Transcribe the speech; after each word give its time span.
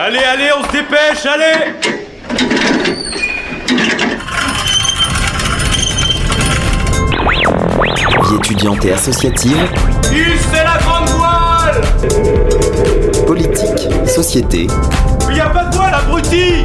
Allez, 0.00 0.20
allez, 0.20 0.50
on 0.56 0.62
se 0.64 0.70
dépêche, 0.70 1.26
allez. 1.26 1.74
Vie 8.22 8.36
étudiante 8.36 8.84
et 8.84 8.92
associative, 8.92 9.56
c'est 10.52 10.62
la 10.62 10.78
grande 10.78 11.08
voile. 11.08 11.80
Politique, 13.26 13.88
société, 14.06 14.68
Il 15.30 15.36
y 15.36 15.40
a 15.40 15.48
pas 15.48 15.64
de 15.64 15.74
voile, 15.74 15.94
abruti. 15.94 16.64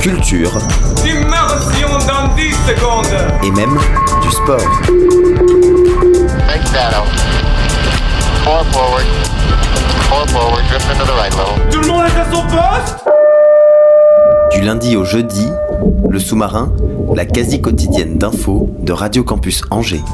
Culture. 0.00 0.52
Immersion 1.04 1.88
dans 2.08 2.34
10 2.34 2.50
secondes. 2.66 3.14
Et 3.42 3.50
même 3.50 3.78
du 4.22 4.30
sport. 4.30 4.80
Big 6.48 6.62
shadow. 6.72 7.04
Four 8.42 8.64
forward. 8.72 9.04
Four 10.14 10.28
forward. 10.28 10.62
Drift 10.68 10.86
into 10.92 11.04
the 11.04 11.16
right 11.16 11.32
level. 11.32 11.70
Tout 11.72 11.80
le 11.80 11.88
monde 11.88 12.04
est 12.06 12.20
à 12.20 12.24
son 12.30 12.42
poste? 12.42 13.04
Du 14.52 14.60
lundi 14.60 14.94
au 14.94 15.04
jeudi, 15.04 15.48
le 16.08 16.18
sous-marin, 16.20 16.72
la 17.16 17.24
quasi 17.24 17.60
quotidienne 17.60 18.16
d'infos 18.16 18.70
de 18.78 18.92
Radio 18.92 19.24
Campus 19.24 19.62
Angers. 19.72 20.04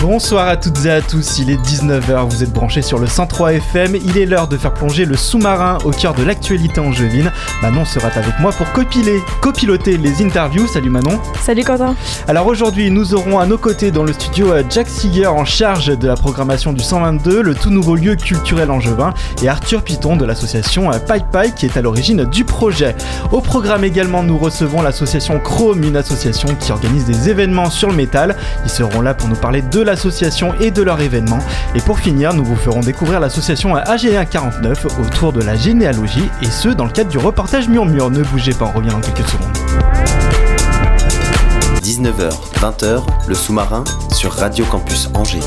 Bonsoir 0.00 0.48
à 0.48 0.56
toutes 0.56 0.84
et 0.84 0.90
à 0.90 1.00
tous, 1.00 1.38
il 1.38 1.50
est 1.50 1.56
19h, 1.56 2.28
vous 2.28 2.42
êtes 2.42 2.52
branchés 2.52 2.82
sur 2.82 2.98
le 2.98 3.06
103 3.06 3.54
FM, 3.54 3.94
il 3.94 4.18
est 4.18 4.26
l'heure 4.26 4.48
de 4.48 4.56
faire 4.56 4.74
plonger 4.74 5.04
le 5.04 5.16
sous-marin 5.16 5.78
au 5.84 5.90
cœur 5.90 6.14
de 6.14 6.24
l'actualité 6.24 6.80
angevine. 6.80 7.30
Manon 7.62 7.84
sera 7.84 8.08
avec 8.08 8.38
moi 8.40 8.50
pour 8.52 8.70
copiler, 8.72 9.20
copiloter 9.40 9.96
les 9.98 10.24
interviews. 10.24 10.66
Salut 10.66 10.90
Manon. 10.90 11.20
Salut 11.40 11.62
Quentin. 11.62 11.94
Alors 12.26 12.46
aujourd'hui, 12.46 12.90
nous 12.90 13.14
aurons 13.14 13.38
à 13.38 13.46
nos 13.46 13.58
côtés 13.58 13.90
dans 13.90 14.02
le 14.02 14.12
studio 14.12 14.52
euh, 14.52 14.62
Jack 14.68 14.88
Seeger 14.88 15.26
en 15.26 15.44
charge 15.44 15.96
de 15.96 16.08
la 16.08 16.16
programmation 16.16 16.72
du 16.72 16.82
122, 16.82 17.42
le 17.42 17.54
tout 17.54 17.70
nouveau 17.70 17.94
lieu 17.94 18.16
culturel 18.16 18.70
angevin, 18.70 19.14
et 19.42 19.48
Arthur 19.48 19.82
Piton 19.82 20.16
de 20.16 20.24
l'association 20.24 20.90
euh, 20.90 20.98
Pai 20.98 21.52
qui 21.54 21.66
est 21.66 21.76
à 21.76 21.82
l'origine 21.82 22.24
du 22.24 22.44
projet. 22.44 22.96
Au 23.30 23.40
programme 23.40 23.84
également, 23.84 24.22
nous 24.22 24.38
recevons 24.38 24.82
l'association 24.82 25.38
Chrome, 25.38 25.84
une 25.84 25.96
association 25.96 26.48
qui 26.58 26.72
organise 26.72 27.04
des 27.04 27.28
événements 27.28 27.70
sur 27.70 27.88
le 27.88 27.94
métal. 27.94 28.36
Ils 28.64 28.70
seront 28.70 29.00
là 29.00 29.14
pour 29.14 29.28
nous 29.28 29.36
parler 29.36 29.62
de 29.62 29.81
l'association 29.82 30.54
et 30.60 30.70
de 30.70 30.82
leur 30.82 31.00
événement. 31.00 31.38
Et 31.74 31.80
pour 31.80 31.98
finir, 31.98 32.34
nous 32.34 32.44
vous 32.44 32.56
ferons 32.56 32.80
découvrir 32.80 33.20
l'association 33.20 33.74
AGA 33.74 34.24
49 34.24 34.86
autour 35.00 35.32
de 35.32 35.42
la 35.42 35.56
généalogie, 35.56 36.28
et 36.42 36.46
ce 36.46 36.68
dans 36.68 36.84
le 36.84 36.90
cadre 36.90 37.10
du 37.10 37.18
reportage 37.18 37.68
Murmure. 37.68 38.10
Ne 38.10 38.22
bougez 38.22 38.52
pas, 38.52 38.66
on 38.72 38.78
revient 38.78 38.90
dans 38.90 39.00
quelques 39.00 39.28
secondes. 39.28 39.58
19h, 41.82 42.30
20h, 42.60 43.02
le 43.28 43.34
sous-marin 43.34 43.84
sur 44.12 44.32
Radio 44.32 44.64
Campus 44.64 45.08
Angers. 45.14 45.40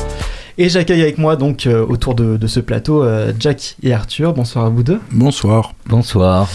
Et 0.58 0.70
j'accueille 0.70 1.02
avec 1.02 1.18
moi 1.18 1.36
donc 1.36 1.66
euh, 1.66 1.84
autour 1.84 2.14
de, 2.14 2.38
de 2.38 2.46
ce 2.46 2.60
plateau 2.60 3.02
euh, 3.02 3.30
Jack 3.38 3.76
et 3.82 3.92
Arthur. 3.92 4.32
Bonsoir 4.32 4.64
à 4.64 4.68
vous 4.70 4.82
deux. 4.82 5.00
Bonsoir. 5.12 5.74
Bonsoir. 5.86 6.48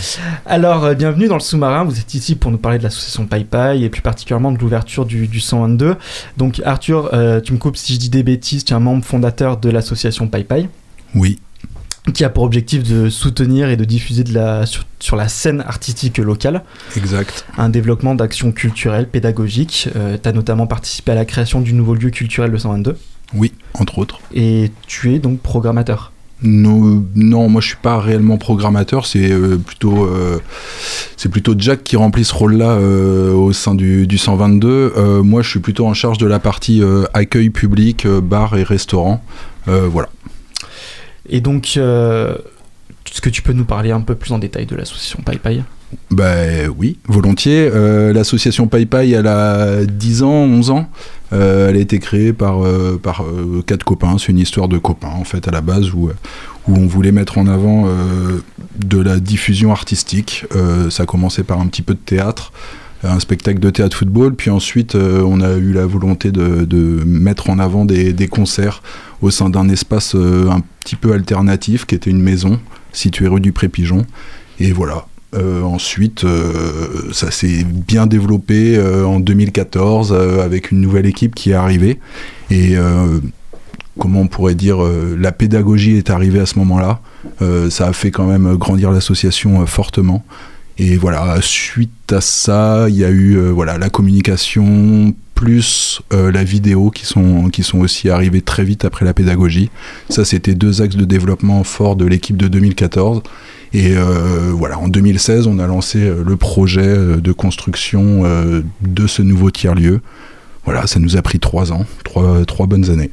Alors, 0.47 0.85
euh, 0.85 0.93
bienvenue 0.95 1.27
dans 1.27 1.35
le 1.35 1.39
sous-marin. 1.39 1.83
Vous 1.83 1.99
êtes 1.99 2.15
ici 2.15 2.35
pour 2.35 2.49
nous 2.49 2.57
parler 2.57 2.79
de 2.79 2.83
l'association 2.83 3.27
Pai 3.27 3.43
Pai 3.43 3.79
et 3.79 3.89
plus 3.89 4.01
particulièrement 4.01 4.51
de 4.51 4.57
l'ouverture 4.57 5.05
du, 5.05 5.27
du 5.27 5.39
122. 5.39 5.97
Donc, 6.35 6.63
Arthur, 6.65 7.11
euh, 7.13 7.41
tu 7.41 7.53
me 7.53 7.59
coupes 7.59 7.77
si 7.77 7.93
je 7.93 7.99
dis 7.99 8.09
des 8.09 8.23
bêtises. 8.23 8.65
Tu 8.65 8.73
es 8.73 8.75
un 8.75 8.79
membre 8.79 9.05
fondateur 9.05 9.57
de 9.57 9.69
l'association 9.69 10.27
Pai 10.27 10.45
Pai 10.45 10.67
Oui, 11.13 11.37
qui 12.11 12.23
a 12.23 12.31
pour 12.31 12.41
objectif 12.41 12.81
de 12.81 13.07
soutenir 13.07 13.69
et 13.69 13.77
de 13.77 13.85
diffuser 13.85 14.23
de 14.23 14.33
la, 14.33 14.65
sur, 14.65 14.83
sur 14.99 15.15
la 15.15 15.27
scène 15.27 15.61
artistique 15.67 16.17
locale 16.17 16.63
exact. 16.97 17.45
un 17.59 17.69
développement 17.69 18.15
d'actions 18.15 18.51
culturelles, 18.51 19.07
pédagogiques. 19.07 19.89
tu 20.23 20.27
as 20.27 20.31
notamment 20.31 20.65
participé 20.65 21.11
à 21.11 21.15
la 21.15 21.25
création 21.25 21.61
du 21.61 21.73
nouveau 21.73 21.93
lieu 21.93 22.09
culturel 22.09 22.51
de 22.51 22.57
122 22.57 22.97
Oui, 23.33 23.53
entre 23.73 23.97
autres. 23.99 24.19
et 24.33 24.71
tu 24.87 25.13
es 25.13 25.19
donc 25.19 25.39
programmateur. 25.39 26.11
No- 26.43 27.03
non, 27.13 27.49
moi 27.49 27.61
je 27.61 27.67
suis 27.67 27.77
pas 27.77 27.99
réellement 27.99 28.37
programmateur, 28.37 29.05
c'est 29.05 29.31
euh, 29.31 29.57
plutôt 29.57 30.05
euh, 30.05 30.39
c'est 31.15 31.29
plutôt 31.29 31.53
Jack 31.55 31.83
qui 31.83 31.95
remplit 31.97 32.25
ce 32.25 32.33
rôle-là 32.33 32.71
euh, 32.71 33.31
au 33.31 33.53
sein 33.53 33.75
du, 33.75 34.07
du 34.07 34.17
122. 34.17 34.93
Euh, 34.97 35.21
moi 35.21 35.43
je 35.43 35.49
suis 35.51 35.59
plutôt 35.59 35.85
en 35.85 35.93
charge 35.93 36.17
de 36.17 36.25
la 36.25 36.39
partie 36.39 36.81
euh, 36.81 37.03
accueil 37.13 37.51
public, 37.51 38.07
euh, 38.07 38.21
bar 38.21 38.57
et 38.57 38.63
restaurant. 38.63 39.23
Euh, 39.67 39.87
voilà. 39.87 40.09
Et 41.29 41.41
donc, 41.41 41.75
euh, 41.77 42.35
est-ce 43.11 43.19
que 43.19 43.29
tu 43.29 43.41
peux 43.41 43.51
nous 43.51 43.65
parler 43.65 43.91
un 43.91 43.99
peu 43.99 44.15
plus 44.15 44.31
en 44.31 44.39
détail 44.39 44.65
de 44.65 44.75
l'association 44.75 45.19
Pai 45.21 45.37
Ben 46.11 46.71
oui, 46.77 46.97
volontiers. 47.07 47.69
Euh, 47.73 48.13
L'association 48.13 48.67
Pai, 48.67 48.87
elle 49.11 49.27
a 49.27 49.85
10 49.85 50.23
ans, 50.23 50.29
11 50.29 50.69
ans. 50.69 50.89
Euh, 51.33 51.69
elle 51.69 51.75
a 51.75 51.79
été 51.79 51.99
créée 51.99 52.31
par, 52.31 52.63
euh, 52.63 52.97
par 53.01 53.25
quatre 53.65 53.83
copains. 53.83 54.17
C'est 54.17 54.29
une 54.29 54.39
histoire 54.39 54.69
de 54.69 54.77
copains, 54.77 55.09
en 55.09 55.25
fait, 55.25 55.45
à 55.49 55.51
la 55.51 55.59
base, 55.59 55.91
où, 55.91 56.09
où 56.67 56.75
on 56.75 56.87
voulait 56.87 57.11
mettre 57.11 57.37
en 57.37 57.47
avant 57.47 57.89
de 58.79 59.01
la 59.01 59.19
diffusion 59.19 59.71
artistique. 59.71 60.45
Ça 60.89 61.03
a 61.03 61.05
commencé 61.05 61.43
par 61.43 61.59
un 61.59 61.67
petit 61.67 61.81
peu 61.81 61.95
de 61.95 61.99
théâtre, 61.99 62.53
un 63.03 63.19
spectacle 63.19 63.59
de 63.59 63.71
théâtre 63.71 63.97
football, 63.97 64.35
puis 64.35 64.51
ensuite 64.51 64.95
on 64.95 65.41
a 65.41 65.57
eu 65.57 65.73
la 65.73 65.85
volonté 65.85 66.31
de, 66.31 66.63
de 66.63 67.03
mettre 67.05 67.49
en 67.49 67.59
avant 67.59 67.83
des, 67.83 68.13
des 68.13 68.27
concerts 68.27 68.81
au 69.21 69.31
sein 69.31 69.49
d'un 69.49 69.67
espace 69.69 70.15
un 70.15 70.61
petit 70.79 70.95
peu 70.95 71.11
alternatif, 71.13 71.85
qui 71.85 71.95
était 71.95 72.09
une 72.09 72.21
maison 72.21 72.59
située 72.91 73.27
rue 73.27 73.41
du 73.41 73.51
Pré-Pigeon. 73.51 74.05
Et 74.59 74.71
voilà, 74.71 75.05
euh, 75.33 75.61
ensuite, 75.63 76.23
euh, 76.25 77.11
ça 77.13 77.31
s'est 77.31 77.63
bien 77.63 78.05
développé 78.05 78.75
euh, 78.75 79.05
en 79.05 79.19
2014 79.19 80.11
euh, 80.11 80.43
avec 80.43 80.71
une 80.71 80.81
nouvelle 80.81 81.05
équipe 81.05 81.35
qui 81.35 81.51
est 81.51 81.55
arrivée. 81.55 81.99
Et 82.49 82.75
comment 83.97 84.21
on 84.21 84.27
pourrait 84.27 84.55
dire, 84.55 84.79
la 85.17 85.31
pédagogie 85.31 85.95
est 85.95 86.09
arrivée 86.09 86.41
à 86.41 86.45
ce 86.45 86.59
moment-là. 86.59 86.99
Ça 87.69 87.87
a 87.87 87.93
fait 87.93 88.11
quand 88.11 88.25
même 88.25 88.57
grandir 88.57 88.91
l'association 88.91 89.65
fortement. 89.65 90.25
Et 90.83 90.97
voilà, 90.97 91.37
suite 91.41 92.11
à 92.11 92.21
ça, 92.21 92.87
il 92.89 92.95
y 92.95 93.05
a 93.05 93.09
eu 93.11 93.35
euh, 93.35 93.51
voilà, 93.51 93.77
la 93.77 93.91
communication 93.91 95.13
plus 95.35 96.01
euh, 96.11 96.31
la 96.31 96.43
vidéo 96.43 96.89
qui 96.89 97.05
sont, 97.05 97.51
aussi 97.75 98.09
arrivés 98.09 98.41
très 98.41 98.63
vite 98.63 98.83
après 98.83 99.05
la 99.05 99.13
pédagogie. 99.13 99.69
Ça, 100.09 100.25
c'était 100.25 100.55
deux 100.55 100.81
axes 100.81 100.95
de 100.95 101.05
développement 101.05 101.63
forts 101.63 101.95
de 101.95 102.05
l'équipe 102.05 102.35
de 102.35 102.47
2014. 102.47 103.21
Et 103.73 103.95
euh, 103.95 104.51
voilà, 104.55 104.79
en 104.79 104.87
2016, 104.87 105.45
on 105.45 105.59
a 105.59 105.67
lancé 105.67 105.99
le 105.99 106.35
projet 106.35 106.97
de 106.97 107.31
construction 107.31 108.23
de 108.81 109.07
ce 109.07 109.21
nouveau 109.21 109.51
tiers-lieu. 109.51 110.01
Voilà, 110.65 110.87
ça 110.87 110.99
nous 110.99 111.15
a 111.15 111.21
pris 111.21 111.39
trois 111.39 111.71
ans, 111.71 111.85
trois 112.03 112.65
bonnes 112.65 112.89
années. 112.89 113.11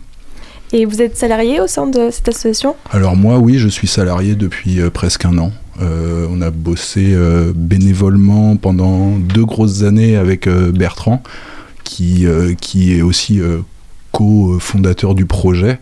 Et 0.73 0.85
vous 0.85 1.01
êtes 1.01 1.17
salarié 1.17 1.61
au 1.61 1.67
sein 1.67 1.87
de 1.87 2.11
cette 2.11 2.29
association 2.29 2.77
Alors 2.91 3.17
moi, 3.17 3.39
oui, 3.39 3.59
je 3.59 3.69
suis 3.69 3.89
salarié 3.89 4.35
depuis 4.35 4.81
euh, 4.81 4.91
presque 4.91 5.25
un 5.25 5.39
an. 5.39 5.53
Euh, 5.81 6.27
on 6.31 6.41
a 6.43 6.51
bossé 6.51 7.13
euh, 7.13 7.53
bénévolement 7.55 8.57
pendant 8.57 9.17
deux 9.17 9.45
grosses 9.45 9.83
années 9.83 10.17
avec 10.17 10.47
euh, 10.47 10.73
Bertrand, 10.73 11.23
qui, 11.85 12.27
euh, 12.27 12.55
qui 12.61 12.95
est 12.95 13.03
aussi 13.03 13.41
euh, 13.41 13.59
co-fondateur 14.13 15.15
du 15.15 15.25
projet. 15.25 15.79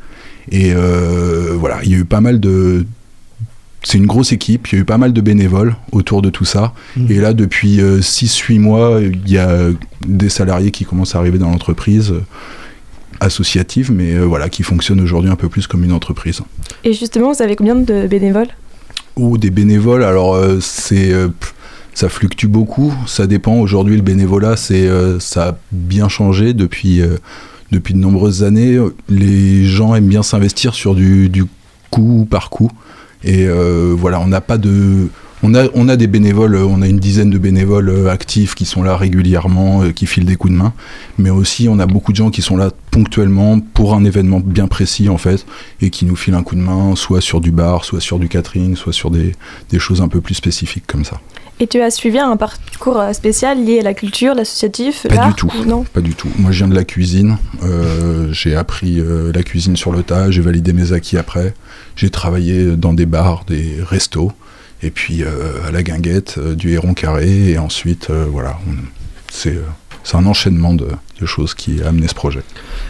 Et 0.53 0.73
euh, 0.75 1.57
voilà, 1.59 1.79
il 1.83 1.91
y 1.91 1.95
a 1.95 1.99
eu 1.99 2.05
pas 2.05 2.21
mal 2.21 2.39
de... 2.39 2.87
C'est 3.83 3.99
une 3.99 4.07
grosse 4.07 4.33
équipe, 4.33 4.69
il 4.69 4.75
y 4.75 4.79
a 4.79 4.81
eu 4.83 4.85
pas 4.85 4.99
mal 4.99 5.13
de 5.13 5.21
bénévoles 5.21 5.77
autour 5.93 6.21
de 6.21 6.29
tout 6.29 6.45
ça. 6.45 6.75
Mhm. 6.97 7.07
Et 7.11 7.15
là, 7.21 7.33
depuis 7.33 7.79
6-8 7.79 8.59
mois, 8.59 9.01
il 9.01 9.31
y 9.31 9.39
a 9.39 9.69
des 10.07 10.29
salariés 10.29 10.73
qui 10.73 10.85
commencent 10.85 11.15
à 11.15 11.19
arriver 11.19 11.39
dans 11.39 11.51
l'entreprise 11.51 12.11
euh, 12.11 12.25
associative, 13.21 13.93
mais 13.93 14.15
euh, 14.15 14.25
voilà, 14.25 14.49
qui 14.49 14.63
fonctionne 14.63 15.01
aujourd'hui 15.01 15.31
un 15.31 15.37
peu 15.37 15.49
plus 15.49 15.67
comme 15.67 15.85
une 15.85 15.93
entreprise. 15.93 16.41
Et 16.85 16.93
justement, 16.93 17.33
vous 17.33 17.43
avez 17.43 17.57
combien 17.57 17.75
de 17.75 18.07
bénévoles? 18.07 18.49
Ou 19.17 19.39
des 19.39 19.51
bénévoles, 19.51 20.05
alors 20.05 20.35
euh, 20.35 20.59
c'est 20.61 21.13
euh, 21.13 21.29
ça 21.95 22.09
fluctue 22.09 22.47
beaucoup, 22.47 22.93
ça 23.07 23.27
dépend. 23.27 23.55
Aujourd'hui, 23.55 23.97
le 23.97 24.03
bénévolat, 24.03 24.57
c'est 24.57 24.87
ça 25.19 25.49
a 25.49 25.59
bien 25.73 26.09
changé 26.11 26.53
depuis 26.53 27.01
depuis 27.73 27.95
de 27.95 27.99
nombreuses 27.99 28.43
années. 28.43 28.79
Les 29.09 29.65
gens 29.65 29.95
aiment 29.95 30.09
bien 30.09 30.23
s'investir 30.23 30.75
sur 30.75 30.95
du, 30.95 31.31
du 31.31 31.47
coup 31.91 32.27
par 32.29 32.51
coup, 32.51 32.71
et 33.25 33.47
voilà, 33.97 34.21
on 34.21 34.27
n'a 34.27 34.43
pas 34.43 34.59
de 34.59 35.09
on 35.43 35.55
a, 35.55 35.67
on 35.75 35.89
a 35.89 35.97
des 35.97 36.07
bénévoles, 36.07 36.57
on 36.57 36.83
a 36.83 36.87
une 36.89 36.99
dizaine 36.99 37.31
de 37.31 37.39
bénévoles 37.39 37.89
euh, 37.89 38.11
actifs 38.11 38.55
qui 38.55 38.65
sont 38.65 38.83
là 38.83 38.97
régulièrement, 38.97 39.83
euh, 39.83 39.93
qui 39.93 40.07
filent 40.07 40.25
des 40.25 40.37
coups 40.37 40.53
de 40.53 40.59
main, 40.59 40.73
mais 41.19 41.31
aussi 41.31 41.69
on 41.69 41.79
a 41.79 41.87
beaucoup 41.87 42.13
de 42.13 42.17
gens 42.17 42.31
qui 42.31 42.43
sont 42.43 42.57
là 42.57 42.71
ponctuellement 42.91 43.61
pour 43.61 43.95
un 43.95 44.05
événement 44.05 44.41
bien 44.41 44.67
précis 44.67 45.09
en 45.09 45.19
fait, 45.19 45.47
et 45.81 45.91
qui 45.91 46.05
nous 46.07 46.17
filent 46.17 46.35
un 46.35 46.43
coup 46.43 46.55
de 46.55 46.61
main, 46.61 46.97
soit 46.97 47.21
sur 47.21 47.41
du 47.41 47.51
bar, 47.51 47.85
soit 47.85 48.01
sur 48.01 48.19
du 48.19 48.29
catering, 48.29 48.77
soit 48.77 48.93
sur 48.93 49.11
des, 49.11 49.35
des 49.71 49.79
choses 49.79 50.01
un 50.01 50.09
peu 50.09 50.21
plus 50.21 50.35
spécifiques 50.35 50.87
comme 50.87 51.05
ça. 51.05 51.21
Et 51.59 51.67
tu 51.67 51.81
as 51.81 51.91
suivi 51.91 52.19
un 52.19 52.37
parcours 52.37 52.99
euh, 52.99 53.13
spécial 53.15 53.65
lié 53.65 53.81
à 53.81 53.83
la 53.83 53.95
culture, 53.95 54.35
l'associatif, 54.35 55.07
Pas 55.09 55.29
du 55.29 55.35
tout. 55.35 55.51
ou 55.59 55.65
Non? 55.65 55.85
Pas 55.85 56.03
du 56.03 56.15
tout. 56.15 56.29
Moi 56.39 56.53
je 56.53 56.59
viens 56.59 56.69
de 56.69 56.75
la 56.75 56.85
cuisine, 56.85 57.39
euh, 57.63 58.29
j'ai 58.31 58.55
appris 58.55 59.01
euh, 59.01 59.33
la 59.35 59.43
cuisine 59.43 59.75
sur 59.75 59.91
le 59.91 60.03
tas, 60.03 60.31
j'ai 60.31 60.43
validé 60.43 60.75
mes 60.75 60.93
acquis 60.93 61.17
après, 61.17 61.55
j'ai 61.95 62.11
travaillé 62.11 62.77
dans 62.77 62.93
des 62.93 63.07
bars, 63.07 63.45
des 63.47 63.79
restos, 63.83 64.33
et 64.83 64.91
puis 64.91 65.23
euh, 65.23 65.67
à 65.67 65.71
la 65.71 65.83
guinguette, 65.83 66.37
euh, 66.39 66.55
du 66.55 66.73
héron 66.73 66.95
carré, 66.95 67.51
et 67.51 67.59
ensuite 67.59 68.09
euh, 68.11 68.27
voilà, 68.31 68.59
c'est 69.31 69.59
c'est 70.07 70.17
un 70.17 70.27
enchaînement 70.27 70.73
de, 70.73 70.87
de 71.21 71.27
choses 71.27 71.53
qui 71.55 71.83
a 71.83 71.89
amené 71.89 72.07
ce 72.07 72.15
projet. 72.15 72.43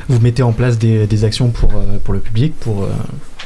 Vous 0.09 0.21
mettez 0.21 0.43
en 0.43 0.53
place 0.53 0.79
des, 0.79 1.07
des 1.07 1.25
actions 1.25 1.49
pour, 1.49 1.71
euh, 1.75 1.97
pour 2.05 2.13
le 2.13 2.21
public, 2.21 2.53
pour, 2.61 2.83
euh, 2.83 2.89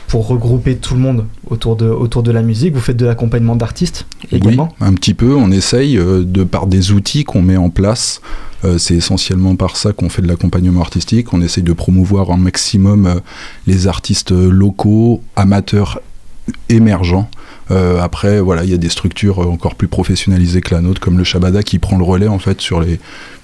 pour 0.08 0.26
regrouper 0.26 0.76
tout 0.76 0.94
le 0.94 1.00
monde 1.00 1.26
autour 1.48 1.76
de, 1.76 1.87
autour 1.87 2.25
de 2.25 2.32
la 2.32 2.42
musique. 2.42 2.75
Vous 2.75 2.81
faites 2.81 2.96
de 2.96 3.06
l'accompagnement 3.06 3.54
d'artistes 3.54 4.06
également 4.32 4.75
Oui, 4.81 4.87
un 4.88 4.94
petit 4.94 5.14
peu. 5.14 5.37
On 5.37 5.52
essaye 5.52 5.96
euh, 5.98 6.25
de 6.25 6.42
par 6.42 6.66
des 6.66 6.90
outils 6.90 7.22
qu'on 7.22 7.42
met 7.42 7.56
en 7.56 7.70
place. 7.70 8.20
c'est 8.76 8.96
essentiellement 8.96 9.54
par 9.54 9.76
ça 9.76 9.92
qu'on 9.92 10.08
fait 10.08 10.20
de 10.22 10.26
l'accompagnement 10.28 10.81
artistique. 10.81 11.32
On 11.32 11.40
essaye 11.40 11.62
de 11.62 11.72
promouvoir 11.72 12.32
un 12.32 12.37
maximum 12.38 13.20
les 13.69 13.87
artistes 13.87 14.32
locaux, 14.32 15.22
amateurs, 15.37 16.00
émergents. 16.69 17.31
Euh, 17.70 18.00
après, 18.00 18.40
voilà, 18.40 18.64
il 18.64 18.70
y 18.70 18.75
a 18.75 18.78
des 18.78 18.88
structures 18.88 19.38
encore 19.38 19.75
plus 19.75 19.88
professionnalisées 19.88 20.61
que 20.61 20.75
la 20.75 20.81
nôtre, 20.81 21.00
comme 21.00 21.19
le 21.19 21.25
Shabada, 21.25 21.62
qui 21.62 21.78
prend 21.78 21.96
le 21.99 22.05
relais 22.05 22.28
en 22.28 22.38
fait 22.38 22.61
sur 22.61 22.81
les, 22.81 22.99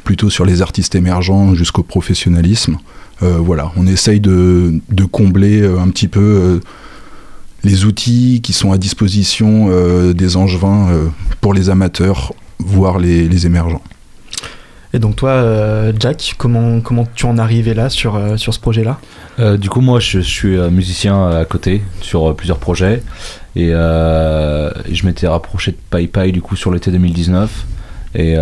plutôt 0.05 0.31
sur 0.31 0.45
les 0.45 0.63
artistes 0.63 0.95
émergents 0.95 1.55
jusqu'au 1.55 1.83
professionnalisme. 1.83 2.79
Euh, 3.23 3.39
voilà, 3.39 3.73
on 3.77 3.87
essaye 3.87 4.21
de, 4.21 4.81
combler 5.11 5.63
euh, 5.63 5.79
un 5.79 5.89
petit 5.89 6.09
peu 6.09 6.61
les 7.65 7.85
outils 7.85 8.41
qui 8.43 8.53
sont 8.53 8.73
à 8.73 8.79
disposition 8.79 9.71
des 10.13 10.37
angevins 10.37 10.89
pour 11.41 11.53
les 11.53 11.69
amateurs, 11.69 12.33
voire 12.59 12.99
les 12.99 13.47
émergents. 13.47 13.83
Et 14.97 14.99
donc 14.99 15.15
toi, 15.15 15.29
euh, 15.29 15.93
Jack, 16.01 16.37
comment, 16.39 16.81
comment 16.81 17.07
tu 17.15 17.27
en 17.27 17.37
es 17.37 17.41
arrivé 17.41 17.75
là 17.75 17.91
sur, 17.91 18.17
euh, 18.17 18.39
sur 18.39 18.55
ce 18.55 18.59
projet-là? 18.59 18.99
Euh, 19.39 19.59
du 19.59 19.69
coup, 19.69 19.83
moi, 19.83 20.01
je, 20.01 20.21
suis 20.21 20.57
musicien 20.71 21.29
à 21.29 21.45
côté 21.45 21.83
sur 22.01 22.35
plusieurs 22.35 22.57
projets 22.57 23.03
et, 23.57 23.73
je 23.73 25.07
m'étais 25.07 25.27
rapproché 25.27 25.73
de 25.73 25.77
PayPay 25.91 26.33
du 26.33 26.41
coup 26.41 26.57
sur 26.57 26.73
l'été 26.73 26.91
2019. 26.91 27.67
Et, 28.15 28.37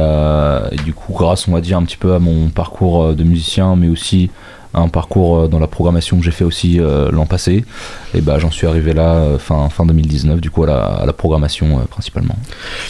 du 0.85 0.95
coup, 0.95 1.13
grâce, 1.13 1.49
on 1.49 1.53
va 1.53 1.61
dire, 1.61 1.77
un 1.77 1.83
petit 1.83 1.97
peu 1.97 2.15
à 2.15 2.21
mon 2.21 2.51
parcours 2.51 3.15
de 3.15 3.25
musicien, 3.25 3.75
mais 3.75 3.89
aussi 3.89 4.31
un 4.75 4.89
parcours 4.89 5.39
euh, 5.41 5.49
dans 5.49 5.59
la 5.59 5.67
programmation 5.67 6.19
que 6.19 6.25
j'ai 6.25 6.31
fait 6.31 6.45
aussi 6.45 6.81
euh, 6.81 7.11
l'an 7.11 7.27
passé, 7.27 7.65
et 8.15 8.21
bah, 8.21 8.39
j'en 8.39 8.51
suis 8.51 8.67
arrivé 8.67 8.93
là 8.93 9.15
euh, 9.15 9.39
fin, 9.39 9.69
fin 9.69 9.87
2019, 9.87 10.41
du 10.41 10.51
coup, 10.51 10.65
à 10.65 10.67
la, 10.67 10.83
à 10.85 11.07
la 11.07 11.13
programmation 11.13 11.79
principalement. 11.91 12.37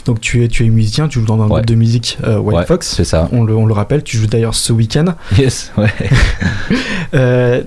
Donc 0.07 0.21
tu 0.21 0.43
es, 0.45 0.49
tu 0.49 0.65
es 0.65 0.69
musicien, 0.69 1.09
tu 1.09 1.21
joues 1.21 1.27
dans 1.27 1.41
un 1.41 1.45
Ouais. 1.45 1.49
groupe 1.57 1.67
de 1.67 1.75
musique 1.75 2.19
White 2.27 2.57
Ouais, 2.59 2.67
Fox. 2.67 2.89
C'est 2.97 3.05
ça. 3.05 3.29
On 3.33 3.45
le, 3.45 3.55
on 3.57 3.67
le 3.67 3.75
rappelle, 3.75 4.03
tu 4.03 4.17
joues 4.17 4.27
d'ailleurs 4.27 4.55
ce 4.55 4.73
week-end. 4.73 5.05
Yes, 5.39 5.73
ouais. 5.77 7.65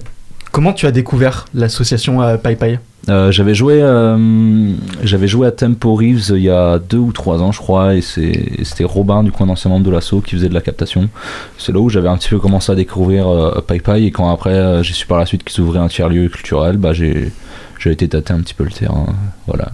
Comment 0.52 0.74
tu 0.74 0.86
as 0.88 0.92
découvert 0.92 1.46
l'association 1.54 2.38
Pai 2.42 2.56
Pai? 2.56 2.80
Euh, 3.10 3.32
j'avais 3.32 3.56
joué, 3.56 3.80
euh, 3.82 4.74
j'avais 5.02 5.28
joué 5.28 5.48
à 5.48 5.52
Tempo 5.52 5.96
Reeves 5.96 6.32
il 6.32 6.42
y 6.42 6.50
a 6.50 6.78
deux 6.78 6.98
ou 6.98 7.14
trois 7.14 7.42
ans, 7.42 7.52
je 7.54 7.60
crois, 7.60 7.96
et 7.96 8.02
c'était 8.02 8.84
Robin, 8.84 9.24
du 9.24 9.32
coup, 9.32 9.44
un 9.44 9.50
ancien 9.50 9.70
membre 9.70 9.86
de 9.86 9.92
l'assaut, 9.92 10.20
qui 10.20 10.36
faisait 10.36 10.50
de 10.50 10.54
la 10.54 10.62
captation. 10.62 11.08
C'est 11.58 11.72
là 11.72 11.80
où 11.80 11.90
j'avais 11.90 12.10
un 12.10 12.18
petit 12.18 12.30
peu 12.30 12.40
commencé 12.40 12.72
à 12.72 12.76
découvrir 12.76 13.28
euh, 13.28 13.62
Pai 13.66 13.80
Pai, 13.80 14.04
et 14.04 14.12
quand 14.12 14.30
après 14.30 14.54
euh, 14.54 14.84
j'ai 14.84 14.94
su 14.94 15.08
par 15.08 15.20
la 15.20 15.26
suite 15.26 15.44
qu'ils 15.46 15.64
ouvraient 15.64 15.80
un 15.80 15.88
tiers-lieu 15.88 16.28
culturel, 16.28 16.78
bah 16.78 16.92
j'ai 16.94 17.32
été 17.86 18.10
tâter 18.10 18.34
un 18.34 18.42
petit 18.42 18.54
peu 18.54 18.66
le 18.66 18.72
terrain. 18.72 19.06
Voilà. 19.46 19.72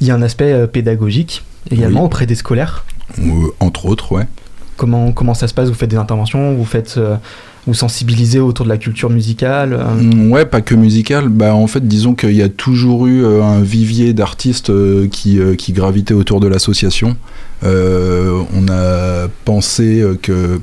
Il 0.00 0.06
y 0.08 0.10
a 0.10 0.14
un 0.16 0.22
aspect 0.22 0.52
euh, 0.52 0.66
pédagogique 0.66 1.44
également 1.70 2.00
Oui. 2.00 2.06
auprès 2.06 2.26
des 2.26 2.34
scolaires? 2.34 2.84
Euh, 3.20 3.52
entre 3.60 3.86
autres, 3.86 4.10
ouais. 4.10 4.26
Comment, 4.76 5.12
comment 5.12 5.34
ça 5.34 5.46
se 5.46 5.54
passe? 5.54 5.68
Vous 5.68 5.74
faites 5.74 5.90
des 5.90 5.96
interventions? 5.96 6.54
Vous 6.54 6.64
faites 6.64 6.96
euh, 6.98 7.14
vous 7.66 7.74
sensibilisez 7.74 8.40
autour 8.40 8.64
de 8.66 8.70
la 8.70 8.76
culture 8.76 9.10
musicale 9.10 9.72
euh, 9.72 9.94
Mm, 9.94 10.30
Ouais, 10.30 10.44
pas 10.44 10.60
que 10.60 10.74
musical. 10.74 11.28
Bah, 11.28 11.54
en 11.54 11.66
fait, 11.66 11.86
disons 11.86 12.14
qu'il 12.14 12.34
y 12.34 12.42
a 12.42 12.48
toujours 12.48 13.06
eu 13.06 13.24
euh, 13.24 13.42
un 13.42 13.60
vivier 13.60 14.12
d'artistes 14.12 14.70
euh, 14.70 15.08
qui, 15.08 15.38
qui 15.56 15.72
gravitaient 15.72 16.14
autour 16.14 16.40
de 16.40 16.48
l'association. 16.48 17.16
On 17.62 18.68
a 18.68 19.28
pensé 19.46 20.04
que 20.20 20.60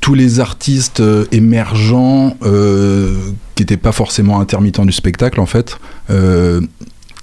tous 0.00 0.14
les 0.14 0.40
artistes 0.40 1.02
émergents, 1.32 2.34
qui 2.40 3.62
n'étaient 3.62 3.76
pas 3.76 3.92
forcément 3.92 4.40
intermittents 4.40 4.86
du 4.86 4.92
spectacle, 4.92 5.38
en 5.38 5.44
fait, 5.44 5.76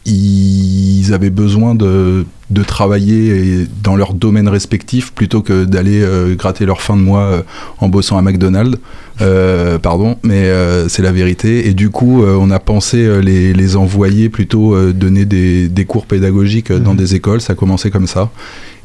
ils 0.06 1.14
avaient 1.14 1.32
besoin 1.32 1.74
de, 1.74 2.26
de 2.52 2.64
travailler 2.64 3.66
dans 3.84 3.96
leur 3.96 4.14
domaine 4.14 4.48
respectif 4.48 5.12
plutôt 5.14 5.42
que 5.42 5.66
d'aller 5.66 6.02
euh, 6.04 6.36
gratter 6.36 6.66
leur 6.66 6.82
fin 6.82 6.96
de 6.96 7.02
mois 7.02 7.22
euh, 7.24 7.42
en 7.80 7.88
bossant 7.90 8.18
à 8.18 8.22
McDonald's. 8.22 8.78
Euh, 9.22 9.80
pardon, 9.80 10.18
mais 10.24 10.52
c'est 10.90 11.02
la 11.02 11.12
vérité. 11.12 11.68
Et 11.68 11.74
du 11.74 11.90
coup, 11.90 12.24
on 12.24 12.52
a 12.52 12.60
pensé 12.60 13.22
les, 13.22 13.54
les 13.54 13.76
envoyer 13.78 14.30
plutôt 14.30 14.92
donner 14.92 15.26
des, 15.26 15.70
des 15.70 15.86
cours 15.86 16.06
pédagogiques 16.06 16.72
dans 16.72 16.92
Mhm. 16.92 16.98
des 16.98 17.16
écoles. 17.16 17.42
Ça 17.42 17.54
a 17.54 17.56
commencé 17.56 17.90
comme 17.92 18.08
ça. 18.08 18.30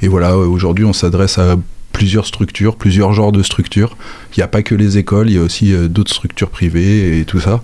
Et 0.03 0.09
voilà, 0.09 0.37
aujourd'hui, 0.39 0.85
on 0.85 0.93
s'adresse 0.93 1.37
à 1.39 1.57
plusieurs 2.01 2.25
structures, 2.25 2.77
plusieurs 2.77 3.13
genres 3.13 3.31
de 3.31 3.43
structures. 3.43 3.99
Il 4.35 4.41
n'y 4.41 4.43
a 4.43 4.49
pas 4.49 4.63
que 4.63 4.75
les 4.75 4.97
écoles, 4.97 5.29
il 5.29 5.37
y 5.37 5.39
a 5.39 5.43
aussi 5.43 5.75
euh, 5.75 5.87
d'autres 5.87 6.15
structures 6.15 6.49
privées 6.49 7.21
et 7.21 7.27
tout 7.27 7.41
ça. 7.41 7.61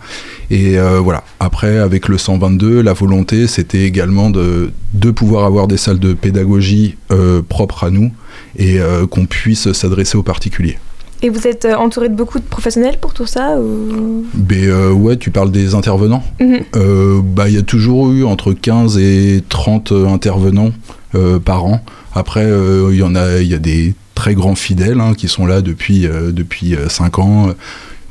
Et 0.50 0.78
euh, 0.78 1.00
voilà, 1.00 1.24
après, 1.40 1.78
avec 1.78 2.06
le 2.06 2.18
122, 2.18 2.82
la 2.82 2.92
volonté, 2.92 3.46
c'était 3.46 3.84
également 3.84 4.28
de, 4.28 4.72
de 4.92 5.10
pouvoir 5.10 5.46
avoir 5.46 5.68
des 5.68 5.78
salles 5.78 6.00
de 6.00 6.12
pédagogie 6.12 6.96
euh, 7.12 7.40
propres 7.40 7.84
à 7.84 7.90
nous 7.90 8.12
et 8.58 8.78
qu'on 9.10 9.26
puisse 9.26 9.72
s'adresser 9.72 10.16
aux 10.16 10.22
particuliers. 10.22 10.78
Et 11.22 11.30
vous 11.30 11.46
êtes 11.46 11.64
entouré 11.64 12.08
de 12.08 12.14
beaucoup 12.14 12.38
de 12.38 12.44
professionnels 12.44 12.98
pour 13.00 13.14
tout 13.14 13.26
ça 13.26 13.58
ou... 13.58 14.26
Mais 14.48 14.66
euh, 14.66 14.92
ouais, 14.92 15.16
tu 15.16 15.30
parles 15.30 15.50
des 15.50 15.74
intervenants. 15.74 16.22
Mhm. 16.40 16.60
Euh, 16.76 17.20
bah, 17.22 17.48
il 17.48 17.54
y 17.54 17.58
a 17.58 17.62
toujours 17.62 18.10
eu 18.10 18.24
entre 18.24 18.52
15 18.52 18.98
et 18.98 19.42
30 19.48 19.92
euh, 19.92 20.06
intervenants 20.08 20.72
euh, 21.14 21.38
par 21.38 21.64
an. 21.64 21.80
Après, 22.14 22.46
il 22.90 22.96
y 22.96 23.02
en 23.02 23.14
a, 23.14 23.40
il 23.40 23.48
y 23.48 23.54
a 23.54 23.58
des 23.58 23.94
très 24.16 24.34
grands 24.34 24.56
fidèles 24.56 25.00
hein, 25.00 25.14
qui 25.14 25.28
sont 25.28 25.46
là 25.46 25.60
depuis, 25.62 26.08
euh, 26.08 26.32
depuis 26.32 26.74
5 26.88 27.20
ans. 27.20 27.48
euh, 27.50 27.52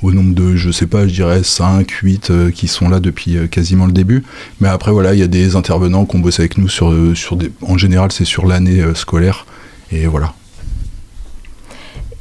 au 0.04 0.12
nombre 0.12 0.36
de, 0.36 0.56
je 0.56 0.70
sais 0.72 0.86
pas, 0.86 1.08
je 1.08 1.14
dirais 1.14 1.42
5, 1.42 1.90
8 1.90 2.30
euh, 2.30 2.52
qui 2.52 2.68
sont 2.68 2.90
là 2.90 3.00
depuis 3.00 3.38
quasiment 3.50 3.88
le 3.88 3.92
début. 3.92 4.24
Mais 4.62 4.68
après, 4.68 4.92
voilà, 4.92 5.14
il 5.14 5.20
y 5.20 5.24
a 5.24 5.28
des 5.28 5.56
intervenants 5.56 6.06
qui 6.06 6.16
ont 6.16 6.20
bossé 6.20 6.44
avec 6.44 6.58
nous 6.58 6.68
sur, 6.70 6.94
sur 7.16 7.36
des. 7.36 7.52
En 7.62 7.78
général, 7.78 8.12
c'est 8.12 8.26
sur 8.26 8.46
l'année 8.46 8.84
scolaire. 8.94 9.48
Et 9.92 10.06
voilà. 10.06 10.34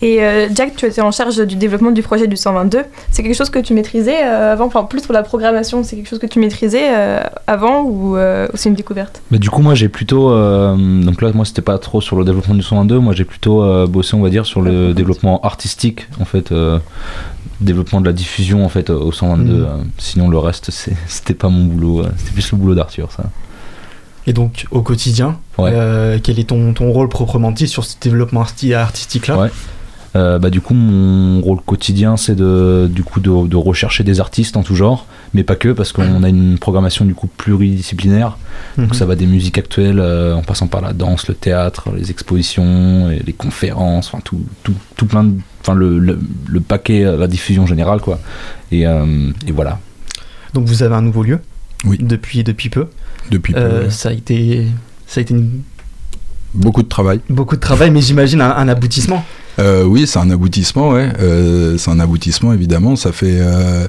Et 0.06 0.22
euh, 0.22 0.48
Jack, 0.54 0.76
tu 0.76 0.84
étais 0.84 1.00
en 1.00 1.10
charge 1.10 1.38
du 1.46 1.56
développement 1.56 1.90
du 1.90 2.02
projet 2.02 2.26
du 2.26 2.36
122. 2.36 2.82
C'est 3.10 3.22
quelque 3.22 3.34
chose 3.34 3.48
que 3.48 3.58
tu 3.58 3.72
maîtrisais 3.72 4.18
euh, 4.22 4.52
avant, 4.52 4.66
enfin 4.66 4.84
plus 4.84 5.00
pour 5.02 5.14
la 5.14 5.22
programmation, 5.22 5.82
c'est 5.82 5.96
quelque 5.96 6.08
chose 6.10 6.18
que 6.18 6.26
tu 6.26 6.38
maîtrisais 6.38 6.88
euh, 6.94 7.20
avant 7.46 7.80
ou, 7.82 8.16
euh, 8.18 8.46
ou 8.52 8.56
c'est 8.58 8.68
une 8.68 8.74
découverte? 8.74 9.22
Mais 9.30 9.38
du 9.38 9.48
coup, 9.48 9.62
moi, 9.62 9.74
j'ai 9.74 9.88
plutôt. 9.88 10.30
euh, 10.30 10.76
donc 11.02 11.22
là, 11.22 11.30
moi, 11.32 11.46
c'était 11.46 11.62
pas 11.62 11.78
trop 11.78 12.02
sur 12.02 12.16
le 12.16 12.24
développement 12.24 12.54
du 12.54 12.62
122. 12.62 12.98
Moi, 12.98 13.14
j'ai 13.14 13.24
plutôt 13.24 13.62
euh, 13.62 13.86
bossé, 13.86 14.14
on 14.14 14.20
va 14.20 14.28
dire, 14.28 14.44
sur 14.44 14.60
le 14.60 14.92
développement 14.92 15.40
artistique, 15.40 16.06
en 16.20 16.26
fait. 16.26 16.52
euh, 16.52 16.78
développement 17.62 18.00
de 18.02 18.06
la 18.06 18.12
diffusion, 18.12 18.62
en 18.64 18.68
fait, 18.68 18.90
au 18.90 19.10
122. 19.10 19.52
Mhm. 19.54 19.62
euh, 19.62 19.66
sinon, 19.96 20.28
le 20.28 20.36
reste, 20.38 20.70
c'était 21.06 21.34
pas 21.34 21.48
mon 21.48 21.64
boulot. 21.64 22.02
c'était 22.18 22.32
plus 22.32 22.52
le 22.52 22.58
boulot 22.58 22.74
d'Arthur, 22.74 23.10
ça. 23.10 23.22
Et 24.26 24.32
donc 24.32 24.64
au 24.70 24.80
quotidien, 24.80 25.37
Ouais. 25.58 25.70
euh, 25.75 26.18
quel 26.23 26.38
est 26.38 26.49
ton, 26.49 26.73
ton 26.73 26.90
rôle 26.90 27.11
proprement 27.11 27.50
dit 27.50 27.68
sur 27.68 27.84
ce 27.84 27.94
développement 28.00 28.42
arti- 28.42 28.73
artistique-là? 28.75 29.37
Ouais. 29.38 29.49
Euh, 30.16 30.38
bah, 30.38 30.49
du 30.50 30.61
coup, 30.61 30.75
mon 30.75 31.40
rôle 31.40 31.61
quotidien, 31.61 32.16
c'est 32.16 32.37
de, 32.37 32.88
du 32.88 33.02
coup, 33.02 33.18
de, 33.18 33.49
de 33.49 33.56
rechercher 33.56 34.04
des 34.04 34.21
artistes 34.21 34.56
en 34.56 34.62
tout 34.62 34.76
genre, 34.76 35.06
mais 35.35 35.42
pas 35.42 35.56
que, 35.56 35.71
parce 35.71 35.90
qu'on 35.92 36.23
a 36.23 36.28
une 36.28 36.56
programmation 36.59 37.04
du 37.04 37.14
coup 37.14 37.26
pluridisciplinaire. 37.26 38.38
Mhm. 38.78 38.85
Donc 38.87 38.94
ça 38.94 39.06
va 39.06 39.16
des 39.16 39.26
musiques 39.26 39.59
actuelles 39.59 39.99
euh, 39.99 40.37
en 40.37 40.42
passant 40.42 40.68
par 40.68 40.83
la 40.83 40.92
danse, 40.92 41.26
le 41.26 41.35
théâtre, 41.35 41.88
les 41.97 42.12
expositions, 42.12 43.11
et 43.11 43.23
les 43.26 43.33
conférences, 43.33 44.06
enfin 44.06 44.21
tout, 44.23 44.40
tout, 44.62 44.75
tout 44.97 45.06
plein 45.06 45.25
de, 45.25 45.33
enfin 45.62 45.75
le, 45.75 45.99
le, 45.99 46.21
le 46.47 46.61
paquet, 46.61 47.02
la 47.04 47.26
diffusion 47.26 47.66
générale 47.66 48.00
quoi. 48.00 48.21
Et, 48.71 48.87
euh, 48.87 49.30
et 49.49 49.52
voilà. 49.52 49.80
Donc 50.52 50.66
vous 50.68 50.85
avez 50.85 50.94
un 50.94 51.02
nouveau 51.02 51.25
lieu? 51.25 51.40
Oui. 51.85 51.99
depuis, 52.00 52.44
depuis 52.44 52.68
peu? 52.71 52.87
Depuis 53.33 53.52
peu, 53.52 53.59
Euh, 53.59 53.85
ouais. 53.87 53.90
ça 53.90 54.11
a 54.11 54.12
été, 54.12 54.66
ça 55.09 55.18
a 55.18 55.23
été 55.23 55.35
une- 55.35 55.62
beaucoup 56.54 56.85
de 56.85 56.88
travail. 56.88 57.21
beaucoup 57.28 57.56
de 57.56 57.61
travail, 57.61 57.90
mais 57.90 58.00
j'imagine 58.00 58.40
un, 58.40 58.54
un 58.56 58.68
aboutissement. 58.68 59.25
Euh, 59.58 59.84
oui, 59.84 60.06
c'est 60.06 60.18
un 60.18 60.30
aboutissement, 60.30 60.90
ouais. 60.90 61.08
Euh, 61.20 61.76
c'est 61.78 61.90
un 61.90 62.00
aboutissement, 62.00 62.52
évidemment. 62.52 62.96
Ça 62.96 63.12
fait. 63.12 63.38
euh, 63.40 63.87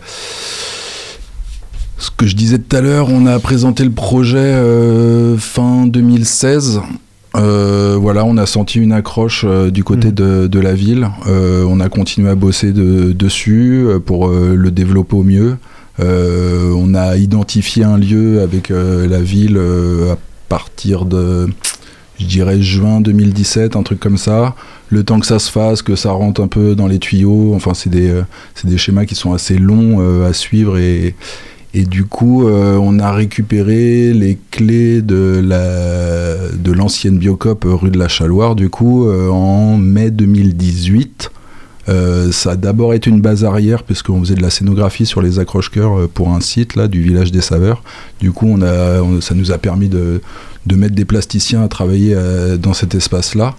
Ce 1.98 2.12
que 2.12 2.28
je 2.28 2.36
disais 2.36 2.60
tout 2.60 2.76
à 2.76 2.82
l'heure, 2.82 3.08
on 3.10 3.26
a 3.26 3.40
présenté 3.40 3.84
le 3.84 3.92
projet 3.92 4.54
fin 5.40 5.88
2016. 5.88 6.82
Euh, 7.36 7.98
voilà, 8.00 8.24
on 8.26 8.38
a 8.38 8.46
senti 8.46 8.80
une 8.80 8.94
accroche 8.94 9.44
euh, 9.46 9.70
du 9.70 9.84
côté 9.84 10.08
Mhm. 10.10 10.14
de, 10.14 10.48
de 10.48 10.60
la 10.60 10.74
ville. 10.74 11.10
Euh, 11.28 11.66
on 11.68 11.80
a 11.80 11.90
continué 11.90 12.30
à 12.30 12.36
bosser 12.36 12.72
de- 12.72 13.12
dessus 13.12 13.86
pour 14.06 14.30
le 14.30 14.72
développer 14.72 15.16
au 15.16 15.24
mieux. 15.24 15.58
On 16.00 16.94
a 16.94 17.16
identifié 17.18 17.84
un 17.86 17.98
lieu 17.98 18.42
avec 18.42 18.70
la 18.70 19.20
ville 19.22 19.58
à 20.12 20.18
partir 20.50 21.06
de, 21.06 21.48
je 22.20 22.26
dirais, 22.26 22.62
juin 22.62 23.00
2017, 23.02 23.76
un 23.78 23.84
truc 23.84 24.00
comme 24.00 24.18
ça 24.18 24.56
le 24.90 25.04
temps 25.04 25.20
que 25.20 25.26
ça 25.26 25.40
se 25.40 25.52
fasse, 25.52 25.82
que 25.82 25.96
ça 25.96 26.12
rentre 26.12 26.42
un 26.42 26.48
peu 26.48 26.76
dans 26.76 26.88
les 26.88 27.00
tuyaux. 27.00 27.54
Enfin, 27.56 27.74
c'est 27.74 27.90
des, 27.90 28.10
euh, 28.10 28.24
des 28.64 28.78
schémas 28.78 29.06
qui 29.06 29.16
sont 29.16 29.34
assez 29.34 29.58
longs 29.58 29.98
euh, 30.00 30.30
à 30.30 30.34
suivre 30.34 30.78
et, 30.78 31.16
et 31.74 31.84
du 31.84 32.06
coup, 32.06 32.48
euh, 32.48 32.78
on 32.82 33.00
a 33.00 33.12
récupéré 33.12 34.14
les 34.14 34.38
clés 34.52 35.02
de 35.02 35.42
la 35.44 36.36
de 36.54 36.72
l'ancienne 36.72 37.18
Biocop 37.18 37.66
rue 37.68 37.90
de 37.90 38.00
la 38.00 38.08
Chaloire, 38.08 38.56
du 38.56 38.70
coup, 38.70 39.10
en 39.10 39.78
mai 39.78 40.10
2018. 40.12 41.32
Euh, 41.88 42.32
ça 42.32 42.52
a 42.52 42.56
d'abord 42.56 42.96
été 42.96 43.12
une 43.12 43.22
base 43.22 43.44
arrière 43.46 43.84
puisqu'on 43.84 44.20
faisait 44.20 44.34
de 44.34 44.42
la 44.42 44.50
scénographie 44.50 45.06
sur 45.06 45.22
les 45.22 45.38
accroche-cœurs 45.38 46.10
pour 46.10 46.30
un 46.30 46.40
site 46.40 46.76
là 46.76 46.88
du 46.88 47.02
village 47.02 47.32
des 47.32 47.42
saveurs. 47.42 47.84
Du 48.20 48.32
coup, 48.32 48.48
on 48.50 48.62
a, 48.64 49.22
ça 49.22 49.36
nous 49.36 49.52
a 49.52 49.58
permis 49.60 49.88
de, 49.88 50.22
de 50.66 50.76
mettre 50.76 50.96
des 50.96 51.06
plasticiens 51.06 51.64
à 51.64 51.68
travailler 51.68 52.14
euh, 52.16 52.58
dans 52.58 52.74
cet 52.74 52.96
espace-là. 52.96 53.56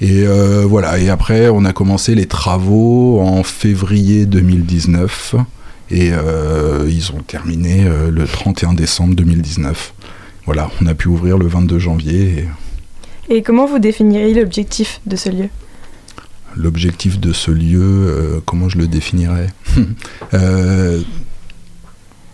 Et 0.00 0.26
euh, 0.26 0.64
voilà. 0.66 0.98
Et 0.98 1.08
après, 1.08 1.48
on 1.48 1.64
a 1.64 1.72
commencé 1.72 2.14
les 2.14 2.26
travaux 2.26 3.20
en 3.20 3.42
février 3.42 4.26
2019 4.26 5.34
et 5.90 6.10
euh, 6.12 6.86
ils 6.88 7.12
ont 7.12 7.22
terminé 7.26 7.86
le 8.10 8.26
31 8.26 8.74
décembre 8.74 9.14
2019. 9.14 9.94
Voilà, 10.46 10.70
on 10.80 10.86
a 10.86 10.94
pu 10.94 11.08
ouvrir 11.08 11.38
le 11.38 11.46
22 11.46 11.78
janvier. 11.78 12.46
Et 13.28 13.36
Et 13.36 13.42
comment 13.42 13.66
vous 13.66 13.78
définiriez 13.78 14.34
l'objectif 14.34 15.00
de 15.06 15.16
ce 15.16 15.30
lieu? 15.30 15.48
L'objectif 16.56 17.18
de 17.18 17.32
ce 17.32 17.50
lieu, 17.50 17.82
euh, 17.82 18.40
comment 18.44 18.68
je 18.68 18.78
le 18.78 18.86
définirais? 18.86 19.48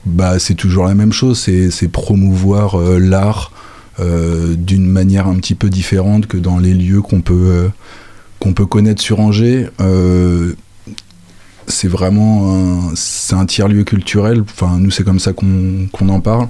Bah, 0.07 0.39
C'est 0.39 0.55
toujours 0.55 0.87
la 0.87 0.95
même 0.95 1.13
chose, 1.13 1.39
c'est 1.39 1.89
promouvoir 1.89 2.79
l'art 2.79 3.53
d'une 3.99 4.87
manière 4.87 5.27
un 5.27 5.37
petit 5.37 5.55
peu 5.55 5.69
différente 5.69 6.27
que 6.27 6.39
dans 6.39 6.59
les 6.59 6.73
lieux 6.73 7.03
qu'on 7.03 7.21
peut, 7.21 7.71
euh, 8.41 8.53
peut 8.53 8.67
connaître 8.67 9.03
sur 9.03 9.21
Angers. 9.21 9.69
Euh, 9.81 10.55
c'est 11.67 11.89
vraiment 11.89 12.91
un, 12.91 13.37
un 13.37 13.47
tiers-lieu 13.47 13.85
culturel, 13.85 14.43
enfin 14.43 14.79
nous 14.79 14.91
c'est 14.91 15.05
comme 15.05 15.21
ça 15.21 15.33
qu'on 15.33 16.09
en 16.09 16.21
parle. 16.21 16.49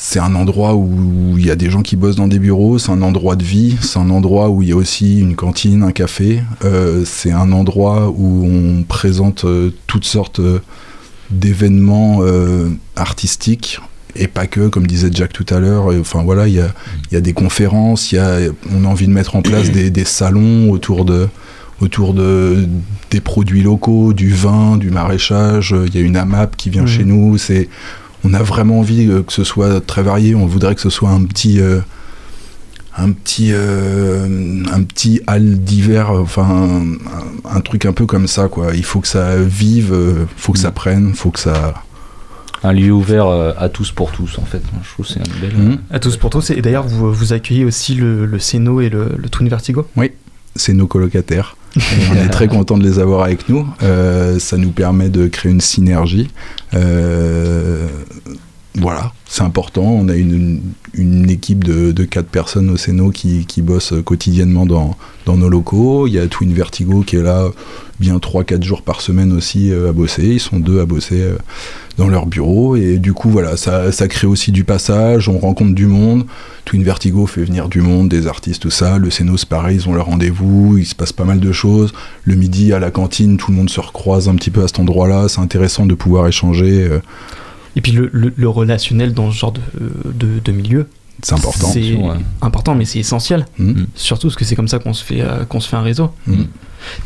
C'est 0.00 0.20
un 0.20 0.36
endroit 0.36 0.76
où 0.76 1.34
il 1.36 1.44
y 1.44 1.50
a 1.50 1.56
des 1.56 1.70
gens 1.70 1.82
qui 1.82 1.96
bossent 1.96 2.16
dans 2.16 2.28
des 2.28 2.38
bureaux, 2.38 2.78
c'est 2.78 2.92
un 2.92 3.02
endroit 3.02 3.34
de 3.34 3.42
vie, 3.42 3.76
c'est 3.80 3.98
un 3.98 4.10
endroit 4.10 4.48
où 4.48 4.62
il 4.62 4.68
y 4.68 4.72
a 4.72 4.76
aussi 4.76 5.20
une 5.20 5.34
cantine, 5.34 5.82
un 5.82 5.90
café, 5.90 6.40
euh, 6.64 7.04
c'est 7.04 7.32
un 7.32 7.50
endroit 7.50 8.08
où 8.08 8.46
on 8.46 8.84
présente 8.84 9.44
euh, 9.44 9.74
toutes 9.88 10.04
sortes 10.04 10.38
euh, 10.38 10.60
d'événements 11.30 12.18
euh, 12.20 12.70
artistiques 12.94 13.80
et 14.16 14.26
pas 14.28 14.46
que, 14.46 14.68
comme 14.68 14.86
disait 14.86 15.10
Jack 15.12 15.32
tout 15.32 15.46
à 15.50 15.60
l'heure. 15.60 15.90
euh, 15.92 16.00
Enfin 16.00 16.22
voilà, 16.22 16.48
il 16.48 16.54
y 16.54 16.60
a, 16.60 16.68
il 17.10 17.14
y 17.14 17.16
a 17.16 17.20
des 17.20 17.32
conférences, 17.32 18.12
y 18.12 18.18
a, 18.18 18.38
on 18.74 18.84
a 18.84 18.88
envie 18.88 19.06
de 19.06 19.12
mettre 19.12 19.36
en 19.36 19.42
place 19.42 19.70
des, 19.70 19.90
des 19.90 20.04
salons 20.04 20.70
autour 20.70 21.04
de 21.04 21.28
autour 21.80 22.12
de 22.12 22.66
des 23.10 23.20
produits 23.20 23.62
locaux, 23.62 24.12
du 24.12 24.30
vin, 24.32 24.76
du 24.76 24.90
maraîchage. 24.90 25.74
Il 25.86 25.94
y 25.94 25.98
a 25.98 26.00
une 26.04 26.16
AMAP 26.16 26.56
qui 26.56 26.70
vient 26.70 26.86
chez 26.86 27.04
nous. 27.04 27.38
C'est 27.38 27.68
on 28.24 28.34
a 28.34 28.42
vraiment 28.42 28.80
envie 28.80 29.06
euh, 29.08 29.22
que 29.22 29.32
ce 29.32 29.44
soit 29.44 29.80
très 29.86 30.02
varié. 30.02 30.34
On 30.34 30.46
voudrait 30.46 30.74
que 30.74 30.80
ce 30.80 30.90
soit 30.90 31.10
un 31.10 31.22
petit, 31.24 31.60
euh, 31.60 31.78
un 32.96 33.12
petit, 33.12 33.50
euh, 33.52 34.26
un 34.72 34.82
petit 34.82 35.20
hall 35.28 35.58
d'hiver. 35.60 36.10
Enfin, 36.10 36.82
un, 37.46 37.56
un 37.56 37.60
truc 37.60 37.84
un 37.86 37.92
peu 37.92 38.06
comme 38.06 38.26
ça, 38.26 38.48
quoi. 38.48 38.74
Il 38.74 38.84
faut 38.84 38.98
que 39.00 39.06
ça 39.08 39.36
vive, 39.36 39.92
euh, 39.92 40.24
faut 40.36 40.52
que 40.52 40.58
ça 40.58 40.72
prenne, 40.72 41.14
faut 41.14 41.30
que 41.30 41.38
ça. 41.38 41.74
Un 42.64 42.72
lieu 42.72 42.92
ouvert 42.92 43.26
euh, 43.26 43.52
à 43.58 43.68
tous 43.68 43.92
pour 43.92 44.10
tous, 44.10 44.38
en 44.38 44.44
fait. 44.44 44.62
Je 44.82 44.88
trouve 44.92 45.06
que 45.06 45.12
c'est 45.12 45.20
une 45.20 45.40
belle. 45.40 45.56
Mhm. 45.56 45.78
À 45.90 45.98
tous 45.98 46.16
pour 46.16 46.30
tous. 46.30 46.50
Et 46.50 46.60
d'ailleurs, 46.60 46.86
vous, 46.86 47.12
vous 47.12 47.32
accueillez 47.32 47.64
aussi 47.64 47.94
le, 47.94 48.26
le 48.26 48.38
Céno 48.38 48.80
et 48.80 48.88
le, 48.88 49.14
le 49.16 49.28
Twin 49.28 49.48
Vertigo? 49.48 49.86
c'est 50.56 50.72
nos 50.72 50.86
colocataires. 50.86 51.56
On 52.10 52.16
est 52.16 52.28
très 52.28 52.48
content 52.56 52.76
de 52.76 52.82
les 52.82 52.98
avoir 52.98 53.22
avec 53.22 53.48
nous. 53.48 53.66
Euh, 53.82 54.38
ça 54.38 54.56
nous 54.56 54.70
permet 54.70 55.08
de 55.08 55.26
créer 55.28 55.52
une 55.52 55.60
synergie. 55.60 56.28
Euh, 56.74 57.86
voilà, 58.80 59.12
c'est 59.26 59.42
important. 59.42 59.82
On 59.82 60.08
a 60.08 60.14
une, 60.14 60.62
équipe 61.28 61.64
de, 61.64 62.04
quatre 62.04 62.28
personnes 62.28 62.70
au 62.70 62.76
Céno 62.76 63.10
qui, 63.10 63.44
bossent 63.58 63.94
quotidiennement 64.04 64.66
dans, 64.66 64.96
nos 65.26 65.48
locaux. 65.48 66.06
Il 66.06 66.14
y 66.14 66.18
a 66.18 66.26
Twin 66.26 66.52
Vertigo 66.52 67.02
qui 67.02 67.16
est 67.16 67.22
là 67.22 67.48
bien 67.98 68.16
3-4 68.18 68.62
jours 68.62 68.82
par 68.82 69.00
semaine 69.00 69.32
aussi 69.32 69.72
euh, 69.72 69.90
à 69.90 69.92
bosser. 69.92 70.22
Ils 70.22 70.40
sont 70.40 70.60
deux 70.60 70.80
à 70.80 70.86
bosser 70.86 71.20
euh, 71.20 71.36
dans 71.96 72.06
leur 72.06 72.26
bureau. 72.26 72.76
Et 72.76 72.98
du 72.98 73.12
coup, 73.12 73.28
voilà, 73.28 73.56
ça, 73.56 73.90
ça 73.90 74.06
crée 74.06 74.28
aussi 74.28 74.52
du 74.52 74.62
passage. 74.62 75.28
On 75.28 75.38
rencontre 75.38 75.74
du 75.74 75.86
monde. 75.86 76.24
Twin 76.64 76.84
Vertigo 76.84 77.26
fait 77.26 77.42
venir 77.42 77.68
du 77.68 77.80
monde, 77.80 78.08
des 78.08 78.28
artistes, 78.28 78.62
tout 78.62 78.70
ça. 78.70 78.98
Le 78.98 79.10
Céno, 79.10 79.36
c'est 79.36 79.48
pareil, 79.48 79.78
ils 79.78 79.88
ont 79.88 79.94
leur 79.94 80.06
rendez-vous, 80.06 80.78
il 80.78 80.86
se 80.86 80.94
passe 80.94 81.12
pas 81.12 81.24
mal 81.24 81.40
de 81.40 81.52
choses. 81.52 81.92
Le 82.22 82.36
midi, 82.36 82.72
à 82.72 82.78
la 82.78 82.92
cantine, 82.92 83.36
tout 83.36 83.50
le 83.50 83.56
monde 83.56 83.70
se 83.70 83.80
recroise 83.80 84.28
un 84.28 84.36
petit 84.36 84.50
peu 84.50 84.62
à 84.62 84.68
cet 84.68 84.78
endroit-là. 84.78 85.28
C'est 85.28 85.40
intéressant 85.40 85.84
de 85.84 85.94
pouvoir 85.94 86.28
échanger. 86.28 86.88
Et 87.76 87.80
puis 87.80 87.92
le, 87.92 88.08
le- 88.12 88.32
le 88.36 88.48
relationnel 88.48 89.14
dans 89.14 89.30
ce 89.30 89.36
genre 89.36 89.52
de, 89.52 89.60
de, 90.12 90.40
de 90.44 90.52
milieu. 90.52 90.86
C'est 91.22 91.34
important. 91.34 91.66
C'est 91.66 91.94
Ouais. 91.94 92.14
important, 92.42 92.74
mais 92.76 92.84
c'est 92.84 93.00
essentiel. 93.00 93.46
Mhm. 93.58 93.86
Surtout 93.96 94.28
parce 94.28 94.36
que 94.36 94.44
c'est 94.44 94.54
comme 94.56 94.68
ça 94.68 94.78
qu'on 94.78 94.94
se 94.94 95.04
fait, 95.04 95.20
euh, 95.20 95.44
qu'on 95.44 95.58
se 95.60 95.68
fait 95.68 95.76
un 95.76 95.82
réseau. 95.82 96.12
Mhm. 96.26 96.46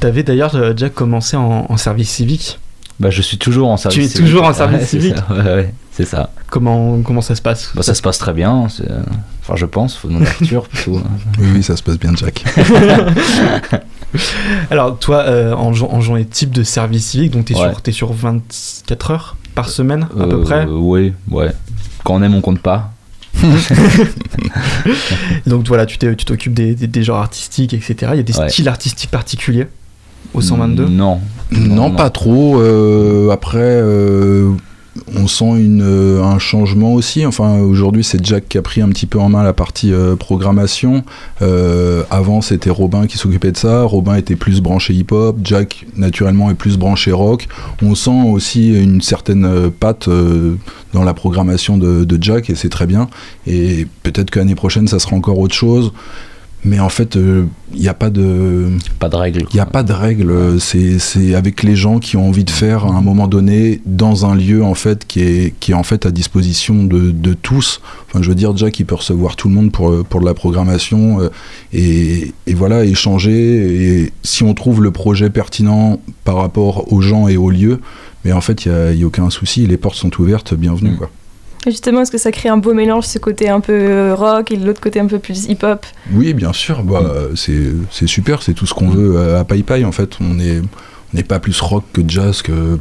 T'avais 0.00 0.22
d'ailleurs 0.22 0.54
euh, 0.54 0.72
déjà 0.74 0.90
commencé 0.90 1.36
en, 1.36 1.66
en 1.68 1.76
service 1.78 2.10
civique. 2.10 2.58
Bah, 3.00 3.08
je 3.10 3.22
suis 3.22 3.38
toujours 3.38 3.68
en 3.70 3.76
service 3.78 4.04
es 4.04 4.08
civique. 4.08 4.26
toujours 4.26 4.44
en 4.44 4.52
service 4.52 4.80
Ouais, 4.80 4.86
c'est 4.86 5.00
civique 5.00 5.16
ça, 5.16 5.34
Ouais, 5.34 5.42
ouais, 5.42 5.74
c'est 5.92 6.04
ça. 6.04 6.30
Comment, 6.50 7.00
comment 7.00 7.22
ça 7.22 7.34
se 7.34 7.40
passe 7.42 7.72
Bah, 7.74 7.82
ça 7.82 7.94
se 7.94 8.02
passe 8.02 8.18
très 8.18 8.34
bien. 8.34 8.68
c'est- 8.68 8.88
euh, 8.90 9.00
Enfin, 9.44 9.56
je 9.56 9.66
pense. 9.66 9.96
Faut 9.96 10.06
demander 10.08 10.26
Arthur 10.26 10.68
plutôt. 10.68 10.98
hein. 10.98 11.02
Oui, 11.38 11.46
oui, 11.54 11.62
ça 11.64 11.76
se 11.76 11.82
passe 11.82 11.98
bien, 11.98 12.12
Jack. 12.14 12.44
Alors, 14.70 14.98
toi, 14.98 15.18
euh, 15.20 15.54
en, 15.54 15.68
en 15.72 16.00
journée 16.00 16.24
type 16.26 16.50
de 16.50 16.62
service 16.62 17.06
civique, 17.06 17.32
donc 17.32 17.46
t'es 17.46 17.54
Ouais. 17.54 17.70
sur, 17.70 17.82
t'es 17.82 17.92
sur 17.92 18.12
24 18.12 19.10
heures 19.10 19.36
par 19.54 19.68
semaine, 19.68 20.04
à 20.18 20.24
peu 20.26 20.36
Euh, 20.36 20.42
près. 20.42 20.66
Oui, 20.66 21.12
ouais. 21.30 21.50
Quand 22.04 22.14
on 22.16 22.22
aime, 22.22 22.34
on 22.34 22.40
compte 22.40 22.60
pas. 22.60 22.92
Donc 25.46 25.66
voilà, 25.68 25.86
tu 25.86 25.98
t'es- 25.98 26.14
tu 26.16 26.24
t'occupes 26.24 26.54
des, 26.54 26.74
des, 26.74 26.86
des 26.86 27.02
genres 27.02 27.18
artistiques, 27.18 27.74
etc. 27.74 27.94
Il 28.12 28.16
y 28.16 28.20
a 28.20 28.22
des 28.22 28.36
Ouais. 28.36 28.48
styles 28.48 28.68
artistiques 28.68 29.10
particuliers 29.10 29.66
au 30.34 30.40
122 30.40 30.86
Non. 30.88 31.20
Non, 31.50 31.90
pas 31.90 32.10
trop. 32.10 32.60
euh, 32.60 33.30
après, 33.30 33.58
euh, 33.60 34.52
on 35.16 35.26
sent 35.26 35.54
euh, 35.58 36.22
un 36.22 36.38
changement 36.38 36.94
aussi. 36.94 37.24
Enfin, 37.24 37.60
aujourd'hui, 37.60 38.04
c'est 38.04 38.24
Jack 38.24 38.48
qui 38.48 38.58
a 38.58 38.62
pris 38.62 38.82
un 38.82 38.88
petit 38.88 39.06
peu 39.06 39.18
en 39.18 39.28
main 39.28 39.42
la 39.42 39.52
partie 39.52 39.92
euh, 39.92 40.16
programmation. 40.16 41.04
Euh, 41.40 42.02
avant, 42.10 42.42
c'était 42.42 42.70
Robin 42.70 43.06
qui 43.06 43.16
s'occupait 43.16 43.52
de 43.52 43.56
ça. 43.56 43.84
Robin 43.84 44.16
était 44.16 44.36
plus 44.36 44.60
branché 44.60 44.92
hip-hop. 44.92 45.36
Jack, 45.42 45.86
naturellement, 45.96 46.50
est 46.50 46.54
plus 46.54 46.76
branché 46.76 47.10
rock. 47.12 47.48
On 47.82 47.94
sent 47.94 48.22
aussi 48.30 48.72
une 48.72 49.00
certaine 49.00 49.70
patte 49.70 50.08
dans 50.92 51.04
la 51.04 51.14
programmation 51.14 51.78
de, 51.78 52.18
Jack 52.20 52.50
et 52.50 52.54
c'est 52.54 52.68
très 52.68 52.86
bien. 52.86 53.08
Et 53.46 53.86
peut-être 54.02 54.30
que 54.30 54.38
l'année 54.38 54.54
prochaine, 54.54 54.86
ça 54.86 54.98
sera 54.98 55.16
encore 55.16 55.38
autre 55.38 55.54
chose. 55.54 55.92
Mais 56.64 56.78
en 56.78 56.88
fait, 56.88 57.16
il 57.16 57.80
n'y 57.80 57.88
a 57.88 57.94
pas 57.94 58.10
de. 58.10 58.70
Pas 59.00 59.08
de 59.08 59.16
règles. 59.16 59.46
Il 59.50 59.54
n'y 59.54 59.60
a 59.60 59.66
pas 59.66 59.82
de 59.82 59.92
règle, 59.92 60.60
c'est 60.60 61.00
c'est 61.00 61.34
avec 61.34 61.64
les 61.64 61.74
gens 61.74 61.98
qui 61.98 62.16
ont 62.16 62.28
envie 62.28 62.44
de 62.44 62.50
faire 62.50 62.84
à 62.84 62.90
un 62.90 63.00
moment 63.00 63.26
donné 63.26 63.80
dans 63.84 64.26
un 64.26 64.36
lieu 64.36 64.62
en 64.62 64.74
fait 64.74 65.04
qui 65.04 65.20
est, 65.22 65.54
qui 65.58 65.72
est 65.72 65.74
en 65.74 65.82
fait 65.82 66.06
à 66.06 66.12
disposition 66.12 66.84
de, 66.84 67.10
de 67.10 67.34
tous. 67.34 67.80
Enfin, 68.08 68.22
je 68.22 68.28
veux 68.28 68.36
dire, 68.36 68.56
Jack 68.56 68.78
il 68.78 68.86
peut 68.86 68.94
recevoir 68.94 69.34
tout 69.34 69.48
le 69.48 69.54
monde 69.54 69.72
pour, 69.72 70.04
pour 70.04 70.20
de 70.20 70.26
la 70.26 70.34
programmation 70.34 71.20
euh, 71.20 71.30
et, 71.72 72.32
et 72.46 72.54
voilà, 72.54 72.84
échanger. 72.84 73.32
Et 73.32 74.12
si 74.22 74.44
on 74.44 74.54
trouve 74.54 74.82
le 74.82 74.92
projet 74.92 75.30
pertinent 75.30 76.00
par 76.24 76.36
rapport 76.36 76.92
aux 76.92 77.00
gens 77.00 77.26
et 77.26 77.36
aux 77.36 77.50
lieux, 77.50 77.80
mais 78.24 78.32
en 78.32 78.40
fait, 78.40 78.66
il 78.66 78.72
n'y 78.96 79.02
a 79.02 79.06
aucun 79.06 79.30
souci, 79.30 79.66
les 79.66 79.76
portes 79.76 79.96
sont 79.96 80.20
ouvertes, 80.20 80.54
bienvenue. 80.54 80.92
Mm. 80.92 80.96
Quoi. 80.96 81.10
Justement, 81.66 82.02
est-ce 82.02 82.10
que 82.10 82.18
ça 82.18 82.32
crée 82.32 82.48
un 82.48 82.56
beau 82.56 82.74
mélange, 82.74 83.04
ce 83.04 83.18
côté 83.18 83.48
un 83.48 83.60
peu 83.60 83.72
euh, 83.72 84.14
rock 84.14 84.50
et 84.50 84.56
l'autre 84.56 84.80
côté 84.80 84.98
un 85.00 85.06
peu 85.06 85.18
plus 85.18 85.46
hip-hop? 85.46 85.86
Oui, 86.12 86.34
bien 86.34 86.52
sûr, 86.52 86.82
bah, 86.82 87.12
c'est 87.34 88.06
super, 88.06 88.42
c'est 88.42 88.54
tout 88.54 88.66
ce 88.66 88.74
qu'on 88.74 88.88
veut 88.88 89.36
à 89.36 89.44
Pai 89.44 89.62
Pai 89.62 89.84
en 89.84 89.92
fait. 89.92 90.18
On 90.20 90.38
est 90.38 90.60
on 91.12 91.16
n'est 91.16 91.24
pas 91.24 91.38
plus 91.40 91.60
rock 91.60 91.84
que 91.92 92.00
jazz 92.06 92.42
que 92.42 92.78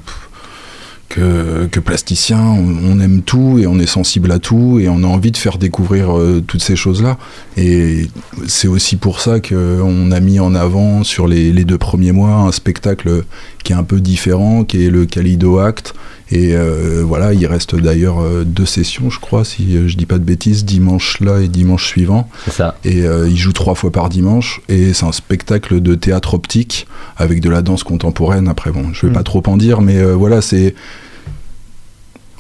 plasticien. 1.80 2.40
On, 2.40 2.76
on 2.86 3.00
aime 3.02 3.22
tout 3.22 3.60
et 3.60 3.68
on 3.68 3.78
est 3.80 3.86
sensible 3.86 4.32
à 4.32 4.40
tout 4.40 4.80
et 4.80 4.88
on 4.88 5.04
a 5.04 5.08
envie 5.08 5.32
de 5.32 5.38
faire 5.38 5.58
découvrir 5.58 6.18
euh, 6.18 6.42
toutes 6.46 6.62
ces 6.62 6.78
choses-là. 6.78 7.18
Et 7.58 8.08
c'est 8.48 8.70
aussi 8.70 8.96
pour 8.96 9.20
ça 9.20 9.42
qu'on 9.42 10.12
a 10.12 10.20
mis 10.22 10.40
en 10.40 10.56
avant 10.56 11.04
sur 11.04 11.28
les, 11.28 11.52
les 11.52 11.66
deux 11.66 11.78
premiers 11.78 12.14
mois 12.14 12.32
un 12.32 12.52
spectacle 12.52 13.24
qui 13.64 13.74
est 13.74 13.76
un 13.76 13.84
peu 13.84 14.00
différent, 14.00 14.64
qui 14.64 14.86
est 14.86 14.90
le 14.90 15.06
Calido 15.06 15.60
Act. 15.60 15.94
Et 16.32 16.56
euh, 16.56 17.04
voilà, 17.06 17.34
il 17.34 17.46
reste 17.46 17.76
d'ailleurs 17.76 18.22
euh, 18.22 18.44
deux 18.46 18.66
sessions, 18.66 19.10
je 19.10 19.20
crois, 19.20 19.44
si 19.44 19.76
euh, 19.76 19.88
je 19.90 19.98
dis 19.98 20.06
pas 20.06 20.18
de 20.18 20.24
bêtises, 20.24 20.64
dimanche 20.64 21.20
là 21.20 21.40
et 21.42 21.50
dimanche 21.50 21.86
suivant. 21.88 22.30
C'est 22.46 22.52
ça. 22.54 22.78
Et 22.86 23.02
euh, 23.06 23.28
il 23.28 23.36
joue 23.38 23.52
trois 23.52 23.76
fois 23.76 23.92
par 23.92 24.08
dimanche. 24.08 24.62
Et 24.70 24.94
c'est 24.94 25.06
un 25.06 25.12
spectacle 25.12 25.82
de 25.82 25.94
théâtre 25.96 26.34
optique 26.34 26.88
avec 27.18 27.42
de 27.42 27.50
la 27.50 27.62
danse 27.62 27.84
contemporaine. 27.84 28.48
Après, 28.48 28.72
bon, 28.72 28.94
je 28.94 29.06
vais 29.06 29.12
Mm. 29.12 29.16
pas 29.16 29.24
trop 29.24 29.44
en 29.48 29.58
dire, 29.58 29.82
mais 29.82 29.98
euh, 29.98 30.14
voilà, 30.16 30.42
c'est. 30.42 30.74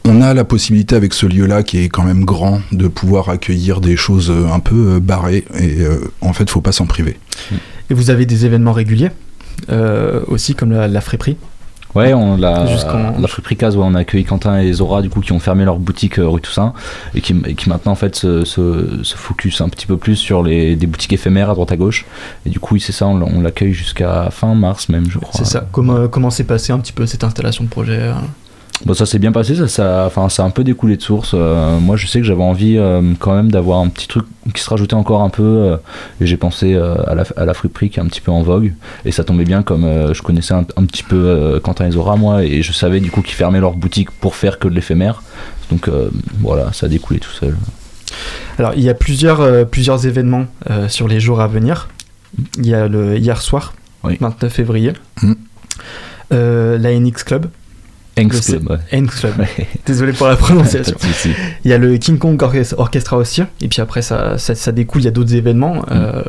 On 0.03 0.21
a 0.21 0.33
la 0.33 0.43
possibilité 0.45 0.95
avec 0.95 1.13
ce 1.13 1.27
lieu-là, 1.27 1.61
qui 1.61 1.77
est 1.79 1.89
quand 1.89 2.03
même 2.03 2.25
grand, 2.25 2.61
de 2.71 2.87
pouvoir 2.87 3.29
accueillir 3.29 3.81
des 3.81 3.95
choses 3.97 4.31
un 4.31 4.59
peu 4.59 4.99
barrées. 4.99 5.45
Et 5.59 5.81
euh, 5.81 5.99
en 6.21 6.33
fait, 6.33 6.49
faut 6.49 6.61
pas 6.61 6.71
s'en 6.71 6.87
priver. 6.87 7.17
Et 7.89 7.93
vous 7.93 8.09
avez 8.09 8.25
des 8.25 8.45
événements 8.45 8.73
réguliers 8.73 9.11
euh, 9.69 10.21
aussi, 10.27 10.55
comme 10.55 10.71
la, 10.71 10.87
la 10.87 11.01
friperie 11.01 11.37
Ouais, 11.95 12.13
on 12.13 12.37
l'a, 12.37 12.65
la 13.19 13.27
friperie 13.27 13.57
Case, 13.57 13.75
ouais, 13.75 13.83
on 13.85 13.95
a 13.95 13.99
accueilli 13.99 14.23
Quentin 14.23 14.59
et 14.59 14.71
Zora, 14.71 15.01
du 15.01 15.09
coup, 15.09 15.21
qui 15.21 15.31
ont 15.31 15.39
fermé 15.39 15.65
leur 15.65 15.77
boutique 15.77 16.19
euh, 16.19 16.27
rue 16.27 16.41
Toussaint, 16.41 16.73
et 17.15 17.21
qui, 17.21 17.35
et 17.45 17.55
qui 17.55 17.69
maintenant, 17.69 17.91
en 17.91 17.95
fait, 17.95 18.15
se, 18.15 18.45
se, 18.45 19.03
se 19.03 19.15
focus 19.15 19.61
un 19.61 19.69
petit 19.69 19.87
peu 19.87 19.97
plus 19.97 20.15
sur 20.15 20.43
les, 20.43 20.75
des 20.75 20.87
boutiques 20.87 21.13
éphémères 21.13 21.49
à 21.49 21.53
droite 21.53 21.71
à 21.71 21.77
gauche. 21.77 22.05
Et 22.45 22.49
du 22.49 22.59
coup, 22.59 22.75
oui, 22.75 22.79
c'est 22.79 22.93
ça, 22.93 23.07
on, 23.07 23.41
l'accueille 23.41 23.73
jusqu'à 23.73 24.29
fin 24.31 24.53
mars 24.55 24.89
même, 24.89 25.09
je 25.09 25.19
crois. 25.19 25.31
C'est 25.33 25.45
ça. 25.45 25.65
Comment, 25.71 26.07
comment 26.07 26.29
s'est 26.29 26.43
passé 26.43 26.71
un 26.71 26.79
petit 26.79 26.93
peu 26.93 27.05
cette 27.05 27.23
installation 27.23 27.63
de 27.63 27.69
projet 27.69 27.99
euh? 27.99 28.13
Bon, 28.85 28.95
ça 28.95 29.05
s'est 29.05 29.19
bien 29.19 29.31
passé, 29.31 29.55
ça, 29.55 29.67
ça, 29.67 30.03
enfin, 30.07 30.27
ça 30.29 30.43
a 30.43 30.45
un 30.47 30.49
peu 30.49 30.63
découlé 30.63 30.97
de 30.97 31.01
source. 31.03 31.31
Euh, 31.35 31.79
moi, 31.79 31.97
je 31.97 32.07
sais 32.07 32.19
que 32.19 32.25
j'avais 32.25 32.41
envie 32.41 32.77
euh, 32.77 33.01
quand 33.19 33.35
même 33.35 33.51
d'avoir 33.51 33.79
un 33.79 33.89
petit 33.89 34.07
truc 34.07 34.25
qui 34.55 34.61
se 34.61 34.69
rajoutait 34.69 34.95
encore 34.95 35.21
un 35.21 35.29
peu. 35.29 35.43
euh, 35.43 35.77
et 36.19 36.25
j'ai 36.25 36.37
pensé 36.37 36.75
à, 36.75 37.13
la, 37.13 37.23
à 37.37 37.45
la 37.45 37.53
friperie 37.53 37.89
qui 37.91 37.99
est 37.99 38.01
un 38.01 38.07
petit 38.07 38.21
peu 38.21 38.31
en 38.31 38.41
vogue. 38.41 38.73
Et 39.05 39.11
ça 39.11 39.23
tombait 39.23 39.43
bien 39.43 39.61
comme 39.61 40.13
je 40.13 40.21
connaissais 40.23 40.55
un, 40.55 40.65
un 40.77 40.85
petit 40.85 41.03
peu 41.03 41.59
Quentin 41.63 41.85
et 41.87 41.91
Zora, 41.91 42.15
moi, 42.15 42.43
et 42.43 42.63
je 42.63 42.73
savais 42.73 42.99
du 42.99 43.11
coup 43.11 43.21
qu'ils 43.21 43.35
fermaient 43.35 43.59
leur 43.59 43.73
boutique 43.73 44.09
pour 44.09 44.35
faire 44.35 44.57
que 44.57 44.67
de 44.67 44.73
l'éphémère. 44.73 45.21
Donc 45.69 45.87
voilà, 46.41 46.73
ça 46.73 46.87
a 46.87 46.89
découlé 46.89 47.19
tout 47.19 47.31
seul. 47.31 47.55
Alors, 48.57 48.73
il 48.75 48.83
y 48.83 48.89
a 48.89 48.93
plusieurs, 48.95 49.67
plusieurs 49.67 50.05
événements 50.07 50.47
sur 50.87 51.07
les 51.07 51.19
jours 51.19 51.39
à 51.41 51.47
venir. 51.47 51.87
Il 52.57 52.65
y 52.67 52.73
a 52.73 52.87
le 52.87 53.17
hier 53.17 53.41
soir, 53.41 53.73
Oui. 54.03 54.17
29 54.19 54.51
février, 54.51 54.93
Mm. 55.21 55.33
euh, 56.33 56.77
la 56.77 56.93
NX 56.99 57.23
Club. 57.25 57.45
Hanks 58.25 58.41
Club, 59.19 59.39
ouais. 59.39 59.67
Désolé 59.85 60.13
pour 60.13 60.27
la 60.27 60.35
prononciation. 60.35 60.95
Il 61.65 61.71
y 61.71 61.73
a 61.73 61.77
le 61.77 61.97
King 61.97 62.17
Kong 62.17 62.41
Orchestra 62.77 63.17
aussi. 63.17 63.41
Et 63.61 63.67
puis 63.67 63.81
après, 63.81 64.01
ça, 64.01 64.37
ça, 64.37 64.55
ça 64.55 64.71
découle, 64.71 65.01
il 65.01 65.05
y 65.05 65.07
a 65.07 65.11
d'autres 65.11 65.33
événements. 65.35 65.83
Euh, 65.91 66.21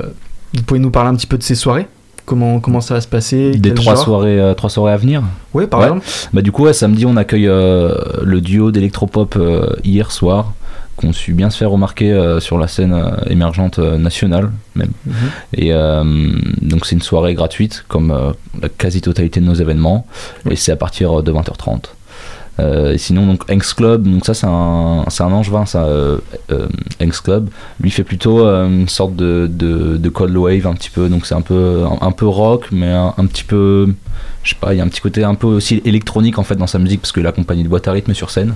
vous 0.55 0.63
pouvez 0.63 0.81
nous 0.81 0.91
parler 0.91 1.11
un 1.11 1.15
petit 1.15 1.27
peu 1.27 1.39
de 1.39 1.43
ces 1.43 1.55
soirées? 1.55 1.87
Comment, 2.25 2.61
comment 2.61 2.81
ça 2.81 2.95
va 2.95 3.01
se 3.01 3.09
passer? 3.09 3.51
Des 3.53 3.75
trois 3.75 3.95
genre? 3.95 4.05
soirées, 4.05 4.41
euh, 4.41 4.55
trois 4.55 4.71
soirées 4.71 4.93
à 4.93 4.97
venir? 4.97 5.23
Oui, 5.55 5.67
par 5.67 5.81
Ouais. 5.81 5.87
exemple. 5.87 6.07
Bah 6.33 6.41
du 6.43 6.53
coup 6.53 6.65
ouais, 6.65 6.73
samedi 6.73 7.05
on 7.05 7.17
accueille 7.17 7.49
euh, 7.49 7.95
le 8.23 8.41
duo 8.41 8.71
d'électropop 8.71 9.37
hier 9.83 10.13
soir 10.13 10.53
qu'on 11.03 11.13
su 11.13 11.35
bien 11.35 11.51
se 11.51 11.59
faire 11.59 11.71
remarquer 11.71 12.13
euh, 12.13 12.41
sur 12.41 12.59
la 12.59 12.69
scène 12.69 12.95
euh, 12.95 13.11
émergente 13.29 13.79
euh, 13.79 13.99
nationale 13.99 14.51
même. 14.75 14.93
Mhm. 15.07 15.15
Et 15.55 15.73
donc 16.63 16.87
c'est 16.87 16.95
une 16.95 17.03
soirée 17.03 17.35
gratuite 17.35 17.85
comme 17.89 18.33
la 18.61 18.69
quasi-totalité 18.71 19.41
de 19.41 19.45
nos 19.45 19.55
événements 19.55 20.07
et 20.49 20.57
c'est 20.57 20.73
à 20.73 20.77
partir 20.77 21.23
de 21.23 21.31
20h30. 21.33 21.83
Euh, 22.61 22.93
et 22.93 22.99
sinon 22.99 23.27
donc 23.27 23.51
Hanks 23.51 23.75
Club, 23.75 24.05
donc 24.05 24.25
ça 24.25 24.35
c'est 24.35 24.47
un, 24.47 25.05
c'est 25.09 25.23
un 25.23 25.33
angevin 25.33 25.67
ça, 25.67 25.87
Hanks 27.03 27.23
Club. 27.23 27.51
Lui 27.81 27.91
fait 27.91 28.05
plutôt 28.05 28.47
une 28.47 28.89
sorte 28.89 29.15
de, 29.15 29.47
de, 29.51 29.99
de 29.99 30.09
cold 30.09 30.37
wave 30.37 30.67
un 30.67 30.75
petit 30.75 30.91
peu, 30.91 31.09
donc 31.09 31.27
c'est 31.27 31.35
un 31.35 31.43
peu 31.43 31.85
un, 31.85 32.07
un 32.07 32.13
peu 32.13 32.27
rock 32.27 32.69
mais 32.73 32.91
un, 32.91 33.13
un 33.19 33.27
petit 33.27 33.45
peu 33.45 33.93
je 34.43 34.51
sais 34.51 34.57
pas, 34.61 34.75
il 34.75 34.79
y 34.79 34.81
a 34.81 34.85
un 34.85 34.89
petit 34.89 35.01
côté 35.01 35.23
un 35.23 35.35
peu 35.35 35.47
aussi 35.47 35.83
électronique 35.85 36.39
en 36.39 36.45
fait 36.45 36.57
dans 36.57 36.67
sa 36.67 36.79
musique 36.79 37.01
parce 37.03 37.13
qu'il 37.13 37.27
accompagne 37.27 37.63
de 37.63 37.69
boîte 37.69 37.89
à 37.89 37.93
rythme 37.93 38.15
sur 38.15 38.31
scène. 38.31 38.55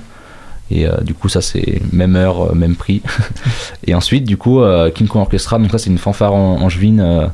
Et 0.70 0.86
euh, 0.86 0.96
du 1.02 1.14
coup, 1.14 1.28
ça 1.28 1.40
c'est 1.40 1.80
même 1.92 2.16
heure, 2.16 2.50
euh, 2.50 2.54
même 2.54 2.74
prix. 2.74 3.00
et 3.86 3.94
ensuite, 3.94 4.24
du 4.24 4.36
coup, 4.36 4.60
euh, 4.60 4.90
King 4.90 5.06
Kong 5.06 5.22
Orchestra, 5.22 5.58
donc 5.58 5.70
ça 5.70 5.78
c'est 5.78 5.90
une 5.90 5.98
fanfare 5.98 6.34
en, 6.34 6.60
angevine 6.60 7.00
euh, 7.00 7.26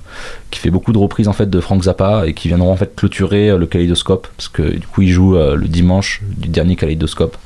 qui 0.51 0.61
fait 0.61 0.71
beaucoup 0.71 0.93
de 0.93 0.99
reprises 0.99 1.29
en 1.29 1.33
fait 1.33 1.49
de 1.49 1.61
Frank 1.61 1.83
Zappa 1.83 2.25
et 2.27 2.35
qui 2.35 2.49
viendront 2.49 2.71
en 2.73 2.77
fait 2.77 2.95
clôturer 2.95 3.51
euh, 3.51 3.57
le 3.59 3.67
kaléidoscope 3.67 4.29
parce 4.37 4.49
que 4.49 4.63
du 4.63 4.87
coup, 4.87 5.03
il 5.03 5.09
joue 5.11 5.37
euh, 5.37 5.57
le 5.57 5.67
dimanche 5.69 6.21
du 6.37 6.49
dernier 6.49 6.77
kaléidoscope. 6.77 7.37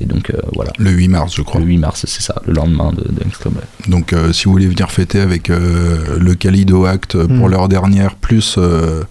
Et 0.00 0.04
donc 0.06 0.30
euh, 0.30 0.38
voilà, 0.54 0.70
Le 0.78 0.90
8 0.90 1.08
mars, 1.08 1.34
je 1.34 1.42
crois. 1.42 1.60
le 1.60 1.66
8 1.66 1.78
mars, 1.78 2.04
c'est 2.06 2.22
ça, 2.22 2.40
le 2.46 2.52
lendemain 2.54 2.92
de, 2.92 3.02
de. 3.02 3.90
Donc, 3.90 4.12
euh, 4.12 4.32
si 4.32 4.44
vous 4.44 4.52
voulez 4.52 4.68
venir 4.68 4.90
fêter 4.92 5.20
avec 5.20 5.50
euh, 5.50 6.18
le 6.20 6.34
Calido 6.36 6.84
Act 6.86 7.16
pour 7.26 7.48
Mm. 7.48 7.50
l'heure 7.50 7.68
dernière, 7.68 8.14
plus 8.14 8.54
euh, 8.58 9.02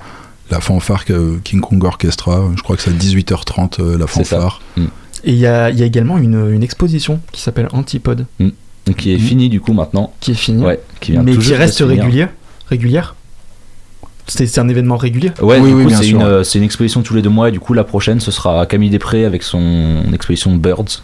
la 0.50 0.62
fanfare 0.62 1.04
King 1.44 1.60
Kong 1.60 1.84
Orchestra, 1.84 2.42
je 2.56 2.62
crois 2.64 2.78
que 2.78 2.82
c'est 2.84 2.92
à 2.92 2.94
18h30 2.94 3.82
euh, 3.82 3.98
la 3.98 4.08
C'est 4.08 4.24
ça. 4.24 4.38
fanfare. 4.40 4.62
Et 5.24 5.32
il 5.32 5.38
y 5.38 5.48
a, 5.48 5.70
il 5.70 5.80
y 5.80 5.84
a 5.84 5.86
également 5.86 6.18
une, 6.18 6.52
une 6.52 6.64
exposition 6.64 7.20
qui 7.32 7.42
s'appelle 7.42 7.68
Antipode, 7.74 8.26
Donc 8.40 8.96
qui 8.98 9.12
est 9.14 9.18
Mhm. 9.18 9.22
fini 9.24 9.50
du 9.50 9.60
coup 9.60 9.74
maintenant, 9.74 10.14
qui 10.20 10.32
est 10.32 10.36
finie, 10.36 10.64
ouais, 10.64 10.80
qui 11.02 11.12
vient 11.12 11.24
mais 11.24 11.36
qui 11.38 11.54
reste 11.54 11.80
régulière. 11.80 12.30
régulière. 12.70 13.16
C'est 14.30 14.60
un 14.60 14.68
événement 14.68 14.98
régulier. 14.98 15.32
Ouais, 15.42 15.58
Oui, 15.60 15.70
du 15.70 15.76
oui, 15.86 15.94
c'est 15.96 16.04
sûr. 16.04 16.20
une, 16.20 16.26
euh, 16.26 16.44
c'est 16.44 16.58
une 16.60 16.66
exposition 16.66 17.02
tous 17.02 17.16
les 17.16 17.22
deux 17.22 17.30
mois 17.30 17.48
et 17.50 17.52
du 17.54 17.60
coup 17.62 17.74
la 17.74 17.86
prochaine 17.86 18.20
ce 18.20 18.30
sera 18.32 18.66
Camille 18.66 18.90
Després 18.90 19.24
avec 19.26 19.42
son 19.44 20.04
exposition 20.14 20.54
Birds, 20.56 21.02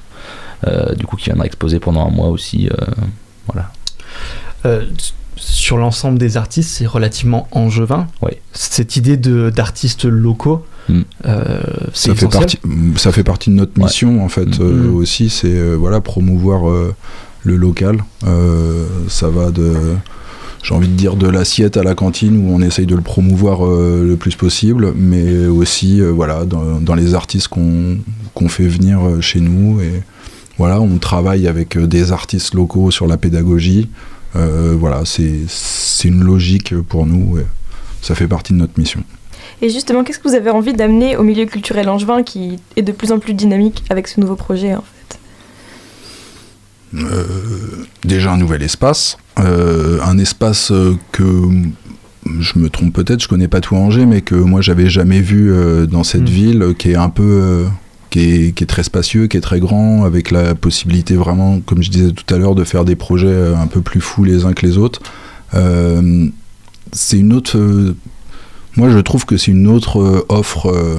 euh, 0.68 0.94
du 0.96 1.06
coup 1.06 1.16
qui 1.16 1.26
viendra 1.26 1.46
exposer 1.46 1.80
pendant 1.80 2.06
un 2.06 2.12
mois 2.12 2.28
aussi. 2.28 2.68
euh, 2.70 2.86
voilà. 3.48 3.72
Euh, 4.66 4.86
sur 5.38 5.78
l'ensemble 5.78 6.18
des 6.20 6.38
artistes, 6.38 6.70
c'est 6.70 6.86
relativement 6.86 7.48
angevin. 7.52 8.08
Ouais. 8.22 8.42
Cette 8.54 8.96
idée 8.98 9.18
de 9.18 9.50
d'artistes 9.50 10.06
locaux, 10.06 10.66
Mm. 10.90 11.02
euh, 11.26 11.62
Ça 11.94 12.14
fait, 12.16 12.28
partie, 12.28 12.60
ça 12.98 13.12
fait 13.12 13.24
partie 13.24 13.50
de 13.50 13.56
notre 13.56 13.78
Ouais. 13.78 13.86
mission 13.86 14.24
en 14.24 14.30
fait 14.30 14.60
euh, 14.60 14.88
Mhm. 14.90 14.96
aussi, 14.96 15.30
c'est 15.30 15.48
euh, 15.48 15.76
voilà, 15.76 16.02
promouvoir 16.02 16.70
euh, 16.70 16.94
le 17.44 17.56
local. 17.56 18.04
Euh, 18.26 18.86
ça 19.08 19.30
va 19.30 19.52
de, 19.52 19.74
j'ai 20.64 20.74
envie 20.74 20.88
de 20.90 20.94
dire, 20.96 21.16
de 21.16 21.28
l'assiette 21.28 21.78
à 21.78 21.84
la 21.84 21.96
cantine 21.96 22.38
où 22.46 22.54
on 22.54 22.62
essaye 22.62 22.86
de 22.86 22.96
le 22.96 23.02
promouvoir 23.02 23.66
euh, 23.66 24.06
le 24.06 24.16
plus 24.18 24.36
possible, 24.36 24.94
mais 24.96 25.46
aussi 25.48 26.02
euh, 26.02 26.12
voilà, 26.12 26.46
dans, 26.46 26.80
dans 26.82 26.96
les 26.96 27.14
artistes 27.16 27.48
qu'on 27.50 27.98
qu'on 28.34 28.50
fait 28.50 28.68
venir 28.68 29.00
euh, 29.06 29.22
chez 29.22 29.40
nous. 29.40 29.80
Et 29.82 30.02
voilà, 30.58 30.82
on 30.82 30.98
travaille 30.98 31.48
avec 31.48 31.78
euh, 31.78 31.88
des 31.88 32.12
artistes 32.12 32.54
locaux 32.56 32.92
sur 32.92 33.08
la 33.08 33.18
pédagogie. 33.18 33.90
Euh, 34.36 34.76
voilà, 34.78 35.04
c'est 35.06 35.42
c'est 35.48 36.08
une 36.08 36.24
logique 36.24 36.76
pour 36.82 37.06
nous. 37.06 37.38
et 37.38 37.46
ça 38.02 38.16
fait 38.16 38.28
partie 38.28 38.52
de 38.54 38.58
notre 38.58 38.78
mission. 38.78 39.02
Et 39.64 39.70
justement, 39.70 40.04
qu'est-ce 40.04 40.20
que 40.20 40.28
vous 40.28 40.36
avez 40.36 40.50
envie 40.50 40.74
d'amener 40.74 41.16
au 41.16 41.24
milieu 41.24 41.46
culturel 41.46 41.88
angevin 41.88 42.22
qui 42.22 42.60
est 42.76 42.82
de 42.82 42.92
plus 42.92 43.14
en 43.14 43.20
plus 43.20 43.34
dynamique 43.34 43.86
avec 43.90 44.10
ce 44.10 44.20
nouveau 44.20 44.36
projet 44.36 44.76
en 44.76 44.82
fait? 44.84 45.20
Euh, 46.96 47.24
déjà 48.04 48.34
un 48.34 48.38
nouvel 48.38 48.62
espace, 48.62 49.18
euh, 49.40 50.02
un 50.04 50.18
espace 50.18 50.72
euh, 50.72 50.98
que 51.14 51.24
je 52.42 52.60
me 52.60 52.70
trompe 52.70 52.92
peut-être, 52.94 53.24
je 53.24 53.30
connais 53.30 53.48
pas 53.48 53.62
tout 53.62 53.78
Angers, 53.78 54.06
mais 54.06 54.20
que 54.20 54.36
moi 54.36 54.60
j'avais 54.60 54.90
jamais 54.90 55.22
vu 55.22 55.54
euh, 55.54 55.86
dans 55.86 56.04
cette 56.04 56.24
Mm. 56.24 56.26
ville, 56.26 56.76
qui 56.78 56.92
est 56.92 56.96
un 56.96 57.10
peu, 57.10 57.66
qui, 58.10 58.20
est, 58.20 58.52
qui 58.52 58.66
est 58.66 58.68
très 58.68 58.84
spacieux, 58.84 59.28
qui 59.28 59.38
est 59.38 59.42
très 59.42 59.62
grand, 59.62 60.04
avec 60.04 60.30
la 60.30 60.56
possibilité 60.56 61.16
vraiment, 61.16 61.62
comme 61.62 61.82
je 61.82 61.90
disais 61.90 62.12
tout 62.12 62.36
à 62.36 62.38
l'heure, 62.38 62.56
de 62.56 62.66
faire 62.66 62.84
des 62.84 62.98
projets 62.98 63.54
un 63.56 63.68
peu 63.68 63.80
plus 63.80 64.02
fous 64.02 64.26
les 64.26 64.44
uns 64.44 64.52
que 64.52 64.66
les 64.66 64.78
autres. 64.78 65.02
Euh, 65.54 66.28
c'est 66.92 67.18
une 67.18 67.32
autre, 67.32 67.58
moi 68.76 68.90
je 68.90 69.00
trouve 69.00 69.26
que 69.26 69.38
c'est 69.38 69.52
une 69.52 69.68
autre 69.68 70.00
euh, 70.02 70.26
offre. 70.30 70.70
euh, 70.70 70.98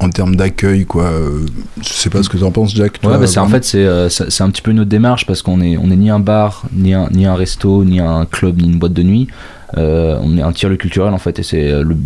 en 0.00 0.10
termes 0.10 0.36
d'accueil, 0.36 0.84
quoi. 0.84 1.10
Je 1.80 1.88
sais 1.88 2.10
pas 2.10 2.22
ce 2.22 2.28
que 2.28 2.36
tu 2.36 2.42
en 2.42 2.50
penses, 2.50 2.74
Jack. 2.74 2.98
Ouais, 3.04 3.16
bah, 3.16 3.26
c'est 3.26 3.38
en 3.38 3.48
fait 3.48 3.64
c'est 3.64 3.84
euh, 3.86 4.08
c'est 4.08 4.42
un 4.42 4.50
petit 4.50 4.60
peu 4.60 4.72
notre 4.72 4.90
démarche 4.90 5.24
parce 5.24 5.40
qu'on 5.40 5.60
est 5.62 5.78
on 5.78 5.90
est 5.90 5.96
ni 5.96 6.10
un 6.10 6.18
bar, 6.18 6.64
ni 6.72 6.92
un 6.92 7.08
ni 7.10 7.24
un 7.26 7.34
resto, 7.34 7.84
ni 7.84 8.00
un 8.00 8.26
club, 8.26 8.60
ni 8.60 8.68
une 8.68 8.78
boîte 8.78 8.92
de 8.92 9.02
nuit. 9.02 9.28
Euh, 9.78 10.18
on 10.20 10.36
est 10.36 10.42
un 10.42 10.52
tiers-lieu 10.52 10.76
culturel 10.76 11.14
en 11.14 11.18
fait 11.18 11.38
et 11.38 11.42
c'est 11.42 11.82
le 11.82 11.96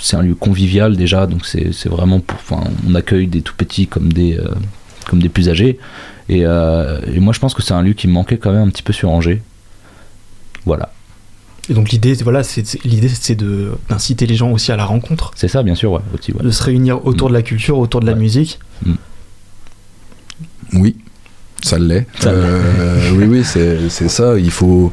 c'est 0.00 0.16
un 0.16 0.22
lieu 0.22 0.34
convivial 0.34 0.96
déjà 0.96 1.26
donc 1.26 1.44
c'est 1.44 1.72
c'est 1.72 1.88
vraiment 1.90 2.20
pour 2.20 2.38
enfin 2.38 2.62
on 2.88 2.94
accueille 2.94 3.26
des 3.26 3.42
tout 3.42 3.54
petits 3.56 3.86
comme 3.86 4.10
des 4.12 4.38
euh, 4.38 4.48
comme 5.08 5.20
des 5.20 5.28
plus 5.28 5.50
âgés 5.50 5.78
et, 6.30 6.40
et 6.42 7.20
moi 7.20 7.32
je 7.34 7.38
pense 7.40 7.52
que 7.52 7.62
c'est 7.62 7.74
un 7.74 7.82
lieu 7.82 7.92
qui 7.94 8.06
manquait 8.06 8.38
quand 8.38 8.52
même 8.52 8.62
un 8.68 8.70
petit 8.70 8.82
peu 8.84 8.92
sur 8.92 9.10
Angers. 9.10 9.42
Voilà, 10.64 10.92
Et 11.68 11.74
donc 11.74 11.90
l'idée, 11.90 12.14
c'est- 12.14 12.24
voilà, 12.24 12.42
c'est 12.42 12.82
l'idée, 12.84 13.08
c'est 13.08 13.34
de 13.36 13.72
d'inciter 13.88 14.26
les 14.26 14.34
gens 14.34 14.50
aussi 14.50 14.72
à 14.72 14.76
la 14.76 14.84
rencontre, 14.84 15.30
c'est 15.36 15.46
ça 15.48 15.62
bien 15.62 15.74
sûr 15.74 15.92
ouais, 15.92 16.00
aussi 16.14 16.32
ouais. 16.32 16.42
de 16.42 16.50
se 16.50 16.62
réunir 16.62 17.04
autour 17.06 17.28
de 17.28 17.34
la 17.34 17.42
culture, 17.42 17.78
autour 17.78 18.00
de 18.00 18.06
la 18.06 18.12
Ouais. 18.12 18.18
musique. 18.18 18.58
Oui, 20.72 20.96
ça 21.62 21.78
l'est. 21.78 22.06
Euh, 22.26 23.10
oui, 23.14 23.24
oui, 23.24 23.44
c'est 23.44 23.88
c'est 23.88 24.08
ça. 24.08 24.38
Il 24.38 24.50
faut. 24.50 24.92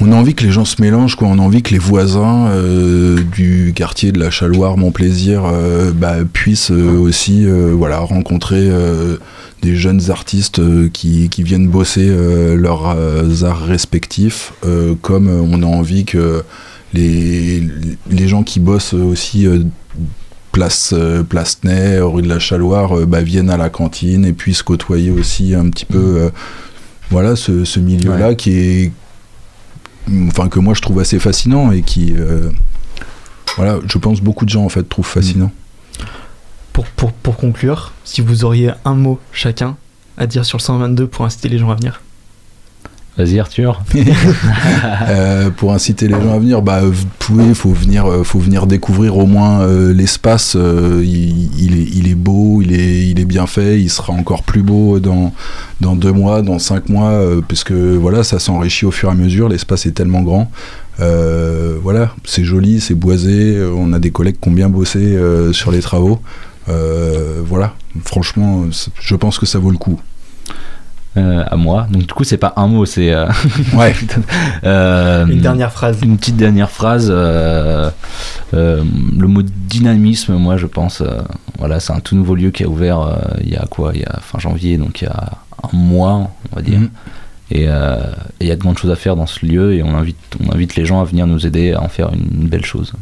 On 0.00 0.12
a 0.12 0.14
envie 0.16 0.34
que 0.34 0.44
les 0.44 0.50
gens 0.50 0.64
se 0.64 0.80
mélangent, 0.80 1.16
quoi. 1.16 1.28
On 1.28 1.38
a 1.38 1.42
envie 1.42 1.62
que 1.62 1.72
les 1.72 1.78
voisins 1.78 2.46
euh, 2.48 3.18
du 3.22 3.72
quartier 3.74 4.12
de 4.12 4.18
la 4.18 4.30
Chaloire, 4.30 4.76
mon 4.76 4.92
plaisir, 4.92 5.42
euh, 5.44 5.92
bah, 5.92 6.16
puissent 6.30 6.70
euh, 6.70 6.96
aussi, 6.98 7.44
euh, 7.44 7.72
voilà, 7.76 7.98
rencontrer 7.98 8.70
des 9.62 9.76
jeunes 9.76 10.10
artistes 10.10 10.60
qui, 10.90 11.28
qui 11.28 11.42
viennent 11.42 11.68
bosser 11.68 12.08
leurs 12.56 12.96
arts 13.44 13.62
respectifs, 13.66 14.52
comme 15.02 15.28
on 15.28 15.62
a 15.62 15.66
envie 15.66 16.04
que 16.04 16.42
les, 16.94 17.62
les 18.10 18.28
gens 18.28 18.42
qui 18.42 18.58
bossent 18.58 18.94
aussi 18.94 19.46
place 20.52 20.92
euh, 20.96 21.22
place 21.22 21.58
Ney, 21.64 22.00
rue 22.00 22.22
de 22.22 22.28
la 22.28 22.38
Chaloire, 22.38 22.98
euh, 22.98 23.06
bah, 23.06 23.22
viennent 23.22 23.50
à 23.50 23.56
la 23.56 23.70
cantine 23.70 24.24
et 24.24 24.32
puissent 24.32 24.62
côtoyer 24.62 25.10
aussi 25.10 25.54
un 25.54 25.68
petit 25.70 25.84
peu 25.84 25.98
euh, 25.98 26.30
voilà 27.10 27.36
ce, 27.36 27.64
ce 27.64 27.80
milieu-là 27.80 28.34
qui 28.34 28.52
est 28.58 28.92
enfin 30.26 30.48
que 30.48 30.58
moi 30.58 30.74
je 30.74 30.80
trouve 30.80 31.00
assez 31.00 31.18
fascinant 31.18 31.72
et 31.72 31.82
qui 31.82 32.14
euh, 32.16 32.50
voilà 33.56 33.78
je 33.86 33.98
pense 33.98 34.20
beaucoup 34.20 34.44
de 34.44 34.50
gens 34.50 34.64
en 34.64 34.68
fait 34.68 34.88
trouvent 34.88 35.06
fascinant. 35.06 35.50
Pour, 36.72 36.86
pour, 36.86 37.12
pour 37.12 37.36
conclure, 37.36 37.92
si 38.04 38.20
vous 38.20 38.44
auriez 38.44 38.72
un 38.84 38.94
mot 38.94 39.18
chacun 39.32 39.76
à 40.16 40.26
dire 40.26 40.44
sur 40.44 40.58
le 40.58 40.62
122 40.62 41.06
pour 41.06 41.24
inciter 41.24 41.48
les 41.48 41.58
gens 41.58 41.70
à 41.70 41.74
venir. 41.74 42.00
Vas-y 43.20 43.38
Arthur. 43.38 43.82
Euh, 45.08 45.50
pour 45.50 45.72
inciter 45.72 46.06
les 46.06 46.14
gens 46.14 46.34
à 46.34 46.38
venir, 46.38 46.62
bah, 46.62 46.82
faut 47.18 47.72
venir, 47.72 48.06
euh, 48.06 48.22
faut 48.22 48.38
venir 48.38 48.66
découvrir 48.66 49.16
au 49.16 49.26
moins 49.26 49.62
euh, 49.62 49.92
l'espace. 49.92 50.54
il, 50.56 52.08
est, 52.08 52.14
beau, 52.14 52.62
il 52.62 52.72
est, 52.72 53.24
bien 53.24 53.46
fait. 53.46 53.80
Il 53.80 53.90
sera 53.90 54.12
encore 54.12 54.42
plus 54.42 54.62
beau 54.62 55.00
dans, 55.00 55.32
dans 55.80 55.96
deux 55.96 56.12
mois, 56.12 56.42
dans 56.42 56.58
cinq 56.58 56.88
mois, 56.88 57.20
puisque 57.46 57.72
voilà, 57.72 58.22
ça 58.22 58.38
s'enrichit 58.38 58.86
au 58.86 58.90
fur 58.90 59.08
et 59.08 59.12
à 59.12 59.14
mesure. 59.14 59.48
L'espace 59.48 59.86
est 59.86 59.92
tellement 59.92 60.22
grand. 60.22 60.50
Voilà, 60.98 62.14
c'est 62.24 62.44
joli, 62.44 62.80
c'est 62.80 62.94
boisé. 62.94 63.60
On 63.76 63.92
a 63.92 63.98
des 63.98 64.10
collègues 64.10 64.36
qui 64.40 64.48
ont 64.48 64.52
bien 64.52 64.68
bossé 64.68 65.18
sur 65.52 65.72
les 65.72 65.80
travaux. 65.80 66.20
Voilà, 66.66 67.74
franchement, 68.04 68.66
je 69.00 69.16
pense 69.16 69.38
que 69.38 69.46
ça 69.46 69.58
vaut 69.58 69.70
le 69.70 69.78
coup. 69.78 70.00
Euh, 71.16 71.42
à 71.50 71.56
moi. 71.56 71.88
Donc 71.90 72.02
du 72.06 72.14
coup 72.14 72.22
c'est 72.22 72.36
pas 72.36 72.52
un 72.56 72.68
mot, 72.68 72.84
c'est 72.84 73.12
euh, 73.12 73.26
Ouais. 73.74 73.92
euh, 74.64 75.26
Une 75.26 75.40
dernière 75.40 75.72
phrase. 75.72 75.98
une 76.02 76.16
petite 76.16 76.36
dernière 76.36 76.70
phrase. 76.70 77.10
le 77.10 77.92
mot 78.52 79.42
dynamisme, 79.42 80.36
moi 80.36 80.56
je 80.56 80.66
pense. 80.66 81.02
voilà, 81.58 81.80
c'est 81.80 81.92
un 81.92 82.00
tout 82.00 82.14
nouveau 82.14 82.36
lieu 82.36 82.50
qui 82.52 82.62
a 82.62 82.68
ouvert 82.68 83.18
il 83.42 83.50
y 83.50 83.56
a 83.56 83.66
quoi 83.68 83.90
Il 83.94 84.02
y 84.02 84.04
a 84.04 84.20
fin 84.20 84.38
janvier, 84.38 84.76
donc 84.78 85.02
il 85.02 85.06
y 85.06 85.08
a 85.08 85.32
un 85.64 85.76
mois, 85.76 86.30
on 86.52 86.56
va 86.56 86.62
dire. 86.62 86.78
Mhm. 86.78 86.90
Et 87.50 87.64
euh, 87.68 87.96
et 88.38 88.44
il 88.44 88.46
y 88.46 88.52
a 88.52 88.56
de 88.56 88.60
grandes 88.60 88.78
choses 88.78 88.90
à 88.90 88.96
faire 88.96 89.16
dans 89.16 89.26
ce 89.26 89.44
lieu 89.44 89.74
et 89.74 89.82
on 89.82 89.94
invite, 89.96 90.16
on 90.44 90.52
invite 90.52 90.76
les 90.76 90.84
gens 90.84 91.00
à 91.00 91.04
venir 91.04 91.26
nous 91.26 91.46
aider 91.46 91.72
à 91.72 91.82
en 91.82 91.88
faire 91.88 92.10
une 92.12 92.48
belle 92.48 92.64
chose. 92.64 92.92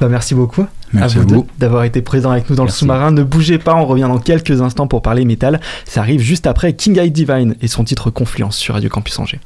Bah, 0.00 0.08
merci 0.08 0.34
beaucoup 0.34 0.66
Merci 0.92 1.18
à 1.18 1.20
vous, 1.20 1.28
vous. 1.28 1.46
d'avoir 1.58 1.84
été 1.84 2.02
présents 2.02 2.30
avec 2.30 2.48
nous 2.50 2.56
dans 2.56 2.64
Merci. 2.64 2.76
le 2.76 2.78
sous-marin. 2.80 3.10
Ne 3.12 3.22
bougez 3.22 3.58
pas, 3.58 3.74
on 3.76 3.84
revient 3.86 4.08
dans 4.08 4.18
quelques 4.18 4.60
instants 4.60 4.86
pour 4.86 5.02
parler 5.02 5.24
métal. 5.24 5.60
Ça 5.84 6.00
arrive 6.00 6.20
juste 6.20 6.46
après 6.46 6.72
King 6.72 6.98
Eye 6.98 7.10
Divine 7.10 7.54
et 7.60 7.68
son 7.68 7.84
titre 7.84 8.10
Confluence 8.10 8.56
sur 8.56 8.74
Radio 8.74 8.88
Campus 8.90 9.18
Angers. 9.18 9.40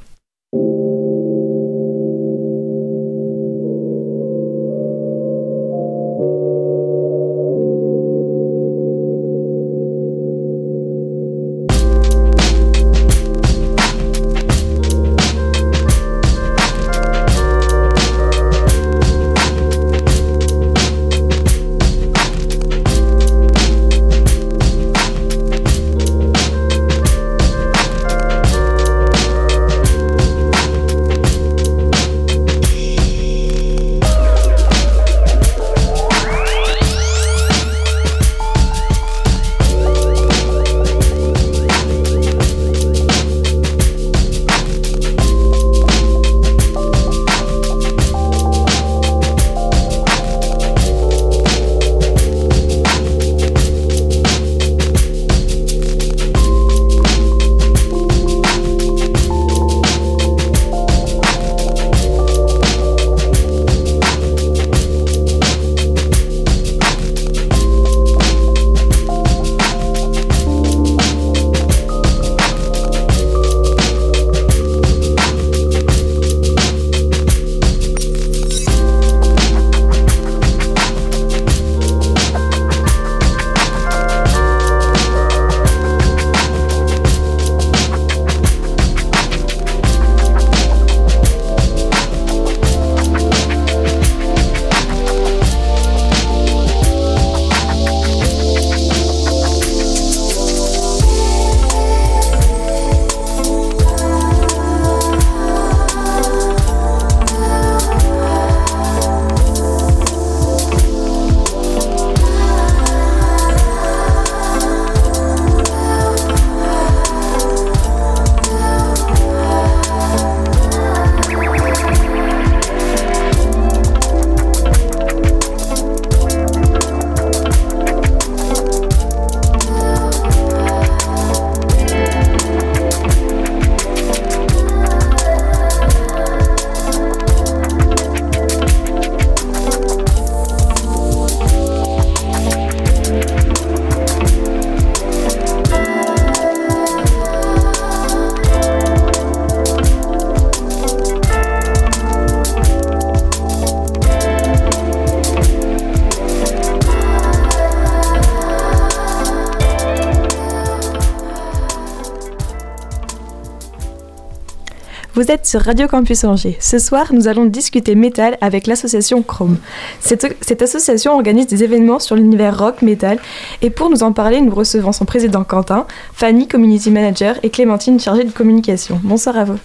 Vous 165.24 165.30
êtes 165.30 165.46
sur 165.46 165.62
Radio 165.62 165.88
Campus 165.88 166.22
Angers. 166.24 166.58
Ce 166.60 166.78
soir, 166.78 167.06
nous 167.14 167.28
allons 167.28 167.46
discuter 167.46 167.94
métal 167.94 168.36
avec 168.42 168.66
l'association 168.66 169.22
Chrome. 169.22 169.56
Cette, 169.98 170.36
cette 170.42 170.60
association 170.60 171.14
organise 171.14 171.46
des 171.46 171.64
événements 171.64 171.98
sur 171.98 172.14
l'univers 172.14 172.58
rock, 172.58 172.82
métal, 172.82 173.18
et 173.62 173.70
pour 173.70 173.88
nous 173.88 174.02
en 174.02 174.12
parler, 174.12 174.42
nous 174.42 174.54
recevons 174.54 174.92
son 174.92 175.06
président 175.06 175.42
Quentin, 175.42 175.86
Fanny, 176.12 176.46
community 176.46 176.90
manager, 176.90 177.36
et 177.42 177.48
Clémentine, 177.48 177.98
chargée 177.98 178.24
de 178.24 178.32
communication. 178.32 179.00
Bonsoir 179.02 179.38
à 179.38 179.44
vous. 179.44 179.58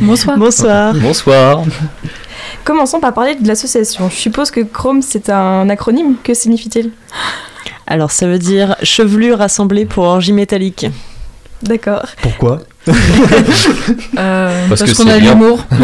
Bonsoir. 0.00 0.38
Bonsoir. 0.38 0.94
Bonsoir. 0.94 1.64
Commençons 2.64 3.00
par 3.00 3.12
parler 3.12 3.34
de 3.34 3.46
l'association. 3.46 4.08
Je 4.08 4.16
suppose 4.16 4.50
que 4.50 4.60
Chrome, 4.60 5.02
c'est 5.02 5.28
un 5.28 5.68
acronyme. 5.68 6.14
Que 6.24 6.32
signifie-t-il? 6.32 6.92
Alors 7.86 8.10
ça 8.10 8.26
veut 8.26 8.38
dire 8.38 8.74
chevelure 8.82 9.36
rassemblée 9.36 9.84
pour 9.84 10.04
orgie 10.04 10.32
métallique. 10.32 10.86
D'accord. 11.62 12.06
Pourquoi? 12.22 12.60
Euh, 14.18 14.68
Parce 14.68 14.94
qu'on 14.94 15.08
a 15.08 15.18
l'humour. 15.18 15.64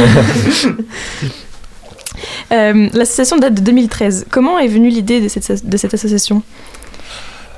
Euh, 2.52 2.88
l'association 2.92 3.38
date 3.38 3.54
de 3.54 3.60
2013. 3.60 4.26
Comment 4.30 4.58
est 4.58 4.68
venue 4.68 4.88
l'idée 4.88 5.20
de 5.20 5.28
cette, 5.28 5.66
de 5.68 5.76
cette 5.76 5.94
association? 5.94 6.42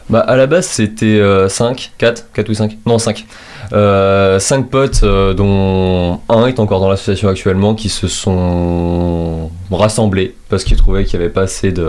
Bah, 0.09 0.20
à 0.20 0.37
la 0.37 0.46
base, 0.46 0.66
c'était 0.66 1.20
5, 1.48 1.92
4, 1.98 2.26
4 2.32 2.48
ou 2.48 2.54
5 2.54 2.78
Non, 2.87 2.98
5. 2.98 3.26
5 3.70 4.70
potes, 4.70 5.00
euh, 5.02 5.35
dont 5.35 6.20
un 6.28 6.46
est 6.46 6.59
encore 6.61 6.80
dans 6.80 6.88
l'association 6.88 7.28
actuellement, 7.28 7.74
qui 7.74 7.88
se 7.88 8.09
sont 8.09 9.50
rassemblés 9.70 10.35
parce 10.48 10.64
qu'ils 10.64 10.76
trouvaient 10.76 11.04
qu'il 11.04 11.18
n'y 11.18 11.24
avait 11.24 11.35
pas 11.35 11.42
assez 11.42 11.72
de, 11.72 11.88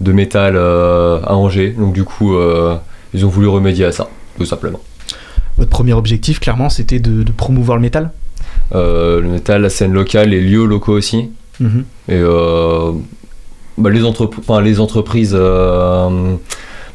de 0.00 0.12
métal 0.12 0.56
à 0.56 1.34
Angers. 1.34 1.74
Donc, 1.76 1.92
du 1.92 2.04
coup, 2.04 2.36
ils 3.14 3.26
ont 3.26 3.30
voulu 3.30 3.48
remédier 3.48 3.84
à 3.84 3.92
ça, 3.92 4.08
tout 4.38 4.46
simplement. 4.46 4.80
Votre 5.58 5.70
premier 5.70 5.92
objectif, 5.94 6.38
clairement, 6.40 6.68
c'était 6.68 6.98
de, 7.00 7.22
de 7.22 7.32
promouvoir 7.32 7.76
le 7.78 7.82
métal 7.82 8.10
Euh, 8.74 9.20
le 9.20 9.28
métal, 9.28 9.62
la 9.62 9.70
scène 9.70 9.92
locale, 9.92 10.30
les 10.30 10.40
lieux 10.40 10.64
locaux 10.66 10.92
aussi. 10.92 11.30
Mhm. 11.60 11.84
Et 12.08 12.14
euh, 12.14 12.92
bah, 13.78 13.90
les, 13.90 14.02
entrep- 14.02 14.34
enfin, 14.38 14.60
les 14.60 14.80
entreprises, 14.80 15.34
euh, 15.34 16.34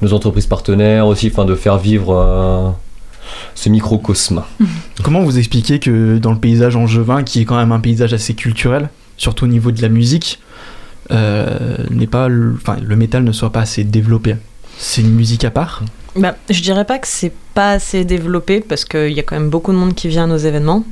nos 0.02 0.14
entreprises 0.14 0.48
partenaires 0.48 1.08
aussi, 1.08 1.30
enfin, 1.32 1.46
de 1.46 1.56
faire 1.56 1.78
vivre 1.78 2.76
ce 3.56 3.70
microcosme. 3.70 4.44
Comment 5.04 5.22
vous 5.22 5.38
expliquez 5.38 5.80
que 5.80 6.18
dans 6.18 6.32
le 6.34 6.40
paysage 6.40 6.76
angevin, 6.76 7.24
qui 7.24 7.42
est 7.42 7.46
quand 7.46 7.58
même 7.58 7.72
un 7.72 7.80
paysage 7.80 8.14
assez 8.14 8.34
culturel, 8.34 8.90
surtout 9.18 9.46
au 9.46 9.48
niveau 9.48 9.72
de 9.72 9.82
la 9.82 9.90
musique, 9.90 10.40
euh, 11.12 11.78
n'est 11.90 12.08
pas, 12.08 12.28
le, 12.28 12.54
enfin, 12.56 12.78
le 12.82 12.96
métal 12.96 13.24
ne 13.24 13.32
soit 13.32 13.52
pas 13.52 13.62
assez 13.62 13.84
développé? 13.84 14.36
C'est 14.78 15.02
une 15.02 15.12
musique 15.14 15.44
à 15.46 15.52
part? 15.52 15.84
Bah, 16.16 16.36
je 16.50 16.62
dirais 16.62 16.86
pas 16.86 17.00
que 17.00 17.08
c'est 17.08 17.32
pas 17.54 17.72
assez 17.72 18.04
développé 18.06 18.60
parce 18.60 18.84
qu'il 18.86 19.12
y 19.14 19.20
a 19.20 19.24
quand 19.24 19.36
même 19.36 19.50
beaucoup 19.50 19.72
de 19.72 19.78
monde 19.78 19.96
qui 19.96 20.08
vient 20.10 20.26
à 20.26 20.28
nos 20.28 20.38
événements. 20.38 20.84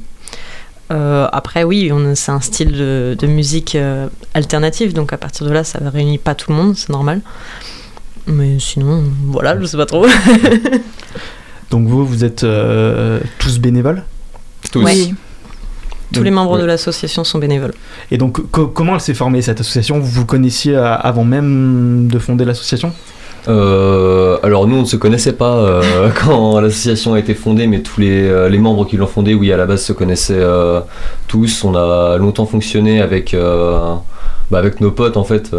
Euh, 0.91 1.27
après, 1.31 1.63
oui, 1.63 1.91
on- 1.91 2.15
c'est 2.15 2.31
un 2.31 2.41
style 2.41 2.71
de, 2.71 3.15
de 3.19 3.27
musique 3.27 3.75
euh, 3.75 4.07
alternative, 4.33 4.93
donc 4.93 5.13
à 5.13 5.17
partir 5.17 5.45
de 5.45 5.51
là, 5.51 5.63
ça 5.63 5.79
réunit 5.83 6.17
pas 6.17 6.35
tout 6.35 6.51
le 6.51 6.57
monde, 6.57 6.75
c'est 6.75 6.89
normal. 6.89 7.21
Mais 8.27 8.59
sinon, 8.59 9.03
voilà, 9.27 9.59
je 9.59 9.65
sais 9.65 9.77
pas 9.77 9.85
trop. 9.85 10.05
Donc 11.71 11.87
vous, 11.87 12.05
vous 12.05 12.23
êtes 12.23 12.43
euh, 12.43 13.19
tous 13.37 13.59
bénévoles? 13.59 14.03
Tous. 14.71 14.83
Oui. 14.83 15.13
Tous 16.11 16.15
Donc, 16.15 16.23
les 16.25 16.31
membres 16.31 16.55
ouais. 16.55 16.61
de 16.61 16.65
l'association 16.65 17.23
sont 17.23 17.37
bénévoles. 17.37 17.73
Et 18.09 18.17
donc, 18.17 18.49
co- 18.49 18.67
comment 18.67 18.95
elle 18.95 19.01
s'est 19.01 19.13
formée 19.13 19.41
cette 19.43 19.59
association? 19.61 19.99
Vous 19.99 20.07
vous 20.09 20.25
connaissiez 20.25 20.75
avant 20.75 21.23
même 21.23 22.07
de 22.07 22.17
fonder 22.17 22.45
l'association? 22.45 22.91
Euh, 23.47 24.37
alors 24.43 24.67
nous 24.67 24.75
on 24.75 24.81
ne 24.81 24.85
se 24.85 24.95
connaissait 24.95 25.33
pas 25.33 25.55
euh, 25.55 26.09
quand 26.23 26.59
l'association 26.59 27.13
a 27.13 27.19
été 27.19 27.33
fondée, 27.33 27.67
mais 27.67 27.81
tous 27.81 27.99
les, 27.99 28.27
euh, 28.27 28.49
les 28.49 28.57
membres 28.57 28.85
qui 28.85 28.97
l'ont 28.97 29.07
fondée, 29.07 29.33
oui 29.33 29.51
à 29.51 29.57
la 29.57 29.65
base 29.65 29.83
se 29.83 29.93
connaissaient 29.93 30.43
tous. 31.27 31.63
On 31.63 31.75
a 31.75 32.17
longtemps 32.17 32.45
fonctionné 32.45 33.01
avec, 33.01 33.35
bah, 33.35 34.57
avec 34.57 34.81
nos 34.81 34.91
potes 34.91 35.17
en 35.17 35.23
fait. 35.23 35.51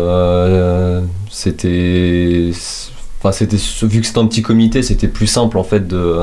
C'était, 1.30 2.50
enfin 3.20 3.32
c'était 3.32 3.56
vu 3.82 4.00
que 4.00 4.06
c'était 4.06 4.18
un 4.18 4.26
petit 4.26 4.42
comité, 4.42 4.82
c'était 4.82 5.08
plus 5.08 5.26
simple 5.26 5.58
en 5.58 5.64
fait 5.64 5.86
de 5.86 6.16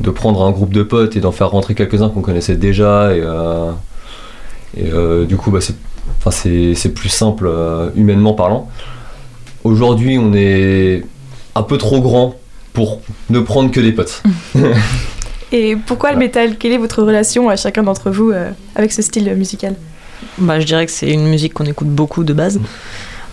de 0.00 0.10
prendre 0.10 0.44
un 0.44 0.52
groupe 0.52 0.72
de 0.72 0.84
potes 0.84 1.16
et 1.16 1.20
d'en 1.20 1.32
faire 1.32 1.50
rentrer 1.50 1.74
quelques-uns 1.74 2.08
qu'on 2.08 2.20
connaissait 2.20 2.54
déjà 2.54 3.12
et, 3.14 3.22
du 5.26 5.36
coup 5.36 5.50
bah, 5.50 5.60
c'est, 6.30 6.74
c'est, 6.74 6.94
plus 6.94 7.08
simple 7.08 7.50
humainement 7.96 8.34
parlant. 8.34 8.68
Aujourd'hui, 9.64 10.18
on 10.18 10.32
est 10.34 11.04
un 11.54 11.62
peu 11.62 11.78
trop 11.78 12.00
grand 12.00 12.36
pour 12.72 13.00
ne 13.30 13.40
prendre 13.40 13.70
que 13.70 13.80
des 13.80 13.92
potes. 13.92 14.22
Et 15.52 15.76
pourquoi 15.76 16.12
le 16.12 16.18
métal 16.18 16.56
Quelle 16.58 16.72
est 16.72 16.78
votre 16.78 17.02
relation 17.02 17.48
à 17.48 17.56
chacun 17.56 17.82
d'entre 17.82 18.10
vous 18.10 18.30
euh, 18.30 18.50
avec 18.76 18.92
ce 18.92 19.02
style 19.02 19.34
musical? 19.34 19.74
Bah, 20.36 20.60
je 20.60 20.66
dirais 20.66 20.84
que 20.84 20.92
c'est 20.92 21.10
une 21.10 21.26
musique 21.26 21.54
qu'on 21.54 21.64
écoute 21.64 21.88
beaucoup 21.88 22.22
de 22.22 22.32
base. 22.32 22.60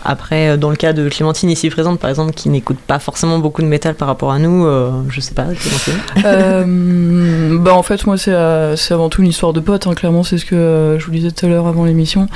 Après, 0.05 0.49
euh, 0.49 0.57
dans 0.57 0.69
le 0.69 0.75
cas 0.75 0.93
de 0.93 1.09
Clémentine 1.09 1.49
ici 1.49 1.69
présente, 1.71 1.99
par 1.99 2.11
exemple, 2.11 2.33
qui 2.33 2.49
n'écoute 2.49 2.77
pas 2.77 2.99
forcément 2.99 3.39
beaucoup 3.39 3.63
de 3.63 3.67
métal 3.67 3.95
par 3.95 4.07
rapport 4.07 4.31
à 4.31 4.37
nous, 4.37 4.65
euh, 4.65 4.91
je 5.09 5.19
sais 5.19 5.33
pas, 5.33 5.45
Clémentine. 5.45 5.93
Euh, 6.25 7.57
bah 7.59 7.73
en 7.73 7.83
fait 7.83 8.05
moi 8.05 8.17
c'est 8.17 8.33
avant 8.33 9.09
tout 9.09 9.21
une 9.21 9.27
histoire 9.27 9.53
de 9.53 9.59
potes 9.59 9.85
hein, 9.85 9.93
clairement 9.93 10.23
c'est 10.23 10.37
ce 10.37 10.45
que 10.45 10.97
je 10.99 11.05
vous 11.05 11.11
disais 11.11 11.29
tout 11.31 11.45
à 11.45 11.49
l'heure 11.49 11.67
avant 11.67 11.85
l'émission 11.85 12.27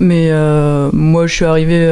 mais 0.00 0.30
moi 0.92 1.26
je 1.26 1.34
suis 1.34 1.44
arrivée 1.44 1.86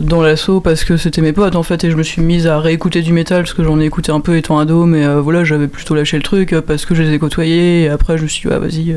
dans 0.00 0.22
l'assaut 0.22 0.60
parce 0.60 0.84
que 0.84 0.96
c'était 0.96 1.22
mes 1.22 1.32
potes 1.32 1.56
en 1.56 1.62
fait 1.62 1.82
et 1.84 1.90
je 1.90 1.96
me 1.96 2.02
suis 2.02 2.22
mise 2.22 2.46
à 2.46 2.60
réécouter 2.60 3.02
du 3.02 3.12
métal 3.12 3.42
parce 3.42 3.54
que 3.54 3.64
j'en 3.64 3.80
ai 3.80 3.84
écouté 3.84 4.12
un 4.12 4.20
peu 4.20 4.36
étant 4.36 4.58
ado 4.58 4.86
mais 4.86 5.06
voilà 5.16 5.44
j'avais 5.44 5.68
plutôt 5.68 5.94
lâché 5.94 6.16
le 6.16 6.22
truc 6.22 6.54
parce 6.66 6.84
que 6.86 6.94
je 6.94 7.02
les 7.02 7.12
ai 7.12 7.18
côtoyés 7.18 7.84
et 7.84 7.88
après 7.88 8.16
je 8.16 8.22
me 8.22 8.28
suis 8.28 8.48
dit 8.48 8.54
ouais, 8.54 8.60
vas-y 8.60 8.96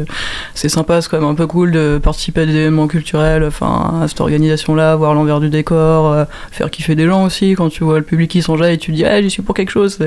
c'est 0.54 0.70
sympa 0.70 1.02
c'est 1.02 1.10
quand 1.10 1.20
même 1.20 1.30
un 1.30 1.36
peu 1.36 1.48
cool 1.48 1.72
de 1.72 2.00
participer 2.02 2.42
à 2.42 2.46
des 2.46 2.56
événements 2.56 2.88
culturels 2.88 3.44
enfin 3.44 4.00
à 4.04 4.08
cette 4.08 4.22
organisation 4.22 4.76
là 4.76 4.96
voir 4.96 5.14
l'envers 5.14 5.40
du 5.40 5.50
décor 5.50 5.59
euh, 5.68 6.26
faire 6.52 6.70
kiffer 6.70 6.96
des 6.96 7.06
gens 7.06 7.26
aussi. 7.26 7.54
Quand 7.54 7.70
tu 7.70 7.84
vois 7.84 7.98
le 7.98 8.04
public 8.04 8.32
qui 8.32 8.42
s'enjaille 8.42 8.76
et 8.76 8.78
tu 8.78 8.92
te 8.92 8.96
dis 8.96 9.06
ah 9.06 9.22
j'y 9.22 9.30
suis 9.30 9.42
pour 9.42 9.56
quelque 9.56 9.72
chose. 9.72 10.00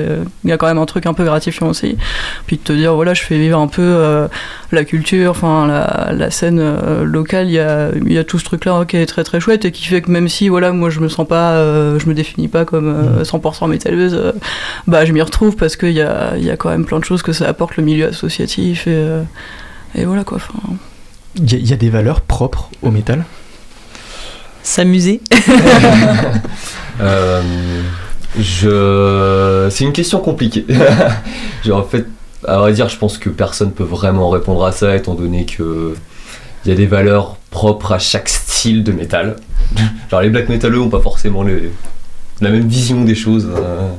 Il 0.43 0.49
y 0.49 0.53
a 0.53 0.57
quand 0.57 0.67
même 0.67 0.77
un 0.77 0.85
truc 0.85 1.05
un 1.05 1.13
peu 1.13 1.23
gratifiant 1.23 1.69
aussi. 1.69 1.97
Puis 2.45 2.57
de 2.57 2.61
te 2.61 2.73
dire 2.73 2.93
voilà 2.95 3.13
je 3.13 3.21
fais 3.21 3.37
vivre 3.37 3.59
un 3.59 3.67
peu 3.67 3.81
euh, 3.81 4.27
la 4.71 4.83
culture 4.83 5.31
enfin 5.31 5.67
la, 5.67 6.11
la 6.13 6.31
scène 6.31 6.59
euh, 6.59 7.03
locale. 7.03 7.47
Il 7.47 7.53
y 7.53 7.59
a, 7.59 7.89
il 8.05 8.13
y 8.13 8.17
a 8.17 8.23
tout 8.23 8.39
ce 8.39 8.45
truc 8.45 8.65
là 8.65 8.85
qui 8.85 8.97
est 8.97 9.05
très 9.05 9.23
très 9.23 9.39
chouette. 9.39 9.65
Et 9.65 9.71
qui 9.71 9.85
fait 9.85 10.01
que 10.01 10.11
même 10.11 10.27
si 10.27 10.49
voilà 10.49 10.71
moi 10.71 10.89
je 10.89 10.99
me 10.99 11.07
sens 11.09 11.27
pas 11.27 11.53
je 11.99 12.07
me 12.07 12.13
définis 12.13 12.47
pas 12.47 12.65
comme 12.65 12.87
euh, 12.87 13.23
100% 13.23 13.69
métalleuse 13.69 14.13
euh, 14.15 14.31
bah 14.87 15.05
je 15.05 15.11
m'y 15.11 15.21
retrouve 15.21 15.55
parce 15.55 15.75
qu'il 15.75 15.91
y 15.91 16.01
a, 16.01 16.37
y 16.37 16.49
a 16.49 16.57
quand 16.57 16.69
même 16.69 16.85
plein 16.85 16.99
de 16.99 17.05
choses 17.05 17.21
que 17.21 17.33
ça 17.33 17.47
apporte 17.47 17.77
le 17.77 17.83
milieu 17.83 18.07
associatif 18.07 18.87
et, 18.87 19.07
et 19.95 20.05
voilà 20.05 20.23
quoi 20.23 20.37
enfin, 20.37 20.75
Il 21.35 21.53
y, 21.53 21.69
y 21.69 21.73
a 21.73 21.77
des 21.77 21.89
valeurs 21.89 22.21
propres 22.21 22.69
au 22.81 22.91
métal? 22.91 23.25
S'amuser. 24.63 25.21
Euh, 27.01 27.41
je... 28.39 29.67
C'est 29.71 29.83
une 29.83 29.93
question 29.93 30.19
compliquée. 30.19 30.63
Genre, 31.65 31.79
en 31.79 31.83
fait, 31.83 32.05
à 32.47 32.57
vrai 32.59 32.71
dire, 32.73 32.87
je 32.87 32.97
pense 32.97 33.17
que 33.17 33.29
personne 33.29 33.71
peut 33.71 33.83
vraiment 33.83 34.29
répondre 34.29 34.63
à 34.63 34.71
ça, 34.71 34.95
étant 34.95 35.15
donné 35.15 35.45
que 35.45 35.95
il 36.65 36.69
y 36.69 36.71
a 36.71 36.75
des 36.75 36.85
valeurs 36.85 37.37
propres 37.49 37.93
à 37.93 37.99
chaque 37.99 38.29
style 38.29 38.83
de 38.83 38.91
métal. 38.91 39.37
Genre, 40.11 40.21
les 40.21 40.29
black 40.29 40.49
metaleux 40.49 40.79
ont 40.81 40.89
pas 40.89 41.01
forcément 41.01 41.41
les- 41.41 41.71
la 42.41 42.51
même 42.51 42.67
vision 42.67 43.03
des 43.03 43.15
choses. 43.15 43.49
euh. 43.53 43.89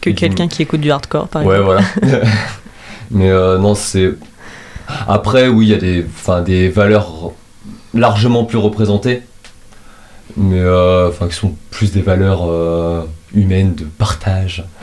Que 0.00 0.10
quelqu'un 0.10 0.46
qui 0.46 0.62
écoute 0.62 0.80
du 0.80 0.92
hardcore, 0.92 1.26
par 1.26 1.44
Ouais, 1.44 1.56
exemple. 1.58 1.82
voilà. 2.00 2.24
Mais 3.10 3.28
euh, 3.30 3.58
non, 3.58 3.74
c'est. 3.74 4.14
Après, 5.08 5.48
oui, 5.48 5.66
il 5.66 5.70
y 5.70 5.74
a 5.74 5.78
des, 5.78 6.06
enfin, 6.08 6.42
des 6.42 6.68
valeurs 6.68 7.32
largement 7.92 8.44
plus 8.44 8.58
représentées, 8.58 9.22
mais 10.36 10.60
euh, 10.60 11.08
enfin, 11.08 11.28
qui 11.28 11.34
sont 11.34 11.54
plus 11.70 11.92
des 11.92 12.02
valeurs 12.02 12.44
euh, 12.48 13.02
humaines 13.34 13.74
de 13.74 13.84
partage. 13.84 14.64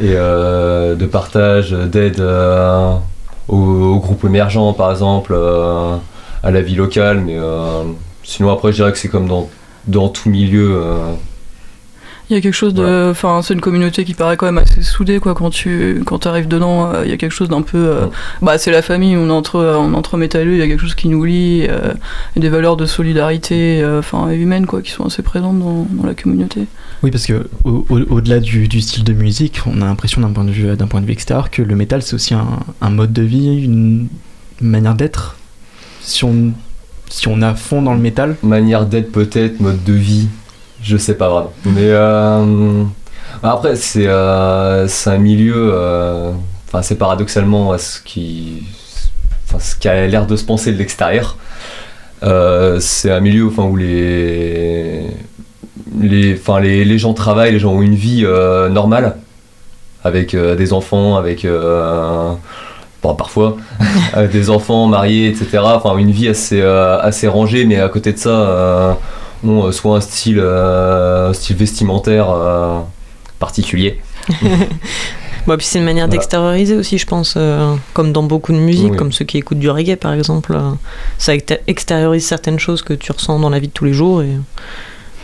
Et 0.00 0.14
euh, 0.14 0.94
de 0.94 1.06
partage, 1.06 1.72
d'aide 1.72 2.20
aux, 2.20 3.56
aux 3.56 3.98
groupes 3.98 4.24
émergents, 4.24 4.72
par 4.72 4.90
exemple, 4.90 5.36
à 6.42 6.50
la 6.50 6.62
vie 6.62 6.74
locale. 6.74 7.20
Mais 7.20 7.38
sinon, 8.22 8.50
après, 8.50 8.72
je 8.72 8.76
dirais 8.76 8.92
que 8.92 8.98
c'est 8.98 9.08
comme 9.08 9.28
dans, 9.28 9.50
dans 9.86 10.08
tout 10.08 10.30
milieu. 10.30 10.82
Il 12.30 12.34
y 12.34 12.38
a 12.38 12.40
quelque 12.40 12.54
chose 12.54 12.72
de. 12.72 13.10
Enfin, 13.10 13.40
c'est 13.42 13.52
une 13.52 13.60
communauté 13.60 14.04
qui 14.04 14.14
paraît 14.14 14.36
quand 14.38 14.46
même 14.46 14.56
assez 14.58 14.80
soudée, 14.82 15.18
quoi. 15.18 15.34
Quand 15.34 15.50
tu 15.50 16.02
quand 16.06 16.24
arrives 16.26 16.48
dedans, 16.48 16.90
euh, 16.92 17.02
il 17.04 17.10
y 17.10 17.12
a 17.12 17.16
quelque 17.18 17.32
chose 17.32 17.48
d'un 17.48 17.60
peu. 17.62 17.76
euh, 17.78 18.06
Bah, 18.40 18.56
c'est 18.56 18.70
la 18.70 18.80
famille, 18.80 19.16
on 19.16 19.28
est 19.28 19.32
entre, 19.32 19.58
on 19.58 19.92
est 19.92 19.96
entre 19.96 20.16
métalleux, 20.16 20.52
il 20.52 20.58
y 20.58 20.62
a 20.62 20.66
quelque 20.66 20.80
chose 20.80 20.94
qui 20.94 21.08
nous 21.08 21.24
lie, 21.24 21.66
euh, 21.68 21.92
et 22.36 22.40
des 22.40 22.48
valeurs 22.48 22.76
de 22.76 22.86
solidarité, 22.86 23.82
euh, 23.82 23.98
enfin, 23.98 24.30
humaines, 24.30 24.66
quoi, 24.66 24.80
qui 24.82 24.92
sont 24.92 25.04
assez 25.04 25.22
présentes 25.22 25.58
dans, 25.58 25.86
dans 25.90 26.06
la 26.06 26.14
communauté. 26.14 26.66
Oui, 27.02 27.10
parce 27.10 27.26
que 27.26 27.48
au- 27.64 27.84
au- 27.90 28.00
au-delà 28.14 28.40
du, 28.40 28.66
du 28.68 28.80
style 28.80 29.04
de 29.04 29.12
musique, 29.12 29.60
on 29.66 29.82
a 29.82 29.84
l'impression 29.84 30.20
d'un 30.22 30.30
point 30.30 30.44
de 30.44 30.52
vue 30.52 30.74
d'un 30.76 30.86
point 30.86 31.00
de 31.00 31.06
vue 31.06 31.12
extérieur 31.12 31.50
que 31.50 31.60
le 31.60 31.74
métal 31.76 32.00
c'est 32.02 32.14
aussi 32.14 32.32
un, 32.34 32.46
un 32.80 32.90
mode 32.90 33.12
de 33.12 33.22
vie, 33.22 33.62
une 33.64 34.08
manière 34.60 34.94
d'être. 34.94 35.36
Si 36.00 36.24
on 36.24 36.52
si 37.10 37.28
on 37.28 37.42
à 37.42 37.54
fond 37.54 37.82
dans 37.82 37.92
le 37.92 38.00
métal, 38.00 38.36
manière 38.42 38.86
d'être 38.86 39.12
peut-être, 39.12 39.60
mode 39.60 39.84
de 39.84 39.92
vie, 39.92 40.28
je 40.82 40.96
sais 40.96 41.14
pas 41.14 41.28
vraiment. 41.28 41.52
Mais 41.64 41.90
euh, 41.90 42.84
après, 43.42 43.76
c'est 43.76 44.06
euh, 44.06 44.88
c'est 44.88 45.10
un 45.10 45.18
milieu, 45.18 45.70
euh, 45.72 46.32
enfin 46.68 46.82
c'est 46.82 46.96
paradoxalement 46.96 47.72
à 47.72 47.78
ce 47.78 48.00
qui, 48.00 48.64
ce 49.58 49.76
qui 49.76 49.88
a 49.88 50.06
l'air 50.06 50.26
de 50.26 50.36
se 50.36 50.44
penser 50.44 50.72
de 50.72 50.78
l'extérieur. 50.78 51.36
C'est 52.80 53.10
un 53.10 53.20
milieu 53.20 53.48
enfin, 53.48 53.64
où 53.64 53.76
les, 53.76 55.06
les, 56.00 56.34
enfin, 56.34 56.60
les, 56.60 56.84
les 56.84 56.98
gens 56.98 57.14
travaillent, 57.14 57.52
les 57.52 57.58
gens 57.58 57.72
ont 57.72 57.82
une 57.82 57.96
vie 57.96 58.24
normale, 58.70 59.16
avec 60.04 60.36
des 60.36 60.72
enfants, 60.72 61.16
avec 61.16 61.44
bon, 63.02 63.14
parfois 63.16 63.56
avec 64.12 64.30
des 64.32 64.50
enfants 64.50 64.86
mariés, 64.86 65.28
etc. 65.28 65.58
Enfin, 65.64 65.96
une 65.96 66.12
vie 66.12 66.28
assez, 66.28 66.62
assez 66.62 67.26
rangée, 67.26 67.64
mais 67.64 67.80
à 67.80 67.88
côté 67.88 68.12
de 68.12 68.18
ça, 68.18 68.98
ont 69.44 69.64
euh, 69.66 69.72
soit 69.72 69.96
un 69.96 70.00
style, 70.00 70.38
euh, 70.40 71.30
un 71.30 71.32
style 71.32 71.56
vestimentaire 71.56 72.30
euh, 72.30 72.78
particulier. 73.38 74.00
Bon, 75.44 75.56
puis 75.56 75.66
c'est 75.66 75.80
une 75.80 75.84
manière 75.84 76.04
Voilà. 76.06 76.18
d'extérioriser 76.20 76.76
aussi, 76.76 76.98
je 76.98 77.06
pense, 77.06 77.34
euh, 77.36 77.74
comme 77.94 78.12
dans 78.12 78.22
beaucoup 78.22 78.52
de 78.52 78.58
musique, 78.58 78.92
Oui. 78.92 78.96
comme 78.96 79.10
ceux 79.10 79.24
qui 79.24 79.38
écoutent 79.38 79.58
du 79.58 79.68
reggae 79.68 79.96
par 79.96 80.12
exemple. 80.12 80.52
euh, 80.54 80.70
ça 81.18 81.34
exté- 81.34 81.58
extériorise 81.66 82.24
certaines 82.24 82.60
choses 82.60 82.80
que 82.82 82.92
tu 82.94 83.10
ressens 83.10 83.40
dans 83.40 83.50
la 83.50 83.58
vie 83.58 83.66
de 83.66 83.72
tous 83.72 83.84
les 83.84 83.92
jours 83.92 84.22
et, 84.22 84.28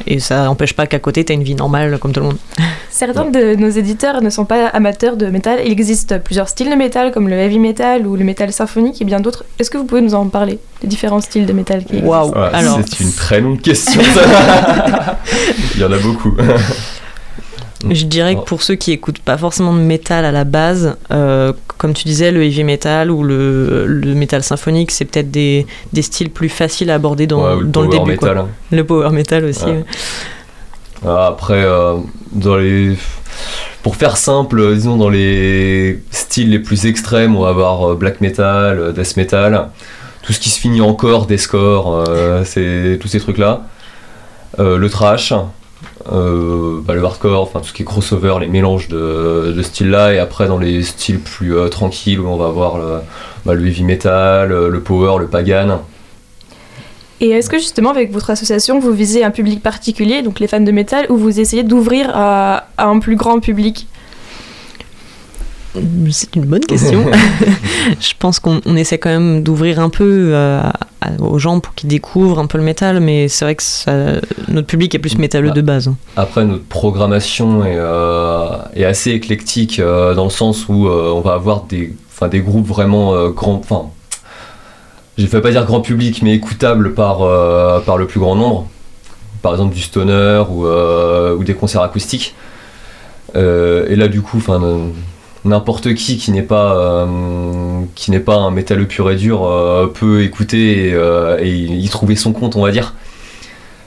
et 0.06 0.18
ça 0.20 0.44
n'empêche 0.44 0.74
pas 0.74 0.86
qu'à 0.86 0.98
côté 0.98 1.24
tu 1.24 1.32
as 1.32 1.34
une 1.34 1.42
vie 1.42 1.54
normale 1.54 1.98
comme 1.98 2.12
tout 2.12 2.20
le 2.20 2.26
monde. 2.26 2.38
Certains 2.90 3.26
de 3.26 3.54
nos 3.54 3.68
éditeurs 3.68 4.22
ne 4.22 4.30
sont 4.30 4.44
pas 4.44 4.66
amateurs 4.68 5.16
de 5.16 5.26
métal. 5.26 5.60
Il 5.64 5.70
existe 5.72 6.18
plusieurs 6.22 6.48
styles 6.48 6.70
de 6.70 6.74
métal, 6.74 7.12
comme 7.12 7.28
le 7.28 7.36
heavy 7.36 7.58
metal 7.58 8.06
ou 8.06 8.16
le 8.16 8.24
métal 8.24 8.52
symphonique 8.52 9.00
et 9.00 9.04
bien 9.04 9.20
d'autres. 9.20 9.44
Est-ce 9.58 9.70
que 9.70 9.78
vous 9.78 9.84
pouvez 9.84 10.00
nous 10.00 10.14
en 10.14 10.26
parler 10.28 10.58
Des 10.80 10.88
différents 10.88 11.20
styles 11.20 11.46
de 11.46 11.52
métal 11.52 11.84
qui 11.84 11.96
existent? 11.98 12.30
Ouais, 12.30 12.48
Alors, 12.52 12.80
c'est 12.84 13.00
une 13.00 13.12
très 13.12 13.40
longue 13.40 13.60
question. 13.60 14.00
ça. 14.02 15.18
Il 15.74 15.80
y 15.80 15.84
en 15.84 15.92
a 15.92 15.98
beaucoup. 15.98 16.34
Je 17.88 18.04
dirais 18.06 18.34
que 18.34 18.40
pour 18.40 18.62
ceux 18.62 18.74
qui 18.74 18.90
écoutent 18.92 19.20
pas 19.20 19.38
forcément 19.38 19.72
de 19.72 19.78
métal 19.78 20.24
à 20.24 20.32
la 20.32 20.42
base, 20.44 20.96
euh, 21.12 21.52
comme 21.76 21.94
tu 21.94 22.04
disais, 22.08 22.32
le 22.32 22.42
heavy 22.42 22.64
metal 22.64 23.08
ou 23.10 23.22
le, 23.22 23.86
le 23.86 24.14
métal 24.14 24.42
symphonique, 24.42 24.90
c'est 24.90 25.04
peut-être 25.04 25.30
des, 25.30 25.64
des 25.92 26.02
styles 26.02 26.30
plus 26.30 26.48
faciles 26.48 26.90
à 26.90 26.94
aborder 26.94 27.28
dans, 27.28 27.40
Ouais, 27.44 27.60
le 27.60 27.66
dans 27.66 27.82
le 27.82 27.88
power 27.88 28.04
début. 28.04 28.16
quoi. 28.16 28.28
metal. 28.30 28.44
Le 28.72 28.84
power 28.84 29.10
metal 29.10 29.44
aussi. 29.44 29.64
Ouais. 29.64 29.70
ouais. 29.72 29.84
Ah, 31.06 31.26
Après, 31.28 31.62
euh, 31.64 31.94
dans 32.32 32.56
les. 32.56 32.96
pour 33.84 33.94
faire 33.94 34.16
simple, 34.16 34.58
euh, 34.58 34.74
disons 34.74 34.96
dans 34.96 35.08
les 35.10 36.02
styles 36.10 36.50
les 36.50 36.58
plus 36.58 36.86
extrêmes, 36.86 37.36
on 37.36 37.42
va 37.42 37.50
avoir 37.50 37.94
black 37.94 38.20
metal, 38.20 38.92
death 38.92 39.16
metal, 39.16 39.68
tout 40.22 40.32
ce 40.32 40.40
qui 40.40 40.48
se 40.50 40.58
finit 40.58 40.80
encore, 40.80 41.26
des 41.26 41.38
scores, 41.38 42.04
euh, 42.08 42.42
c'est 42.44 42.98
tous 43.00 43.06
ces 43.06 43.20
trucs-là. 43.20 43.62
Le 44.58 44.88
trash, 44.88 45.32
euh, 46.12 46.80
bah, 46.82 46.94
le 46.94 47.04
hardcore, 47.04 47.42
enfin 47.42 47.60
tout 47.60 47.66
ce 47.66 47.72
qui 47.72 47.82
est 47.82 47.84
crossover, 47.84 48.36
les 48.40 48.46
mélanges 48.46 48.88
de, 48.88 49.52
de 49.56 49.62
styles-là, 49.62 50.14
et 50.14 50.18
après 50.18 50.46
dans 50.46 50.58
les 50.58 50.82
styles 50.82 51.20
plus 51.20 51.56
euh, 51.56 51.68
tranquilles, 51.68 52.20
où 52.20 52.28
on 52.28 52.36
va 52.36 52.46
avoir 52.46 52.78
le, 52.78 52.98
bah, 53.44 53.54
le 53.54 53.66
heavy 53.66 53.84
metal, 53.84 54.52
euh, 54.52 54.68
le 54.68 54.80
power, 54.80 55.18
le 55.18 55.26
pagan. 55.26 55.82
Et 57.20 57.30
est-ce 57.30 57.50
que 57.50 57.58
justement 57.58 57.90
avec 57.90 58.12
votre 58.12 58.30
association 58.30 58.78
vous 58.78 58.92
visez 58.92 59.24
un 59.24 59.30
public 59.30 59.62
particulier, 59.62 60.22
donc 60.22 60.40
les 60.40 60.46
fans 60.46 60.60
de 60.60 60.72
métal, 60.72 61.06
ou 61.10 61.16
vous 61.16 61.40
essayez 61.40 61.64
d'ouvrir 61.64 62.10
à 62.14 62.66
un 62.78 62.98
plus 63.00 63.16
grand 63.16 63.40
public? 63.40 63.88
C'est 66.10 66.36
une 66.36 66.46
bonne 66.46 66.64
question. 66.64 67.04
je 68.00 68.12
pense 68.18 68.40
qu'on 68.40 68.60
on 68.64 68.76
essaie 68.76 68.98
quand 68.98 69.10
même 69.10 69.42
d'ouvrir 69.42 69.80
un 69.80 69.90
peu 69.90 70.30
euh, 70.32 70.62
aux 71.20 71.38
gens 71.38 71.60
pour 71.60 71.74
qu'ils 71.74 71.88
découvrent 71.88 72.38
un 72.38 72.46
peu 72.46 72.58
le 72.58 72.64
métal, 72.64 73.00
mais 73.00 73.28
c'est 73.28 73.44
vrai 73.44 73.54
que 73.54 73.62
ça- 73.62 74.20
notre 74.48 74.66
public 74.66 74.94
est 74.94 74.98
plus 74.98 75.18
métalleux 75.18 75.50
de 75.50 75.60
base. 75.60 75.92
Après, 76.16 76.44
notre 76.44 76.64
programmation 76.64 77.64
est, 77.64 77.76
euh, 77.76 78.56
est 78.74 78.84
assez 78.84 79.10
éclectique 79.10 79.78
euh, 79.78 80.14
dans 80.14 80.24
le 80.24 80.30
sens 80.30 80.68
où 80.68 80.88
on 80.88 81.20
va 81.20 81.34
avoir 81.34 81.64
des, 81.64 81.94
groupes 82.40 82.66
vraiment 82.66 83.28
grands. 83.28 83.60
Enfin, 83.62 83.90
je 85.16 85.24
ne 85.24 85.28
vais 85.28 85.40
pas 85.40 85.50
dire 85.50 85.64
grand 85.64 85.80
public, 85.80 86.22
mais 86.22 86.34
écoutables 86.34 86.94
par, 86.94 87.18
par 87.84 87.96
le 87.98 88.06
plus 88.06 88.20
grand 88.20 88.34
nombre. 88.34 88.68
Par 89.42 89.52
exemple, 89.52 89.74
du 89.74 89.82
stoner 89.82 90.42
ou, 90.50 90.66
ou 90.66 91.44
des 91.44 91.54
concerts 91.54 91.82
acoustiques. 91.82 92.34
Et 93.34 93.96
là, 93.96 94.08
du 94.08 94.22
coup, 94.22 94.38
enfin. 94.38 94.60
N'importe 95.44 95.94
qui 95.94 96.18
qui 96.18 96.32
n'est 96.32 96.42
pas 96.42 96.76
euh, 96.76 97.82
qui 97.94 98.10
n'est 98.10 98.20
pas 98.20 98.36
un 98.36 98.50
métalleux 98.50 98.86
pur 98.86 99.10
et 99.10 99.16
dur 99.16 99.44
euh, 99.44 99.86
peut 99.86 100.22
écouter 100.22 100.88
et, 100.88 100.94
euh, 100.94 101.38
et 101.40 101.54
y 101.54 101.88
trouver 101.88 102.16
son 102.16 102.32
compte, 102.32 102.56
on 102.56 102.62
va 102.62 102.72
dire. 102.72 102.94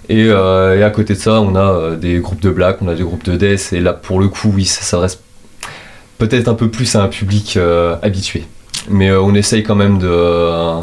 Et, 0.10 0.30
à 0.30 0.90
côté 0.90 1.14
de 1.14 1.20
ça, 1.20 1.42
on 1.42 1.56
a 1.56 1.96
des 1.96 2.20
groupes 2.20 2.42
de 2.42 2.50
black, 2.50 2.82
on 2.82 2.88
a 2.90 2.96
des 2.96 3.04
groupes 3.04 3.24
de 3.24 3.38
death, 3.38 3.72
et 3.72 3.80
là 3.80 3.94
pour 3.94 4.20
le 4.20 4.28
coup, 4.28 4.52
oui, 4.54 4.66
ça 4.66 4.82
s'adresse 4.82 5.22
peut-être 6.18 6.50
un 6.50 6.54
peu 6.54 6.70
plus 6.70 6.96
à 6.96 7.04
un 7.04 7.08
public 7.08 7.58
habitué. 8.02 8.44
Mais 8.90 9.12
on 9.14 9.34
essaye 9.36 9.64
quand 9.64 9.76
même 9.76 10.00
de, 10.00 10.82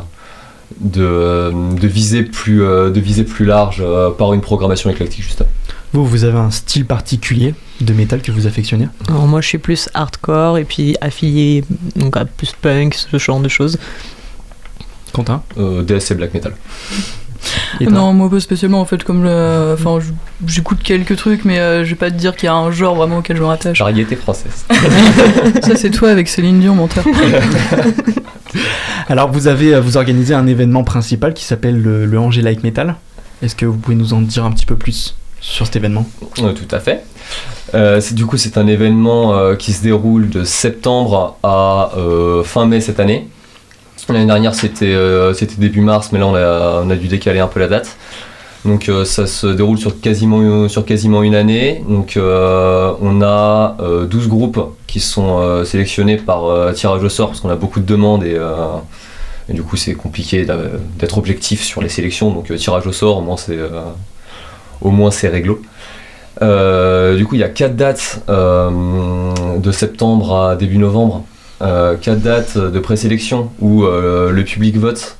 de, 0.81 1.87
viser, 1.87 2.23
plus, 2.23 2.61
de 2.61 3.01
viser 3.01 3.25
plus 3.25 3.45
large 3.45 3.85
par 4.17 4.33
une 4.33 4.41
programmation 4.41 4.89
éclectique, 4.89 5.25
justement. 5.25 5.51
Vous, 5.93 6.07
vous 6.07 6.25
avez 6.25 6.39
un 6.39 6.51
style 6.51 6.87
particulier? 6.87 7.55
De 7.81 7.93
métal 7.93 8.23
que 8.23 8.33
vous 8.33 8.47
affectionnez 8.47 8.89
Alors 9.09 9.27
moi, 9.27 9.41
je 9.41 9.49
suis 9.49 9.59
plus 9.59 9.89
hardcore 9.95 10.59
et 10.59 10.65
puis 10.65 10.97
affilié 11.01 11.65
donc 11.97 12.17
à 12.17 12.25
plus 12.25 12.53
punk, 12.53 12.95
ce 12.95 13.19
genre 13.19 13.41
de 13.41 13.49
choses. 13.49 13.79
Quentin 15.13 15.43
Euh, 15.57 15.85
et 15.87 16.15
black 16.15 16.35
metal. 16.35 16.53
Non, 17.81 18.13
moi 18.13 18.29
pas 18.29 18.41
spécialement 18.41 18.81
en 18.81 18.85
fait, 18.85 19.05
comme 19.05 19.23
le. 19.23 19.75
Enfin, 19.75 19.99
j'écoute 20.47 20.81
quelques 20.83 21.17
trucs, 21.17 21.45
mais 21.45 21.59
euh, 21.59 21.85
je 21.85 21.91
vais 21.91 21.97
pas 21.97 22.11
te 22.11 22.17
dire 22.17 22.35
qu'il 22.35 22.47
y 22.47 22.51
a 22.51 22.55
un 22.55 22.71
genre 22.71 22.97
vraiment 22.97 23.19
auquel 23.19 23.37
je 23.37 23.43
me 23.43 23.47
rattache. 23.47 23.79
Variété 23.79 24.17
française. 24.17 24.65
Ça, 25.63 25.77
c'est 25.77 25.91
toi 25.91 26.11
avec 26.11 26.29
Céline 26.29 26.61
Dion, 26.61 26.75
menteur. 26.75 27.05
Alors 29.09 29.31
vous 29.31 29.47
avez 29.47 29.75
euh, 29.75 29.81
vous 29.81 29.97
organisez 29.97 30.35
un 30.35 30.47
événement 30.47 30.85
principal 30.85 31.33
qui 31.35 31.45
s'appelle 31.45 31.81
le, 31.81 32.07
le 32.07 32.19
Angers 32.19 32.43
Like 32.43 32.63
Metal. 32.63 32.97
Est-ce 33.43 33.55
que 33.55 33.67
vous 33.67 33.77
pouvez 33.77 33.97
nous 33.97 34.13
en 34.15 34.21
dire 34.21 34.45
un 34.45 34.51
petit 34.51 34.67
peu 34.67 34.77
plus 34.77 35.17
sur 35.41 35.67
cet 35.67 35.77
événement? 35.77 36.09
Euh, 36.41 36.53
tout 36.53 36.75
à 36.75 36.81
fait. 36.81 37.05
Euh, 37.75 38.01
du 38.13 38.27
coup, 38.27 38.37
c'est 38.37 38.57
un 38.57 38.67
événement 38.67 39.35
euh, 39.35 39.55
qui 39.55 39.73
se 39.73 39.83
déroule 39.83 40.29
de 40.31 40.45
septembre 40.45 41.37
à 41.43 41.93
euh, 41.97 42.43
fin 42.43 42.67
mai 42.67 42.81
cette 42.81 43.01
année. 43.01 43.29
L'année 44.09 44.25
dernière, 44.25 44.55
c'était 44.55 44.97
début 45.59 45.83
mars, 45.83 46.13
mais 46.13 46.19
là, 46.19 46.27
on 46.27 46.91
a, 46.91 46.97
dû 46.97 47.09
décaler 47.09 47.41
un 47.41 47.47
peu 47.47 47.61
la 47.61 47.69
date. 47.69 47.95
Donc, 48.65 48.91
ça 49.05 49.27
se 49.27 49.47
déroule 49.47 49.77
sur 49.77 50.01
quasiment, 50.01 51.23
une 51.23 51.35
année. 51.35 51.85
Donc, 51.87 52.15
on 52.17 53.23
a 53.23 53.77
euh, 53.81 54.07
12 54.07 54.29
groupes 54.29 54.61
qui 54.87 55.01
sont 55.01 55.63
sélectionnés 55.67 56.17
par 56.17 56.73
tirage 56.73 57.05
au 57.05 57.11
sort 57.11 57.29
parce 57.29 57.41
qu'on 57.41 57.51
a 57.51 57.57
beaucoup 57.57 57.81
de 57.81 57.85
demandes 57.85 58.25
et, 58.25 58.39
et 59.51 59.53
du 59.53 59.63
coup, 59.63 59.77
c'est 59.77 59.93
compliqué 59.93 60.47
d'être 60.99 61.19
objectif 61.19 61.63
sur 61.63 61.83
les 61.83 61.91
sélections. 61.91 62.31
Donc, 62.31 62.55
tirage 62.57 62.87
au 62.87 62.93
sort, 62.93 63.19
au 63.19 64.91
moins 64.91 65.11
c'est 65.11 65.29
réglo. 65.29 65.61
Euh, 66.43 67.17
du 67.17 67.27
coup, 67.27 67.35
il 67.35 67.41
y 67.41 67.45
a 67.45 67.49
quatre 67.49 67.77
dates 67.77 68.23
euh, 68.29 68.71
de 69.59 69.73
septembre 69.73 70.37
à 70.37 70.57
début 70.57 70.79
novembre. 70.79 71.25
Euh, 71.61 71.97
quatre 71.97 72.21
dates 72.21 72.57
de 72.57 72.79
présélection 72.79 73.51
où 73.61 73.85
le 73.85 74.43
public 74.45 74.77
vote 74.77 75.17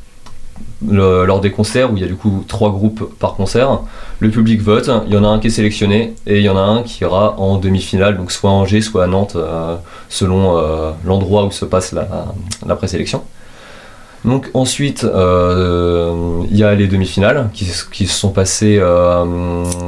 lors 0.81 1.41
des 1.41 1.51
concerts, 1.51 1.93
où 1.93 1.97
il 1.97 2.03
y 2.03 2.05
a 2.05 2.09
du 2.09 2.15
coup 2.15 2.45
trois 2.47 2.71
groupes 2.71 3.13
par 3.19 3.35
concert. 3.35 3.81
Le 4.21 4.31
public 4.31 4.63
vote, 4.63 4.89
il 5.07 5.13
y 5.13 5.17
en 5.17 5.25
a 5.25 5.29
un 5.29 5.41
qui 5.41 5.49
est 5.49 5.51
sélectionné 5.51 6.15
et 6.27 6.39
il 6.39 6.45
y 6.45 6.49
en 6.49 6.57
a 6.57 6.61
un 6.61 6.83
qui 6.85 7.03
ira 7.03 7.39
en 7.39 7.59
demi-finale, 7.59 8.17
donc 8.17 8.31
soit 8.31 8.51
à 8.51 8.53
Angers, 8.53 8.81
soit 8.81 9.05
à 9.05 9.07
Nantes, 9.09 9.37
selon 10.09 10.95
l'endroit 11.05 11.45
où 11.45 11.51
se 11.51 11.65
passe 11.65 11.93
la 11.93 12.77
présélection. 12.77 13.23
Donc 14.25 14.51
ensuite, 14.55 15.05
euh, 15.05 16.43
il 16.51 16.57
y 16.57 16.65
a 16.65 16.75
les 16.75 16.87
demi-finales 16.87 17.51
qui, 17.53 17.65
se 17.65 17.87
sont 18.07 18.31
passées 18.31 18.79
euh, 18.81 19.25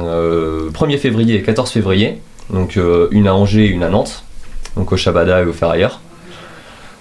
euh, 0.05 0.69
1er 0.71 0.97
février 0.97 1.35
et 1.35 1.41
14 1.41 1.69
février. 1.69 2.21
Donc 2.51 2.77
euh, 2.77 3.07
une 3.11 3.27
à 3.27 3.35
Angers 3.35 3.65
et 3.65 3.69
une 3.69 3.83
à 3.83 3.89
Nantes, 3.89 4.23
donc 4.75 4.91
au 4.91 4.97
Shabada 4.97 5.41
et 5.41 5.45
au 5.45 5.53
Ferrailleur, 5.53 6.01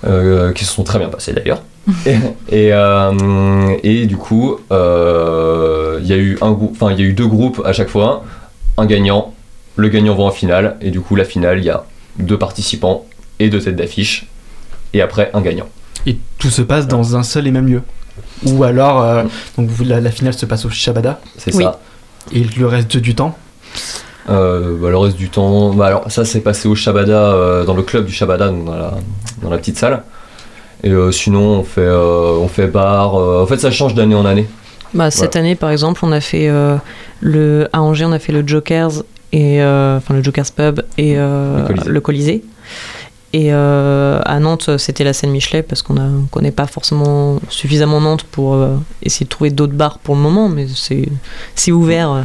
euh, 0.05 0.53
qui 0.53 0.65
se 0.65 0.73
sont 0.73 0.85
très 0.85 0.99
bien 0.99 1.09
passées 1.09 1.33
d'ailleurs. 1.33 1.63
et, 2.07 2.15
et, 2.49 2.73
euh, 2.73 3.77
et 3.83 4.07
du 4.07 4.17
coup, 4.17 4.59
euh, 4.71 5.99
il 6.03 6.07
y 6.07 6.13
a 6.13 6.17
eu 6.17 6.39
un 6.41 6.49
enfin 6.49 6.93
y 6.93 7.01
a 7.01 7.05
eu 7.05 7.13
deux 7.13 7.27
groupes 7.27 7.63
à 7.65 7.73
chaque 7.73 7.89
fois, 7.89 8.25
un 8.77 8.87
gagnant, 8.87 9.35
le 9.77 9.89
gagnant 9.89 10.15
va 10.15 10.25
en 10.25 10.31
finale, 10.31 10.77
et 10.81 10.91
du 10.91 11.01
coup 11.01 11.17
la 11.17 11.25
finale, 11.25 11.59
il 11.59 11.65
y 11.65 11.71
a 11.71 11.85
deux 12.19 12.39
participants 12.39 13.07
et 13.39 13.49
deux 13.49 13.61
têtes 13.61 13.77
d'affiche, 13.77 14.27
et 14.93 15.01
après 15.01 15.31
un 15.33 15.41
gagnant. 15.41 15.69
Et 16.07 16.17
tout 16.39 16.51
se 16.51 16.63
passe 16.63 16.87
dans 16.87 17.17
un 17.17 17.23
seul 17.23 17.47
et 17.47 17.51
même 17.51 17.67
lieu 17.67 17.83
Ou 18.47 18.65
alors, 18.65 19.03
euh, 19.03 19.25
donc 19.59 19.69
la, 19.85 20.01
la 20.01 20.11
finale 20.11 20.35
se 20.35 20.47
passe 20.47 20.65
au 20.65 20.71
Shabada 20.71 21.21
C'est 21.37 21.55
Oui. 21.55 21.65
ça. 21.65 21.79
et 22.33 22.45
le 22.45 22.67
reste 22.67 22.97
du 22.97 23.15
temps 23.15 23.37
Euh, 24.29 24.77
bah, 24.81 24.91
le 24.91 24.97
reste 24.99 25.17
du 25.17 25.29
temps, 25.29 25.73
bah, 25.75 25.87
alors 25.87 26.11
ça 26.11 26.25
s'est 26.25 26.41
passé 26.41 26.69
au 26.69 26.75
Shabada, 26.75 27.33
euh, 27.33 27.65
dans 27.65 27.75
le 27.75 27.83
club 27.83 28.07
du 28.07 28.13
Shabada, 28.13 28.49
donc 28.49 28.65
dans 28.65 28.77
la, 28.77 28.95
dans 29.43 29.51
la 29.51 29.59
petite 29.59 29.77
salle. 29.79 30.03
Et 30.83 30.91
euh, 30.91 31.11
sinon, 31.13 31.59
on 31.61 31.63
fait, 31.65 31.81
euh, 31.83 32.39
on 32.41 32.49
fait 32.49 32.67
bar. 32.67 33.15
euh, 33.17 33.43
en 33.43 33.47
fait, 33.47 33.59
ça 33.59 33.71
change 33.71 33.95
d'année 33.95 34.15
en 34.15 34.25
année. 34.25 34.47
Bah, 34.95 35.11
cette 35.11 35.37
année, 35.37 35.55
par 35.55 35.71
exemple, 35.71 36.01
on 36.05 36.13
a 36.13 36.21
fait 36.21 36.49
euh, 36.49 36.77
le 37.21 37.69
à 37.73 37.81
Angers, 37.83 38.07
on 38.07 38.13
a 38.13 38.19
fait 38.19 38.33
le 38.33 38.47
Jokers 38.47 39.03
et 39.33 39.63
euh, 39.63 39.99
enfin 39.99 40.15
le 40.15 40.23
Jokers 40.23 40.51
Pub 40.57 40.81
et 40.99 41.15
euh, 41.17 41.59
Le 41.61 41.65
Colisée. 41.67 41.91
le 41.91 42.01
Colisée. 42.01 42.45
Et 43.33 43.53
euh, 43.53 44.21
à 44.25 44.41
Nantes, 44.41 44.77
c'était 44.79 45.05
la 45.05 45.13
scène 45.13 45.31
Michelet 45.31 45.63
parce 45.63 45.83
qu'on 45.83 45.95
ne 45.95 46.27
connaît 46.31 46.51
pas 46.51 46.67
forcément 46.67 47.41
suffisamment 47.49 48.01
Nantes 48.01 48.25
pour 48.25 48.55
euh, 48.55 48.77
essayer 49.03 49.25
de 49.25 49.31
trouver 49.31 49.51
d'autres 49.51 49.75
bars 49.75 49.99
pour 50.01 50.17
le 50.17 50.21
moment, 50.21 50.49
mais 50.49 50.67
c'est 50.75 51.73
ouvert 51.73 52.11
euh, 52.11 52.23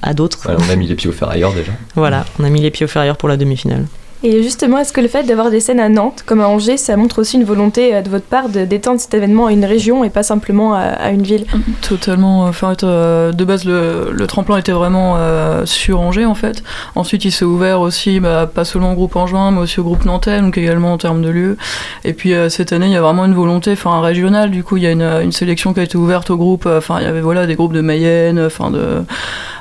à 0.00 0.14
d'autres. 0.14 0.48
Ouais, 0.48 0.56
on 0.58 0.70
a 0.70 0.76
mis 0.76 0.86
les 0.86 0.94
pieds 0.94 1.10
au 1.10 1.12
fer 1.12 1.28
ailleurs 1.28 1.52
déjà. 1.52 1.72
Voilà, 1.94 2.24
on 2.38 2.44
a 2.44 2.48
mis 2.48 2.62
les 2.62 2.70
pieds 2.70 2.86
au 2.86 2.88
ferrière 2.88 3.16
pour 3.16 3.28
la 3.28 3.36
demi-finale. 3.36 3.86
Et 4.24 4.42
justement, 4.42 4.78
est-ce 4.78 4.92
que 4.92 5.00
le 5.00 5.06
fait 5.06 5.22
d'avoir 5.22 5.50
des 5.50 5.60
scènes 5.60 5.78
à 5.78 5.88
Nantes, 5.88 6.24
comme 6.26 6.40
à 6.40 6.48
Angers, 6.48 6.76
ça 6.76 6.96
montre 6.96 7.20
aussi 7.20 7.36
une 7.36 7.44
volonté 7.44 7.94
euh, 7.94 8.02
de 8.02 8.08
votre 8.08 8.24
part 8.24 8.48
d'étendre 8.48 9.00
cet 9.00 9.14
événement 9.14 9.46
à 9.46 9.52
une 9.52 9.64
région 9.64 10.02
et 10.02 10.10
pas 10.10 10.24
simplement 10.24 10.74
à, 10.74 11.10
une 11.10 11.22
ville? 11.22 11.46
Totalement. 11.82 12.42
Enfin, 12.42 12.74
euh, 12.82 13.30
de 13.30 13.44
base, 13.44 13.64
le, 13.64 14.26
tremplin 14.26 14.58
était 14.58 14.72
vraiment 14.72 15.14
euh, 15.16 15.64
sur 15.66 16.00
Angers, 16.00 16.26
en 16.26 16.34
fait. 16.34 16.64
Ensuite, 16.96 17.24
il 17.24 17.30
s'est 17.30 17.44
ouvert 17.44 17.80
aussi, 17.80 18.18
bah, 18.18 18.50
pas 18.52 18.64
seulement 18.64 18.92
au 18.92 18.94
groupe 18.96 19.14
Angevin, 19.14 19.52
mais 19.52 19.60
aussi 19.60 19.78
au 19.78 19.84
groupe 19.84 20.04
Nantais, 20.04 20.40
donc 20.40 20.58
également 20.58 20.92
en 20.92 20.98
termes 20.98 21.22
de 21.22 21.28
lieux. 21.28 21.56
Et 22.04 22.12
puis, 22.12 22.34
euh, 22.34 22.48
cette 22.48 22.72
année, 22.72 22.86
il 22.86 22.92
y 22.92 22.96
a 22.96 23.02
vraiment 23.02 23.24
une 23.24 23.34
volonté 23.34 23.72
enfin, 23.72 24.00
régionale. 24.00 24.50
Du 24.50 24.64
coup, 24.64 24.76
il 24.76 24.82
y 24.82 24.86
a 24.88 24.90
une, 24.90 25.02
une 25.02 25.32
sélection 25.32 25.72
qui 25.72 25.80
a 25.80 25.84
été 25.84 25.96
ouverte 25.96 26.30
au 26.30 26.36
groupe. 26.36 26.66
Enfin, 26.66 26.96
il 26.98 27.04
y 27.04 27.08
avait 27.08 27.20
voilà, 27.20 27.46
des 27.46 27.54
groupes 27.54 27.72
de 27.72 27.80
Mayenne, 27.82 28.40
enfin, 28.40 28.72
de. 28.72 29.04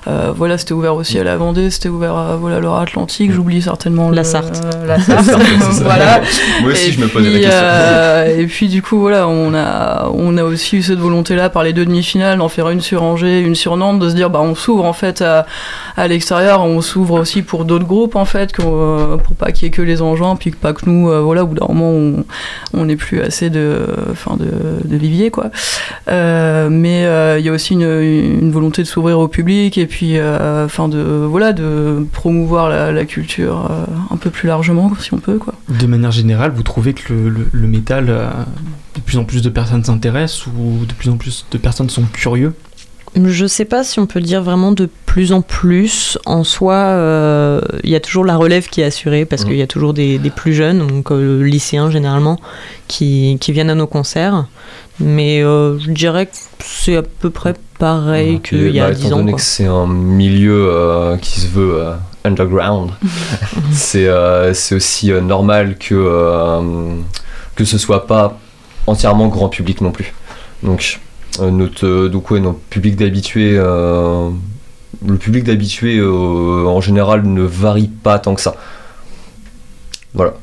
Euh, 0.08 0.32
voilà, 0.36 0.58
c'était 0.58 0.74
ouvert 0.74 0.96
aussi 0.96 1.20
à 1.20 1.24
la 1.24 1.36
Vendée, 1.38 1.70
c'était 1.70 1.90
ouvert 1.90 2.16
à 2.16 2.36
voilà, 2.38 2.60
l'Atlantique, 2.60 3.32
j'oublie 3.32 3.62
certainement 3.62 4.10
La 4.10 4.22
le- 4.22 4.28
Sarthe. 4.28 4.62
la 4.86 4.98
voilà. 5.84 6.22
Moi 6.62 6.72
aussi, 6.72 6.90
Et 6.90 6.92
je 6.94 7.00
me 7.02 7.08
posais 7.08 7.26
la 7.26 7.32
puis, 7.32 7.42
question. 7.42 7.60
euh, 7.62 8.38
et 8.40 8.46
puis 8.46 8.68
du 8.70 8.82
coup, 8.82 9.00
voilà, 9.00 9.28
on 9.28 9.54
a, 9.54 10.10
on 10.14 10.38
a 10.38 10.44
aussi 10.44 10.78
eu 10.78 10.82
cette 10.84 11.00
volonté-là 11.00 11.50
par 11.50 11.64
les 11.64 11.74
deux 11.74 11.86
demi-finales 11.86 12.38
d'en 12.38 12.48
faire 12.50 12.70
une 12.70 12.82
sur 12.82 13.04
Angers, 13.04 13.40
une 13.42 13.56
sur 13.56 13.76
Nantes, 13.78 14.00
de 14.00 14.10
se 14.10 14.16
dire, 14.16 14.30
bah, 14.30 14.40
on 14.42 14.56
s'ouvre 14.56 14.86
en 14.86 14.94
fait 14.94 15.22
à, 15.22 15.46
à 15.98 16.08
l'extérieur, 16.08 16.64
on 16.64 16.82
s'ouvre 16.82 17.20
aussi 17.20 17.42
pour 17.42 17.66
d'autres 17.66 17.86
groupes 17.86 18.16
en 18.16 18.26
fait, 18.26 18.52
euh, 18.60 19.18
pour 19.18 19.36
pas 19.36 19.52
qu'il 19.52 19.66
y 19.66 19.68
ait 19.68 19.72
que 19.72 19.82
les 19.82 20.02
Angevins, 20.02 20.36
puis 20.40 20.52
que 20.52 20.56
pas 20.58 20.74
que 20.74 20.88
nous, 20.90 21.10
euh, 21.10 21.20
voilà, 21.22 21.44
au 21.44 21.48
bout 21.48 21.56
d'un 21.56 21.68
moment, 21.68 21.90
on 21.92 22.26
on 22.74 22.86
n'ait 22.86 22.96
plus 22.96 23.22
assez 23.22 23.50
de, 23.50 23.80
enfin, 24.12 24.38
de, 24.38 24.46
de 24.88 24.98
vivier, 24.98 25.32
quoi. 25.32 25.46
Euh, 26.10 26.68
mais 26.70 27.06
euh, 27.06 27.38
il 27.40 27.46
y 27.46 27.50
a 27.50 27.52
aussi 27.52 27.74
une, 27.74 27.82
une 28.02 28.52
volonté 28.52 28.82
de 28.84 28.88
s'ouvrir 28.88 29.20
au 29.20 29.28
public, 29.28 29.78
et 29.78 29.86
puis 29.88 29.97
puis 29.98 30.20
euh, 30.20 30.66
enfin 30.66 30.88
de 30.90 31.00
voilà 31.00 31.54
de 31.54 32.06
promouvoir 32.14 32.70
la, 32.70 32.92
la 32.92 33.06
culture 33.06 33.68
euh, 33.72 33.86
un 34.14 34.18
peu 34.18 34.30
plus 34.30 34.46
largement 34.48 34.92
si 35.00 35.12
on 35.12 35.18
peut 35.18 35.40
quoi. 35.40 35.56
De 35.70 35.88
manière 35.88 36.12
générale, 36.12 36.52
vous 36.56 36.62
trouvez 36.62 36.94
que 36.94 37.12
le, 37.12 37.30
le- 37.30 37.48
le 37.52 37.68
métal, 37.68 38.06
euh, 38.10 38.30
de 38.94 39.02
plus 39.02 39.18
en 39.18 39.24
plus 39.24 39.42
de 39.42 39.50
personnes 39.50 39.84
s'intéressent 39.84 40.46
ou 40.46 40.86
de 40.86 40.94
plus 40.94 41.10
en 41.10 41.18
plus 41.18 41.48
de 41.50 41.58
personnes 41.58 41.90
sont 41.90 42.04
curieux 42.14 42.54
Je 43.16 43.48
sais 43.48 43.66
pas 43.66 43.84
si 43.84 44.00
on 44.00 44.06
peut 44.06 44.22
dire 44.22 44.44
vraiment 44.44 44.72
de 44.72 44.88
plus 45.08 45.32
en 45.32 45.42
plus. 45.42 46.20
En 46.28 46.44
soi, 46.44 46.76
euh, 46.76 47.60
il 47.84 47.90
y 47.90 47.96
a 47.96 48.00
toujours 48.00 48.24
la 48.24 48.36
relève 48.38 48.68
qui 48.70 48.82
est 48.82 48.84
assurée 48.84 49.26
parce 49.26 49.46
qu'il 49.46 49.56
y 49.58 49.64
a 49.64 49.68
toujours 49.68 49.96
des, 49.96 50.20
des 50.20 50.30
plus 50.30 50.54
jeunes, 50.54 50.86
donc 50.86 51.12
euh, 51.12 51.42
lycéens 51.42 51.90
généralement, 51.90 52.40
qui, 52.88 53.38
qui 53.42 53.52
viennent 53.52 53.72
à 53.72 53.76
nos 53.76 53.88
concerts. 53.88 54.46
Mais 55.00 55.42
euh, 55.44 55.78
je 55.80 55.92
dirais 55.92 56.26
que 56.26 56.32
c'est 56.60 56.96
à 56.96 57.04
peu 57.04 57.30
près 57.30 57.54
pareil 57.78 58.40
qu'il 58.42 58.72
y 58.72 58.80
a 58.80 58.88
bah, 58.88 58.94
10 58.94 59.06
étant 59.06 59.16
ans. 59.16 59.20
donné 59.20 59.32
quoi. 59.32 59.40
que 59.40 59.46
c'est 59.46 59.66
un 59.68 59.86
milieu 59.88 60.70
euh, 60.72 61.18
qui 61.18 61.40
se 61.42 61.48
veut 61.48 61.76
euh, 61.76 61.94
underground, 62.26 62.92
c'est 63.72 64.08
euh, 64.08 64.54
c'est 64.54 64.76
aussi 64.76 65.12
euh, 65.12 65.22
normal 65.22 65.78
que, 65.78 65.94
euh, 65.96 66.96
que 67.56 67.64
ce 67.66 67.78
soit 67.78 68.08
pas 68.08 68.40
entièrement 68.88 69.28
grand 69.28 69.50
public 69.50 69.82
non 69.82 69.92
plus. 69.92 70.14
Donc, 70.64 71.00
euh, 71.40 71.52
notre, 71.52 71.86
euh, 71.86 72.10
donc 72.10 72.32
ouais, 72.32 72.40
notre 72.40 72.60
public 72.60 72.96
d'habitués, 72.96 73.56
euh, 73.58 74.30
le 75.06 75.18
public 75.18 75.44
d'habitués 75.44 76.00
euh, 76.00 76.66
en 76.66 76.82
général 76.82 77.24
ne 77.24 77.44
varie 77.44 77.90
pas 77.90 78.18
tant 78.18 78.34
que 78.34 78.42
ça. 78.42 78.56
Voilà. 80.14 80.34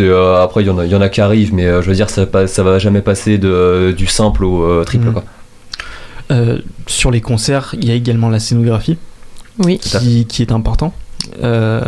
Euh, 0.00 0.42
après, 0.42 0.62
il 0.62 0.66
y, 0.66 0.70
en 0.70 0.78
a- 0.78 0.86
y 0.86 0.94
en 0.94 1.00
a 1.00 1.08
qui 1.08 1.20
arrivent, 1.20 1.52
mais 1.54 1.66
euh, 1.66 1.82
je 1.82 1.88
veux 1.88 1.94
dire, 1.94 2.08
ça, 2.08 2.24
va- 2.24 2.46
ça 2.46 2.62
va 2.62 2.78
jamais 2.78 3.02
passer 3.02 3.38
de, 3.38 3.92
du 3.96 4.06
simple 4.06 4.44
au 4.44 4.62
euh, 4.64 4.84
triple. 4.84 5.06
Mhm. 5.06 5.12
Quoi. 5.12 5.24
Euh, 6.30 6.58
Sur 6.86 7.10
les 7.10 7.20
concerts, 7.20 7.74
il 7.78 7.86
y 7.88 7.90
a 7.90 7.94
également 7.94 8.28
la 8.30 8.40
scénographie 8.40 8.96
Oui. 9.58 9.78
qui, 9.78 10.24
qui 10.26 10.42
est 10.42 10.52
important. 10.52 10.92
Euh, 11.42 11.82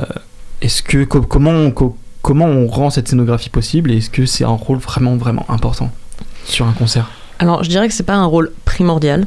est-ce 0.61 0.83
que 0.83 1.05
co- 1.05 1.23
comment 1.23 1.51
on, 1.51 1.71
co- 1.71 1.97
comment 2.23 2.47
on 2.47 2.67
rend 2.67 2.91
cette 2.91 3.09
scénographie 3.09 3.51
possible 3.51 3.91
et 3.91 3.99
est-ce 3.99 4.11
que 4.11 4.27
c'est 4.27 4.45
un 4.45 4.49
rôle 4.51 4.79
vraiment 4.79 5.17
vraiment 5.17 5.47
important 5.49 5.91
sur 6.45 6.67
un 6.67 6.73
concert? 6.73 7.11
Alors, 7.39 7.65
je 7.65 7.69
dirais 7.71 7.89
que 7.89 7.95
c'est 7.95 8.03
pas 8.03 8.15
un 8.15 8.27
rôle 8.27 8.53
primordial. 8.65 9.27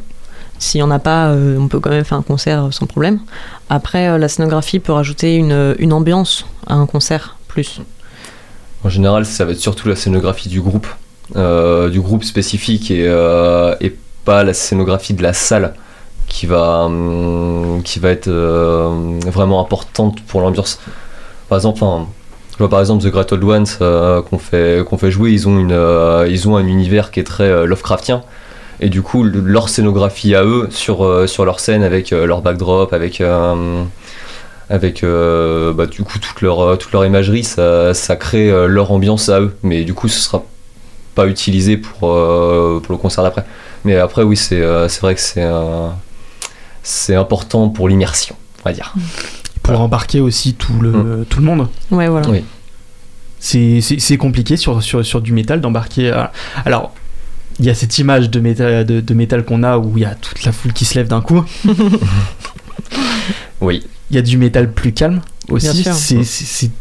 S'il 0.59 0.79
n'y 0.79 0.83
en 0.83 0.91
a 0.91 0.99
pas, 0.99 1.27
euh, 1.29 1.57
on 1.59 1.67
peut 1.67 1.79
quand 1.79 1.89
même 1.91 2.03
faire 2.05 2.17
un 2.17 2.21
concert 2.23 2.67
sans 2.71 2.85
problème. 2.87 3.19
Après, 3.69 4.07
euh, 4.07 4.17
la 4.17 4.27
scénographie 4.27 4.79
peut 4.79 4.91
rajouter 4.93 5.35
une, 5.35 5.75
une 5.79 5.93
ambiance 5.93 6.45
à 6.67 6.75
un 6.75 6.85
concert 6.85 7.37
plus. 7.47 7.81
En 8.87 8.89
général, 8.89 9.25
ça 9.25 9.43
va 9.43 9.51
être 9.51 9.59
surtout 9.59 9.89
la 9.89 9.97
scénographie 9.97 10.47
du 10.47 10.61
groupe, 10.61 10.87
euh, 11.35 11.89
du 11.89 11.99
groupe 11.99 12.23
spécifique 12.23 12.89
et, 12.89 13.03
euh, 13.05 13.75
et 13.81 13.93
pas 14.23 14.45
la 14.45 14.53
scénographie 14.53 15.13
de 15.13 15.21
la 15.21 15.33
salle 15.33 15.73
qui 16.29 16.45
va, 16.45 16.85
hum, 16.85 17.81
qui 17.83 17.99
va 17.99 18.11
être 18.11 18.29
euh, 18.29 19.19
vraiment 19.25 19.59
importante 19.59 20.21
pour 20.21 20.39
l'ambiance. 20.39 20.79
Par 21.49 21.57
exemple, 21.57 21.81
je 22.53 22.57
vois 22.59 22.69
par 22.69 22.79
exemple 22.79 23.03
The 23.03 23.07
Great 23.11 23.29
Old 23.33 23.43
Ones 23.43 24.23
qu'on 24.29 24.37
fait, 24.39 24.85
fait 24.97 25.11
jouer, 25.11 25.31
ils 25.31 25.49
ont, 25.49 26.23
ils 26.25 26.47
ont 26.47 26.55
un 26.55 26.65
univers 26.65 27.11
qui 27.11 27.19
est 27.19 27.25
très 27.25 27.67
Lovecraftien. 27.67 28.23
Et 28.79 28.87
du 28.87 29.01
coup, 29.01 29.23
le- 29.23 29.41
leur 29.41 29.67
scénographie 29.67 30.33
à 30.33 30.45
eux 30.45 30.69
sur, 30.69 31.27
sur 31.27 31.43
leur 31.43 31.59
scène 31.59 31.83
avec 31.83 32.11
leur 32.11 32.41
backdrop, 32.41 32.93
avec, 32.93 33.21
avec 34.69 35.03
euh, 35.03 35.73
bah, 35.73 35.85
du 35.85 36.03
coup 36.03 36.19
toute 36.19 36.41
leur, 36.41 36.59
euh, 36.61 36.75
toute 36.75 36.91
leur 36.91 37.05
imagerie, 37.05 37.43
ça, 37.43 37.93
ça 37.93 38.15
crée 38.15 38.49
euh, 38.51 38.67
leur 38.67 38.91
ambiance 38.91 39.29
à 39.29 39.39
eux. 39.41 39.55
Mais 39.63 39.83
du 39.83 39.93
coup, 39.93 40.07
ce 40.07 40.19
sera 40.19 40.43
pas 41.15 41.27
utilisé 41.27 41.77
pour, 41.77 42.11
euh, 42.11 42.79
pour 42.83 42.93
le 42.93 42.97
concert 42.99 43.23
d'après. 43.23 43.45
Mais 43.85 43.95
après, 43.95 44.23
oui, 44.23 44.35
c'est 44.37 44.61
euh, 44.61 44.87
c'est 44.89 45.01
vrai 45.01 45.15
que 45.15 45.21
c'est 45.21 45.43
euh, 45.43 45.87
c'est 46.83 47.15
important 47.15 47.69
pour 47.69 47.87
l'immersion, 47.89 48.35
on 48.65 48.69
va 48.69 48.73
dire. 48.73 48.93
pour 49.63 49.79
embarquer 49.79 50.19
aussi 50.21 50.53
tout 50.53 50.79
le, 50.79 51.25
tout 51.29 51.39
le 51.39 51.45
monde 51.45 51.67
Ouais, 51.91 52.07
voilà. 52.07 52.29
Oui. 52.29 52.43
C'est- 53.39 54.17
compliqué 54.17 54.57
sur, 54.57 54.81
sur, 54.81 55.05
sur 55.05 55.21
du 55.21 55.31
métal 55.33 55.59
d'embarquer. 55.61 56.11
Alors, 56.65 56.93
il 57.59 57.65
y 57.65 57.69
a 57.69 57.73
cette 57.75 57.97
image 57.97 58.29
de 58.29 58.39
métal, 58.39 58.85
de, 58.85 58.99
de 59.01 59.13
métal 59.13 59.43
qu'on 59.43 59.63
a 59.63 59.77
où 59.77 59.93
il 59.97 60.01
y 60.01 60.05
a 60.05 60.15
toute 60.15 60.43
la 60.45 60.51
foule 60.51 60.73
qui 60.73 60.85
se 60.85 60.95
lève 60.95 61.07
d'un 61.07 61.21
coup. 61.21 61.43
Oui. 63.61 63.83
Il 64.09 64.15
y 64.15 64.19
a 64.19 64.21
du 64.21 64.37
métal 64.37 64.71
plus 64.73 64.93
calme 64.93 65.21
aussi. 65.49 65.83
C'est 66.23 66.71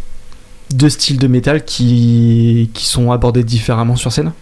deux 0.74 0.88
styles 0.88 1.18
de 1.18 1.26
métal 1.28 1.64
qui, 1.64 2.70
qui 2.74 2.86
sont 2.86 3.10
abordés 3.12 3.44
différemment 3.44 3.96
sur 3.96 4.12
scène. 4.12 4.32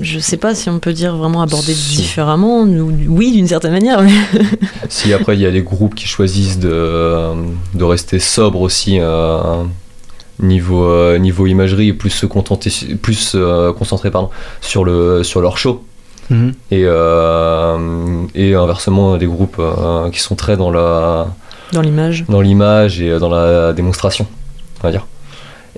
Je 0.00 0.18
sais 0.18 0.36
pas 0.36 0.54
si 0.54 0.68
on 0.68 0.80
peut 0.80 0.92
dire 0.92 1.14
vraiment 1.16 1.42
aborder 1.42 1.72
Si. 1.72 1.96
différemment. 1.98 2.62
ou- 2.62 2.92
Oui, 3.08 3.30
d'une 3.32 3.46
certaine 3.46 3.70
manière. 3.72 4.02
mais- 4.02 4.10
Si 4.88 5.12
après 5.12 5.36
il 5.36 5.40
y 5.42 5.46
a 5.46 5.52
des 5.52 5.62
groupes 5.62 5.94
qui 5.94 6.06
choisissent 6.08 6.58
de, 6.58 7.32
de 7.74 7.84
rester 7.84 8.18
sobres 8.18 8.62
aussi 8.62 8.98
euh, 8.98 9.62
niveau, 10.40 10.84
euh, 10.84 11.18
niveau 11.18 11.46
imagerie 11.46 11.88
et 11.88 11.92
plus 11.92 12.10
se 12.10 12.26
contenter 12.26 12.70
plus 13.00 13.32
euh, 13.36 13.72
concentrer 13.72 14.10
pardon, 14.10 14.30
sur, 14.60 14.84
le, 14.84 15.22
sur 15.22 15.40
leur 15.40 15.56
show 15.56 15.84
Mhm. 16.30 16.52
et, 16.70 16.82
euh, 16.84 17.78
et 18.34 18.54
inversement 18.54 19.16
des 19.16 19.26
groupes 19.26 19.56
euh, 19.60 20.10
qui 20.10 20.20
sont 20.20 20.34
très 20.34 20.56
dans 20.56 20.70
la 20.70 21.28
Dans 21.72 21.80
l'image. 21.82 22.24
dans 22.28 22.40
l'image 22.40 23.00
et 23.00 23.18
dans 23.18 23.28
la 23.28 23.72
démonstration 23.72 24.26
on 24.80 24.82
va 24.86 24.90
dire 24.90 25.06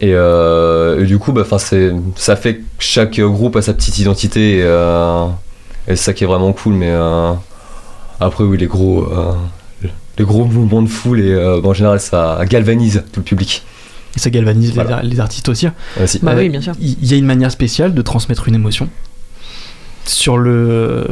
et, 0.00 0.12
euh, 0.14 1.02
et 1.02 1.06
du 1.06 1.18
coup 1.18 1.32
bah, 1.32 1.44
ça 1.44 2.36
fait 2.36 2.54
que 2.56 2.62
chaque 2.78 3.18
groupe 3.20 3.56
a 3.56 3.62
sa 3.62 3.74
petite 3.74 3.98
identité 3.98 4.58
et, 4.58 4.62
euh, 4.62 5.26
et 5.86 5.96
c'est 5.96 6.04
ça 6.04 6.12
qui 6.14 6.24
est 6.24 6.26
vraiment 6.26 6.52
cool 6.52 6.74
mais 6.74 6.90
euh, 6.90 7.32
après 8.20 8.44
oui 8.44 8.56
les 8.58 8.66
gros 8.66 9.02
euh, 9.12 9.32
les 10.18 10.24
gros 10.24 10.44
mouvements 10.44 10.82
de 10.82 10.88
foule 10.88 11.20
et 11.20 11.32
euh, 11.32 11.60
bah, 11.62 11.68
en 11.70 11.74
général 11.74 12.00
ça 12.00 12.38
galvanise 12.48 13.02
tout 13.12 13.20
le 13.20 13.24
public 13.24 13.62
Et 14.16 14.18
ça 14.20 14.30
galvanise 14.30 14.70
les- 14.74 14.82
Voilà. 14.82 15.02
les, 15.02 15.20
artistes 15.20 15.48
aussi. 15.48 15.68
aussi. 16.02 16.18
Bah 16.22 16.32
Euh, 16.32 16.38
oui, 16.38 16.48
bien 16.48 16.60
sûr. 16.62 16.72
Il 16.80 17.06
y 17.06 17.12
a 17.14 17.16
une 17.16 17.26
manière 17.26 17.50
spéciale 17.52 17.92
de 17.94 18.02
transmettre 18.02 18.48
une 18.48 18.54
émotion 18.56 18.88
sur 20.08 20.38
le 20.38 21.06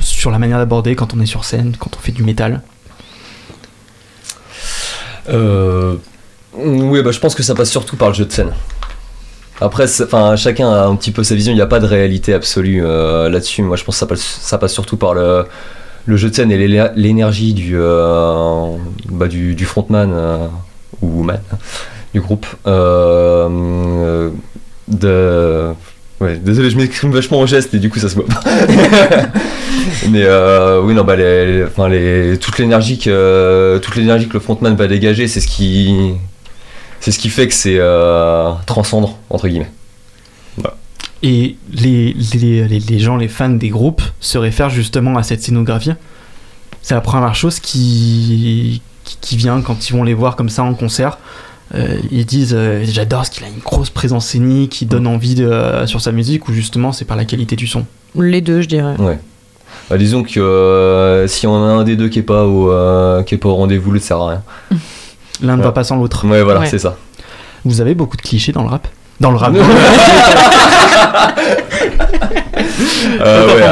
sur 0.00 0.30
la 0.30 0.38
manière 0.38 0.58
d'aborder 0.58 0.94
quand 0.96 1.14
on 1.14 1.20
est 1.20 1.26
sur 1.26 1.44
scène, 1.44 1.76
quand 1.78 1.96
on 1.96 2.00
fait 2.00 2.12
du 2.12 2.22
métal. 2.24 2.62
Euh, 5.28 5.96
oui, 6.54 7.02
bah, 7.02 7.10
je 7.12 7.20
pense 7.20 7.34
que 7.34 7.42
ça 7.42 7.54
passe 7.54 7.70
surtout 7.70 7.96
par 7.96 8.08
le 8.08 8.14
jeu 8.14 8.24
de 8.24 8.32
scène. 8.32 8.52
Après, 9.60 9.84
enfin, 10.02 10.36
chacun 10.36 10.70
a 10.70 10.86
un 10.86 10.96
petit 10.96 11.10
peu 11.10 11.22
sa 11.24 11.34
vision. 11.34 11.52
Il 11.52 11.56
n'y 11.56 11.62
a 11.62 11.66
pas 11.66 11.80
de 11.80 11.86
réalité 11.86 12.32
absolue 12.32 12.80
euh, 12.82 13.28
là-dessus. 13.28 13.62
Moi, 13.62 13.76
je 13.76 13.84
pense 13.84 13.96
que 13.96 13.98
ça 14.00 14.06
passe, 14.06 14.38
ça 14.40 14.56
passe 14.58 14.72
surtout 14.72 14.96
par 14.96 15.14
le, 15.14 15.46
le 16.06 16.16
jeu 16.16 16.30
de 16.30 16.34
scène 16.34 16.50
et 16.50 16.56
l'é- 16.56 16.90
l'énergie 16.96 17.54
du, 17.54 17.72
euh, 17.74 18.76
bah, 19.10 19.28
du, 19.28 19.54
du 19.54 19.64
frontman 19.64 20.48
ou 21.02 21.22
man 21.22 21.40
du 22.14 22.20
groupe. 22.20 22.46
De... 24.88 25.74
Ouais, 26.20 26.36
désolé, 26.36 26.70
je 26.70 26.76
m'exprime 26.76 27.12
vachement 27.12 27.38
en 27.40 27.46
geste 27.46 27.74
et 27.74 27.78
du 27.78 27.90
coup 27.90 28.00
ça 28.00 28.08
se 28.08 28.16
voit 28.16 28.26
pas. 28.26 28.40
Mais 30.10 30.22
euh, 30.24 30.80
oui, 30.82 30.94
non, 30.94 31.04
bah, 31.04 31.16
les, 31.16 31.64
enfin, 31.64 31.88
les, 31.88 32.38
toute 32.38 32.58
l'énergie 32.58 32.98
que 32.98 33.78
toute 33.82 33.94
l'énergie 33.96 34.26
que 34.26 34.34
le 34.34 34.40
frontman 34.40 34.74
va 34.74 34.88
dégager, 34.88 35.28
c'est 35.28 35.40
ce 35.40 35.46
qui 35.46 36.14
c'est 37.00 37.12
ce 37.12 37.18
qui 37.18 37.28
fait 37.28 37.46
que 37.46 37.54
c'est 37.54 37.78
euh, 37.78 38.50
transcendant 38.66 39.18
entre 39.30 39.48
guillemets. 39.48 39.70
Et 41.22 41.56
les, 41.72 42.14
les, 42.14 42.98
gens, 43.00 43.16
les 43.16 43.26
fans 43.26 43.48
des 43.48 43.70
groupes 43.70 44.02
se 44.20 44.38
réfèrent 44.38 44.70
justement 44.70 45.16
à 45.18 45.24
cette 45.24 45.42
scénographie. 45.42 45.94
C'est 46.80 46.94
la 46.94 47.00
première 47.00 47.34
chose 47.34 47.58
qui, 47.58 48.80
qui 49.20 49.36
vient 49.36 49.60
quand 49.60 49.88
ils 49.88 49.94
vont 49.94 50.04
les 50.04 50.14
voir 50.14 50.36
comme 50.36 50.48
ça 50.48 50.62
en 50.62 50.74
concert. 50.74 51.18
Euh, 51.74 51.98
ils 52.10 52.24
disent 52.24 52.54
euh, 52.56 52.82
j'adore 52.84 53.26
ce 53.26 53.30
qu'il 53.30 53.44
a 53.44 53.48
une 53.48 53.58
grosse 53.62 53.90
présence 53.90 54.26
scénique 54.26 54.70
qui 54.72 54.86
donne 54.86 55.06
envie 55.06 55.34
de, 55.34 55.44
euh, 55.44 55.86
sur 55.86 56.00
sa 56.00 56.12
musique 56.12 56.48
ou 56.48 56.52
justement 56.52 56.92
c'est 56.92 57.04
par 57.04 57.16
la 57.16 57.24
qualité 57.26 57.56
du 57.56 57.66
son. 57.66 57.84
Les 58.18 58.40
deux, 58.40 58.62
je 58.62 58.68
dirais. 58.68 58.94
Bah, 59.90 59.98
disons 59.98 60.22
que 60.22 60.40
euh, 60.40 61.26
si 61.28 61.46
on 61.46 61.54
a 61.54 61.58
un 61.68 61.84
des 61.84 61.96
deux 61.96 62.08
qui 62.08 62.20
est 62.20 62.22
pas 62.22 62.44
au 62.44 62.70
euh, 62.70 63.22
qui 63.22 63.34
est 63.34 63.38
pas 63.38 63.48
au 63.50 63.54
rendez-vous, 63.54 63.90
le 63.90 64.00
sert 64.00 64.18
à 64.18 64.28
rien. 64.30 64.42
L'un 65.42 65.54
ne 65.56 65.58
Ouais. 65.60 65.64
va 65.66 65.72
pas 65.72 65.84
sans 65.84 65.96
l'autre. 65.96 66.26
Ouais, 66.26 66.42
voilà, 66.42 66.60
Ouais. 66.60 66.66
c'est 66.66 66.78
ça. 66.78 66.96
Vous 67.64 67.80
avez 67.82 67.94
beaucoup 67.94 68.16
de 68.16 68.22
clichés 68.22 68.52
dans 68.52 68.62
le 68.62 68.68
rap? 68.70 68.88
Dans 69.20 69.30
le 69.30 69.36
rap. 69.36 69.52
Euh, 73.20 73.46
ouais, 73.46 73.62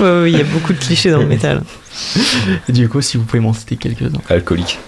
Ouais, 0.00 0.20
ouais, 0.22 0.30
il 0.32 0.38
y 0.38 0.40
a 0.40 0.44
beaucoup 0.44 0.72
de 0.72 0.78
clichés 0.78 1.10
dans 1.10 1.18
le 1.18 1.26
métal. 1.26 1.62
Et 2.68 2.72
du 2.72 2.88
coup, 2.88 3.00
si 3.00 3.16
vous 3.16 3.24
pouvez 3.24 3.40
m'en 3.40 3.52
citer 3.52 3.76
quelques-uns. 3.76 4.20
alcoolique. 4.28 4.78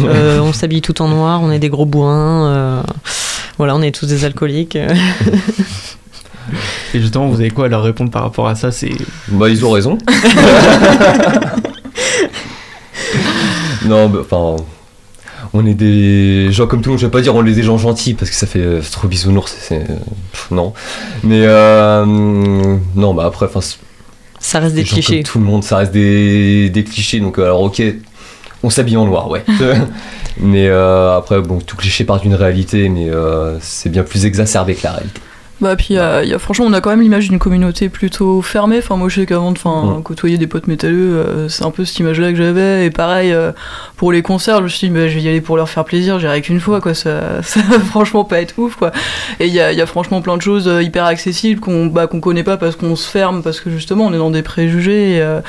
Euh, 0.00 0.40
on 0.40 0.52
s'habille 0.52 0.80
tout 0.82 1.02
en 1.02 1.08
noir, 1.08 1.42
on 1.42 1.50
est 1.50 1.58
des 1.58 1.68
gros 1.68 1.84
bourrins. 1.86 2.46
euh, 2.46 2.82
voilà, 3.58 3.76
on 3.76 3.82
est 3.82 3.92
tous 3.94 4.06
des 4.06 4.24
alcooliques. 4.24 4.76
Et 6.94 7.00
justement, 7.00 7.28
vous 7.28 7.40
avez 7.40 7.50
quoi 7.50 7.66
à 7.66 7.68
leur 7.68 7.82
répondre 7.82 8.10
par 8.10 8.22
rapport 8.22 8.48
à 8.48 8.54
ça 8.54 8.70
C'est 8.72 8.90
Bah, 9.28 9.48
ils 9.48 9.64
ont 9.64 9.70
raison. 9.70 9.98
non, 13.86 14.08
bah, 14.08 14.20
enfin. 14.22 14.56
On 15.54 15.66
est 15.66 15.74
des 15.74 16.50
gens 16.50 16.66
comme 16.66 16.80
tout 16.80 16.88
le 16.88 16.92
monde, 16.92 17.00
je 17.00 17.06
vais 17.06 17.10
pas 17.10 17.20
dire 17.20 17.34
on 17.34 17.44
est 17.44 17.52
des 17.52 17.62
gens 17.62 17.76
gentils 17.76 18.14
parce 18.14 18.30
que 18.30 18.36
ça 18.36 18.46
fait 18.46 18.60
euh, 18.60 18.80
trop 18.90 19.06
bisounours, 19.06 19.54
c'est. 19.60 19.84
non. 20.50 20.72
Mais 21.24 21.42
euh, 21.44 22.06
non, 22.06 23.12
bah 23.12 23.24
après, 23.26 23.46
enfin. 23.46 23.60
Ça 24.38 24.60
reste 24.60 24.74
des 24.74 24.84
clichés. 24.84 25.16
comme 25.16 25.24
tout 25.24 25.38
le 25.40 25.44
monde, 25.44 25.62
ça 25.62 25.76
reste 25.76 25.92
des, 25.92 26.70
des 26.70 26.84
clichés. 26.84 27.20
Donc, 27.20 27.38
alors, 27.38 27.60
ok, 27.60 27.82
on 28.62 28.70
s'habille 28.70 28.96
en 28.96 29.06
noir, 29.06 29.28
ouais. 29.30 29.44
mais 30.40 30.68
euh, 30.68 31.16
après, 31.16 31.40
bon, 31.40 31.58
tout 31.58 31.76
cliché 31.76 32.04
part 32.04 32.20
d'une 32.20 32.34
réalité, 32.34 32.88
mais 32.88 33.10
euh, 33.10 33.58
c'est 33.60 33.90
bien 33.90 34.02
plus 34.02 34.24
exacerbé 34.26 34.74
que 34.74 34.84
la 34.84 34.92
réalité. 34.92 35.20
Bah 35.60 35.76
puis 35.76 35.88
il 35.90 35.94
y 35.94 35.98
a- 36.00 36.24
il 36.24 36.28
y 36.28 36.34
a- 36.34 36.40
franchement 36.40 36.64
on 36.68 36.72
a 36.72 36.80
quand 36.80 36.90
même 36.90 37.02
l'image 37.02 37.28
d'une 37.28 37.38
communauté 37.38 37.88
plutôt 37.88 38.42
fermée. 38.42 38.78
Enfin 38.78 38.96
moi 38.96 39.08
je 39.08 39.20
sais 39.20 39.26
qu'avant 39.26 39.52
de 39.52 39.58
enfin, 39.58 40.00
côtoyer 40.02 40.36
des 40.36 40.48
potes 40.48 40.66
métalleux, 40.66 41.14
euh, 41.24 41.48
c'est 41.48 41.62
un 41.62 41.70
peu 41.70 41.84
cette 41.84 41.96
image 42.00 42.18
là 42.18 42.32
que 42.32 42.36
j'avais. 42.36 42.84
Et 42.86 42.90
pareil 42.90 43.30
euh, 43.32 43.52
pour 43.96 44.10
les 44.10 44.22
concerts, 44.22 44.58
je 44.58 44.62
me 44.64 44.68
suis 44.68 44.88
dit 44.88 44.92
bah, 44.94 45.06
je 45.06 45.14
vais 45.14 45.22
y 45.22 45.28
aller 45.28 45.40
pour 45.40 45.56
leur 45.56 45.68
faire 45.68 45.84
plaisir, 45.84 46.18
j'irai 46.18 46.40
qu'une 46.42 46.58
fois 46.58 46.80
quoi. 46.80 46.94
Ça, 46.94 47.42
ça 47.42 47.60
va 47.70 47.78
franchement 47.78 48.24
pas 48.24 48.40
être 48.40 48.58
ouf 48.58 48.74
quoi. 48.74 48.90
Et 49.38 49.46
il 49.46 49.54
y 49.54 49.60
a, 49.60 49.70
il 49.70 49.78
y 49.78 49.82
a 49.82 49.86
franchement 49.86 50.20
plein 50.20 50.36
de 50.36 50.42
choses 50.42 50.66
euh, 50.66 50.82
hyper 50.82 51.04
accessibles 51.04 51.60
qu'on 51.60 51.86
bah, 51.86 52.08
qu'on 52.08 52.18
connaît 52.18 52.42
pas 52.42 52.56
parce 52.56 52.74
qu'on 52.74 52.96
se 52.96 53.08
ferme, 53.08 53.44
parce 53.44 53.60
que 53.60 53.70
justement 53.70 54.06
on 54.06 54.12
est 54.12 54.18
dans 54.18 54.30
des 54.30 54.42
préjugés. 54.42 55.18
Et, 55.18 55.22
euh, 55.22 55.42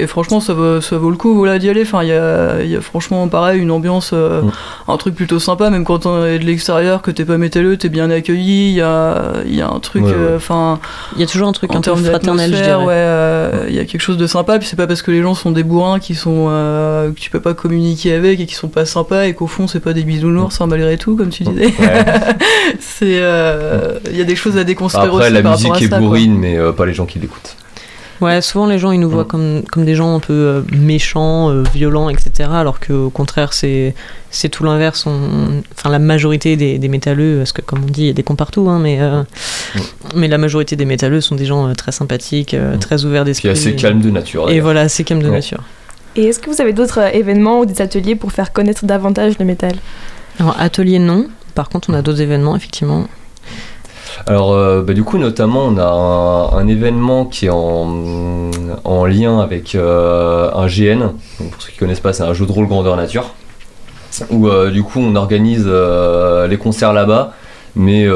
et 0.00 0.06
franchement 0.06 0.40
ça 0.40 0.52
vaut, 0.54 0.80
ça 0.80 0.96
vaut 0.98 1.10
le 1.10 1.16
coup 1.16 1.34
voilà, 1.34 1.58
d'y 1.58 1.68
aller. 1.68 1.82
Enfin 1.82 2.02
il 2.02 2.08
y 2.08 2.12
a, 2.12 2.62
il 2.62 2.70
y 2.70 2.76
a 2.76 2.80
franchement 2.80 3.26
pareil 3.28 3.60
une 3.60 3.70
ambiance, 3.70 4.10
euh, 4.12 4.42
Mm. 4.42 4.50
un 4.88 4.96
truc 4.96 5.14
plutôt 5.14 5.38
sympa, 5.38 5.70
même 5.70 5.84
quand 5.84 6.06
on 6.06 6.24
est 6.24 6.38
de 6.38 6.44
l'extérieur, 6.44 7.02
que 7.02 7.10
t'es 7.10 7.24
pas 7.24 7.36
métalleux, 7.38 7.76
t'es 7.76 7.88
bien 7.88 8.10
accueilli. 8.10 8.70
Il 8.70 8.74
y 8.74 8.80
a, 8.80 9.34
il 9.46 9.54
y 9.54 9.60
a 9.62 9.68
un 9.68 9.78
truc, 9.80 10.04
Ouais, 10.04 10.10
ouais. 10.10 10.16
euh, 10.16 10.36
enfin, 10.36 10.78
Il 11.14 11.20
y 11.20 11.24
a 11.24 11.26
toujours 11.26 11.48
un 11.48 11.52
truc 11.52 11.74
en 11.74 11.80
termes 11.80 12.02
fraternel, 12.02 12.50
je 12.50 12.56
d'atmosphère, 12.56 12.78
dirais. 12.78 12.86
ouais, 12.88 12.94
euh, 12.96 13.66
il 13.68 13.74
y 13.74 13.78
a 13.78 13.84
quelque 13.84 14.00
chose 14.00 14.16
de 14.16 14.26
sympa. 14.26 14.58
Puis 14.58 14.66
c'est 14.68 14.76
pas 14.76 14.86
parce 14.86 15.02
que 15.02 15.10
les 15.10 15.22
gens 15.22 15.34
sont 15.34 15.50
des 15.52 15.62
bourrins 15.62 15.98
qui 15.98 16.14
sont 16.14 16.46
euh, 16.50 17.10
que 17.10 17.18
tu 17.20 17.30
peux 17.30 17.40
pas 17.40 17.54
communiquer 17.54 18.12
avec 18.14 18.40
et 18.40 18.46
qui 18.46 18.54
sont 18.54 18.68
pas 18.68 18.84
sympas 18.86 19.24
et 19.24 19.34
qu'au 19.34 19.46
fond 19.46 19.66
c'est 19.66 19.80
pas 19.80 19.92
des 19.92 20.02
bisounours 20.04 20.60
hein, 20.60 20.66
malgré 20.66 20.96
tout, 20.96 21.16
comme 21.16 21.28
tu 21.30 21.42
disais. 21.44 21.66
Ouais. 21.66 21.74
c'est, 22.80 23.18
euh, 23.20 23.98
il 24.10 24.16
y 24.16 24.20
a 24.20 24.24
des 24.24 24.36
choses 24.36 24.56
à 24.56 24.64
déconstruire 24.64 25.04
Après, 25.12 25.24
aussi 25.26 25.32
la 25.32 25.42
par 25.42 25.52
musique 25.52 25.76
est 25.76 25.82
ça, 25.84 25.88
quoi. 25.88 25.98
bourrine, 25.98 26.36
mais 26.38 26.56
euh, 26.58 26.72
pas 26.72 26.86
les 26.86 26.94
gens 26.94 27.06
qui 27.06 27.18
l'écoutent. 27.18 27.56
Ouais, 28.20 28.42
souvent 28.42 28.66
les 28.66 28.78
gens 28.78 28.92
ils 28.92 29.00
nous 29.00 29.08
voient 29.08 29.24
Mm. 29.24 29.28
comme, 29.28 29.62
comme 29.70 29.84
des 29.86 29.94
gens 29.94 30.14
un 30.16 30.20
peu 30.20 30.32
euh, 30.32 30.62
méchants, 30.72 31.50
euh, 31.50 31.62
violents, 31.74 32.10
etc. 32.10 32.50
Alors 32.52 32.78
qu'au 32.80 33.08
contraire, 33.10 33.52
c'est, 33.54 33.94
c'est 34.30 34.48
tout 34.50 34.62
l'inverse. 34.64 35.06
On- 35.06 35.62
Enfin, 35.74 35.88
la 35.90 35.98
majorité 35.98 36.56
des, 36.56 36.78
des 36.78 36.88
métalleux, 36.88 37.38
parce 37.38 37.52
que 37.52 37.62
comme 37.62 37.82
on 37.84 37.86
dit, 37.86 38.02
il 38.02 38.06
y 38.08 38.10
a 38.10 38.12
des 38.12 38.22
cons 38.22 38.36
partout, 38.36 38.68
hein, 38.68 38.78
mais, 38.78 39.00
euh, 39.00 39.22
mais 40.14 40.28
la 40.28 40.36
majorité 40.38 40.76
des 40.76 40.84
métalleux 40.84 41.20
sont 41.22 41.34
des 41.34 41.46
gens 41.46 41.68
euh, 41.68 41.72
très 41.74 41.92
sympathiques, 41.92 42.52
euh, 42.54 42.76
Mm. 42.76 42.78
très 42.78 43.04
ouverts 43.06 43.24
d'esprit. 43.24 43.48
assez 43.48 43.74
calme 43.74 44.00
de 44.00 44.10
nature. 44.10 44.50
Et 44.50 44.60
voilà, 44.60 44.82
assez 44.82 45.04
calme 45.04 45.22
de 45.22 45.28
Ouais. 45.28 45.36
nature. 45.36 45.62
Et 46.16 46.24
est-ce 46.24 46.40
que 46.40 46.50
vous 46.50 46.60
avez 46.60 46.72
d'autres 46.72 47.14
événements 47.14 47.60
ou 47.60 47.66
des 47.66 47.80
ateliers 47.80 48.16
pour 48.16 48.32
faire 48.32 48.52
connaître 48.52 48.84
davantage 48.84 49.38
le 49.38 49.44
métal? 49.44 49.72
Alors, 50.38 50.56
atelier, 50.60 50.98
non. 50.98 51.26
Par 51.54 51.68
contre, 51.68 51.88
on 51.90 51.94
a 51.94 52.02
d'autres 52.02 52.20
événements, 52.20 52.56
effectivement. 52.56 53.06
Alors, 54.26 54.52
euh, 54.52 54.82
bah, 54.82 54.92
du 54.92 55.02
coup, 55.02 55.18
notamment, 55.18 55.64
on 55.64 55.78
a 55.78 56.56
un, 56.56 56.68
événement 56.68 57.24
qui 57.24 57.46
est 57.46 57.50
en, 57.50 58.50
en 58.84 59.06
lien 59.06 59.40
avec 59.40 59.74
euh, 59.74 60.50
un 60.54 60.66
GN. 60.66 61.12
Pour 61.38 61.62
ceux 61.62 61.70
qui 61.72 61.78
connaissent 61.78 62.00
pas, 62.00 62.12
c'est 62.12 62.22
un 62.22 62.34
jeu 62.34 62.46
de 62.46 62.52
rôle 62.52 62.66
grandeur 62.66 62.96
nature. 62.96 63.34
Où, 64.30 64.48
euh, 64.48 64.70
du 64.70 64.82
coup, 64.82 65.00
on 65.00 65.14
organise 65.16 65.66
les 65.66 66.58
concerts 66.58 66.92
là-bas, 66.92 67.32
mais 67.74 68.06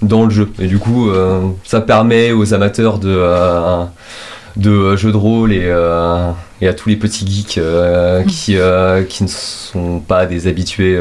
dans 0.00 0.24
le 0.24 0.30
jeu. 0.30 0.50
Et 0.58 0.66
du 0.66 0.78
coup, 0.78 1.10
ça 1.64 1.80
permet 1.80 2.32
aux 2.32 2.54
amateurs 2.54 2.98
de, 2.98 4.96
jeux 4.96 5.12
de 5.12 5.16
rôle 5.16 5.52
et, 5.52 5.70
à 5.70 6.74
tous 6.76 6.88
les 6.88 6.96
petits 6.96 7.26
geeks 7.26 7.60
qui 8.28 8.54
ne 8.54 9.28
sont 9.28 10.00
pas 10.00 10.26
des 10.26 10.46
habitués. 10.46 10.98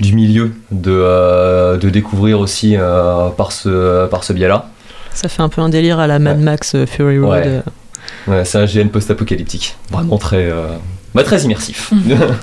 Du 0.00 0.14
milieu 0.14 0.52
de, 0.70 0.90
euh, 0.92 1.76
de 1.76 1.88
découvrir 1.90 2.40
aussi 2.40 2.76
euh, 2.76 3.28
par 3.30 3.52
ce, 3.52 4.06
par 4.06 4.24
ce 4.24 4.32
biais-là. 4.32 4.68
Ça 5.12 5.28
fait 5.28 5.42
un 5.42 5.48
peu 5.48 5.60
un 5.60 5.68
délire 5.68 5.98
à 6.00 6.06
la 6.06 6.18
Mad 6.18 6.40
Max 6.40 6.74
euh, 6.74 6.86
Fury 6.86 7.18
Road. 7.18 7.44
Ouais. 7.46 7.62
Ouais, 8.26 8.44
c'est 8.44 8.58
un 8.58 8.64
GN 8.66 8.88
post-apocalyptique, 8.88 9.76
vraiment 9.90 10.18
très, 10.18 10.50
euh, 10.50 10.66
bah, 11.14 11.22
très 11.24 11.42
immersif. 11.42 11.92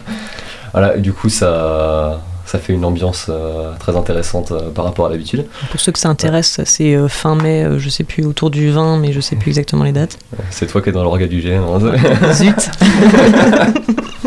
voilà, 0.73 0.97
du 0.97 1.11
coup, 1.13 1.29
ça, 1.29 2.21
ça 2.45 2.57
fait 2.59 2.73
une 2.73 2.85
ambiance 2.85 3.27
euh, 3.29 3.71
très 3.79 3.95
intéressante 3.97 4.51
euh, 4.51 4.69
par 4.71 4.85
rapport 4.85 5.05
à 5.07 5.09
l'habitude. 5.09 5.45
Pour 5.69 5.79
ceux 5.79 5.91
que 5.91 5.99
ça 5.99 6.09
intéresse, 6.09 6.61
c'est 6.65 6.95
euh, 6.95 7.07
fin 7.07 7.35
mai, 7.35 7.63
euh, 7.63 7.79
je 7.79 7.89
sais 7.89 8.03
plus, 8.03 8.25
autour 8.25 8.49
du 8.51 8.69
20, 8.71 8.97
mais 8.97 9.11
je 9.11 9.19
sais 9.19 9.35
plus 9.35 9.49
exactement 9.49 9.83
les 9.83 9.91
dates. 9.91 10.17
C'est 10.49 10.67
toi 10.67 10.81
qui 10.81 10.89
es 10.89 10.91
dans 10.91 11.03
l'orga 11.03 11.27
du 11.27 11.41
GN. 11.41 11.61
hein. 11.63 12.33
Zut 12.33 12.55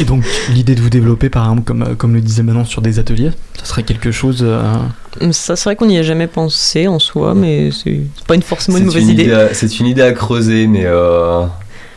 Et 0.00 0.04
donc, 0.04 0.24
l'idée 0.52 0.74
de 0.74 0.80
vous 0.80 0.90
développer, 0.90 1.28
par 1.28 1.44
exemple, 1.44 1.62
comme, 1.62 1.82
euh, 1.82 1.94
comme 1.94 2.14
le 2.14 2.20
disait 2.20 2.42
Manon, 2.42 2.64
sur 2.64 2.82
des 2.82 2.98
ateliers, 2.98 3.30
ça 3.58 3.64
serait 3.64 3.82
quelque 3.84 4.10
chose. 4.10 4.38
euh, 4.42 4.62
Ça, 5.30 5.56
c'est 5.56 5.64
vrai 5.64 5.76
qu'on 5.76 5.86
n'y 5.86 5.98
a 5.98 6.02
jamais 6.02 6.26
pensé 6.26 6.88
en 6.88 6.98
soi, 6.98 7.34
mais 7.34 7.70
c'est 7.70 8.00
pas 8.26 8.34
une, 8.34 8.42
forcément 8.42 8.78
une 8.78 8.84
mauvaise 8.86 9.04
une, 9.04 9.10
idée. 9.10 9.48
c'est 9.52 9.78
une 9.80 9.86
idée 9.86 10.02
à 10.02 10.12
creuser, 10.12 10.66
mais 10.66 10.84
euh, 10.84 11.44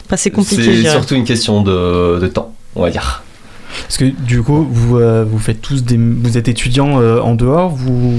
Enfin, 0.05 0.15
c'est 0.15 0.31
compliqué, 0.31 0.83
c'est 0.83 0.89
surtout 0.89 1.15
une 1.15 1.25
question 1.25 1.61
de, 1.63 2.19
de 2.19 2.27
temps, 2.27 2.53
on 2.75 2.81
va 2.81 2.89
dire. 2.91 3.23
Parce 3.83 3.97
que 3.97 4.05
du 4.05 4.41
coup, 4.41 4.65
vous, 4.69 4.97
euh, 4.97 5.25
vous 5.29 5.37
faites 5.37 5.61
tous 5.61 5.83
des. 5.83 5.97
Vous 5.97 6.37
êtes 6.37 6.47
étudiants 6.47 7.01
euh, 7.01 7.19
en 7.19 7.35
dehors, 7.35 7.69
vous. 7.69 8.15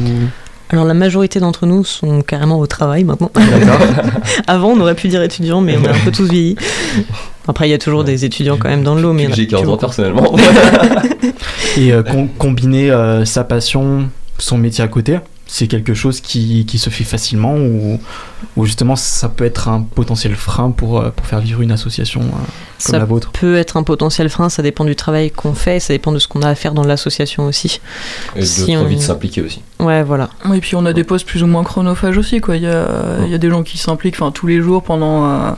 Alors, 0.71 0.85
la 0.85 0.95
majorité 0.95 1.41
d'entre 1.41 1.65
nous 1.67 1.83
sont 1.85 2.21
carrément 2.23 2.59
au 2.59 2.67
travail 2.67 3.05
maintenant. 3.05 3.31
D'accord. 3.35 3.81
Avant, 4.47 4.69
on 4.69 4.81
aurait 4.81 4.95
pu 4.95 5.09
dire 5.09 5.23
étudiants, 5.23 5.61
mais 5.63 5.77
on 5.77 5.85
a 5.87 5.91
un 5.91 5.99
peu 6.05 6.11
tous 6.13 6.29
vieilli. 6.29 6.57
Après, 7.47 7.67
il 7.67 7.71
y 7.71 7.75
a 7.75 7.79
toujours 7.79 8.05
des 8.05 8.25
étudiants 8.27 8.59
quand 8.59 8.69
même 8.69 8.83
dans 8.83 8.95
le 8.95 9.01
lot, 9.03 9.13
mais 9.15 9.29
J'ai 9.33 9.47
plus 9.47 9.57
15 9.57 9.69
ans 9.69 9.77
personnellement. 9.79 10.37
Et 11.79 11.93
euh, 11.93 12.03
com- 12.03 12.29
combiner 12.37 12.91
euh, 12.91 13.25
sa 13.25 13.45
passion, 13.45 14.09
son 14.39 14.59
métier 14.59 14.85
à 14.85 14.89
côté, 14.89 15.19
c'est 15.51 15.67
quelque 15.67 15.95
chose 15.95 16.21
qui, 16.21 16.67
qui 16.67 16.79
se 16.79 16.91
fait 16.91 17.05
facilement 17.05 17.55
ou, 17.57 17.99
ou 18.57 18.67
justement 18.67 18.97
ça 18.97 19.29
peut 19.31 19.45
être 19.47 19.69
un 19.69 19.81
potentiel 19.83 20.35
frein 20.37 20.71
pour, 20.71 21.01
euh, 21.01 21.09
pour 21.11 21.25
faire 21.27 21.41
vivre 21.41 21.63
une 21.63 21.73
association 21.73 22.21
euh, 22.21 22.25
comme 22.85 22.93
Ça 22.93 22.99
la 22.99 23.07
vôtre 23.07 23.31
peut 23.33 23.57
être 23.57 23.77
un 23.79 23.83
potentiel 23.83 24.29
frein, 24.29 24.51
ça 24.51 24.63
dépend 24.63 24.85
du 24.85 24.95
travail 24.95 25.31
qu'on 25.31 25.55
fait, 25.55 25.81
ça 25.81 25.95
dépend 25.95 26.13
de 26.13 26.19
ce 26.19 26.29
qu'on 26.29 26.43
a 26.43 26.49
à 26.51 26.55
faire 26.55 26.75
dans 26.75 26.85
l'association 26.85 27.47
aussi. 27.47 27.81
Et 28.37 28.41
de 28.41 28.45
Si 28.45 28.67
trop 28.75 28.85
on- 28.85 28.85
vite 28.85 29.01
s'impliquer 29.01 29.41
aussi. 29.43 29.63
Ouais, 29.81 30.03
voilà. 30.03 30.29
Et 30.55 30.61
puis 30.61 30.77
on 30.77 30.85
a 30.87 30.93
des 30.93 31.03
postes 31.05 31.27
plus 31.27 31.43
ou 31.43 31.47
moins 31.47 31.65
chronophages 31.65 32.19
aussi, 32.19 32.41
quoi. 32.41 32.57
Il 32.57 32.63
y 32.63 32.67
a, 32.69 32.87
il 33.25 33.31
y 33.31 33.35
a 33.35 33.39
des 33.39 33.49
gens 33.51 33.63
qui 33.63 33.79
s'impliquent 33.79 34.17
enfin, 34.21 34.31
tous 34.33 34.47
les 34.47 34.61
jours 34.61 34.83
pendant 34.83 35.25
euh, 35.31 35.51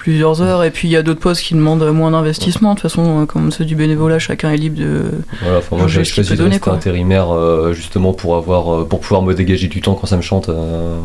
plusieurs 0.00 0.40
heures, 0.42 0.64
et 0.64 0.70
puis 0.70 0.88
il 0.88 0.90
y 0.90 0.96
a 0.96 1.02
d'autres 1.02 1.20
postes 1.20 1.42
qui 1.42 1.54
demandent 1.54 1.84
moins 1.92 2.10
d'investissement. 2.10 2.70
De 2.74 2.80
toute 2.80 2.90
façon, 2.90 3.22
euh, 3.22 3.26
comme 3.26 3.52
c'est 3.52 3.64
du 3.64 3.76
bénévolat, 3.76 4.18
chacun 4.18 4.50
est 4.50 4.56
libre 4.56 4.78
de. 4.78 5.04
Voilà, 5.42 5.58
enfin, 5.58 5.76
moi 5.76 5.86
j'ai 5.88 6.04
choisi 6.04 6.30
de 6.30 6.36
donner, 6.36 6.50
rester 6.56 6.70
intérimaire 6.70 7.30
euh, 7.34 7.72
justement 7.74 8.12
pour 8.12 8.36
avoir 8.36 8.74
euh, 8.74 8.84
pour 8.84 9.00
pouvoir 9.00 9.22
me 9.22 9.34
dégager 9.34 9.68
du 9.68 9.80
temps 9.80 9.94
quand 9.94 10.06
ça 10.06 10.16
me 10.16 10.22
chante 10.22 10.48
euh, 10.48 10.98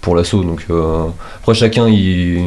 pour 0.00 0.14
l'assaut. 0.16 0.44
Donc 0.44 0.64
euh, 0.70 1.04
après 1.40 1.54
chacun 1.54 1.88
il 1.88 2.40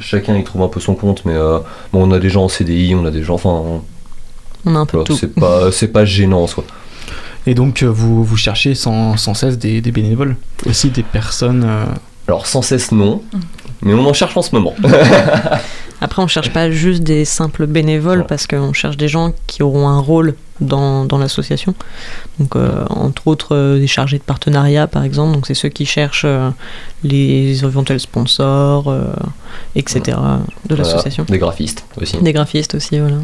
chacun 0.00 0.36
il 0.36 0.44
trouve 0.44 0.62
un 0.62 0.68
peu 0.68 0.80
son 0.80 0.94
compte, 0.94 1.24
mais 1.24 1.34
euh, 1.34 1.58
bon, 1.92 2.08
on 2.08 2.12
a 2.12 2.18
des 2.20 2.30
gens 2.30 2.44
en 2.44 2.48
CDI, 2.48 2.94
on 2.94 3.04
a 3.04 3.10
des 3.10 3.22
gens, 3.24 3.34
enfin 3.34 3.82
On 4.64 4.74
a 4.76 4.78
un 4.78 4.86
peu 4.86 4.96
voilà, 4.98 5.04
de 5.04 5.12
tout. 5.12 5.16
c'est 5.18 5.34
pas 5.34 5.72
c'est 5.72 5.88
pas 5.88 6.04
gênant 6.04 6.42
en 6.42 6.46
soi. 6.46 6.64
Et 7.46 7.54
donc 7.54 7.82
vous, 7.82 8.24
vous 8.24 8.36
cherchez 8.38 8.74
sans, 8.74 9.16
sans 9.18 9.34
cesse 9.34 9.58
des, 9.58 9.82
des 9.82 9.90
bénévoles, 9.92 10.36
aussi 10.64 10.88
des 10.90 11.02
personnes. 11.02 11.64
euh, 11.66 11.84
Alors 12.28 12.46
sans 12.46 12.62
cesse 12.62 12.90
non, 12.90 13.20
mais 13.84 13.94
on 13.94 14.04
en 14.06 14.12
cherche 14.12 14.36
en 14.36 14.42
ce 14.42 14.54
moment. 14.54 14.74
Après, 16.00 16.20
on 16.20 16.26
cherche 16.26 16.52
pas 16.52 16.70
juste 16.70 17.02
des 17.02 17.24
simples 17.24 17.66
bénévoles 17.66 18.20
Ouais. 18.20 18.24
parce 18.28 18.46
qu'on 18.46 18.72
cherche 18.72 18.96
des 18.96 19.08
gens 19.08 19.32
qui 19.46 19.62
auront 19.62 19.88
un 19.88 20.00
rôle 20.00 20.34
dans, 20.60 21.04
dans 21.04 21.18
l'association. 21.18 21.74
Donc, 22.38 22.56
euh, 22.56 22.84
entre 22.90 23.26
autres, 23.28 23.54
euh, 23.54 23.78
des 23.78 23.86
chargés 23.86 24.18
de 24.18 24.22
partenariat, 24.22 24.86
par 24.86 25.02
exemple. 25.04 25.32
Donc, 25.32 25.46
c'est 25.46 25.54
ceux 25.54 25.68
qui 25.70 25.86
cherchent 25.86 26.26
euh, 26.26 26.50
les 27.04 27.64
éventuels 27.64 28.00
sponsors, 28.00 28.88
euh, 28.88 29.04
etc. 29.76 30.00
de 30.04 30.12
Voilà, 30.12 30.82
l'association. 30.82 31.24
des 31.28 31.38
graphistes 31.38 31.84
aussi. 32.00 32.18
Des 32.18 32.32
graphistes 32.32 32.74
aussi, 32.74 32.98
voilà. 32.98 33.16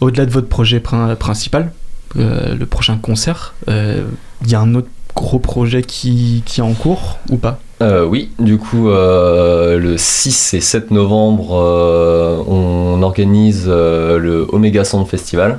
Au-delà 0.00 0.26
de 0.26 0.30
votre 0.32 0.48
projet 0.48 0.80
prin- 0.80 1.14
principal, 1.16 1.72
euh, 2.18 2.54
le 2.54 2.66
prochain 2.66 2.98
concert, 2.98 3.54
euh, 3.68 4.04
il 4.44 4.50
y 4.50 4.54
a 4.54 4.60
un 4.60 4.74
autre 4.74 4.88
gros 5.14 5.38
projet 5.38 5.82
qui, 5.82 6.42
qui 6.46 6.60
est 6.60 6.64
en 6.64 6.74
cours 6.74 7.18
ou 7.30 7.36
pas? 7.36 7.58
Euh, 7.82 8.04
oui, 8.06 8.30
du 8.38 8.58
coup, 8.58 8.88
euh, 8.90 9.76
le 9.78 9.98
6 9.98 10.54
et 10.54 10.60
7 10.60 10.90
novembre, 10.92 11.56
euh, 11.60 12.42
on 12.46 13.02
organise 13.02 13.64
euh, 13.66 14.18
le 14.18 14.46
Omega 14.52 14.84
Sound 14.84 15.06
Festival, 15.08 15.58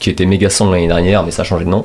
qui 0.00 0.10
était 0.10 0.26
Mega 0.26 0.50
Sound 0.50 0.72
l'année 0.72 0.88
dernière, 0.88 1.22
mais 1.24 1.30
ça 1.30 1.42
a 1.42 1.44
changé 1.44 1.64
de 1.64 1.70
nom. 1.70 1.84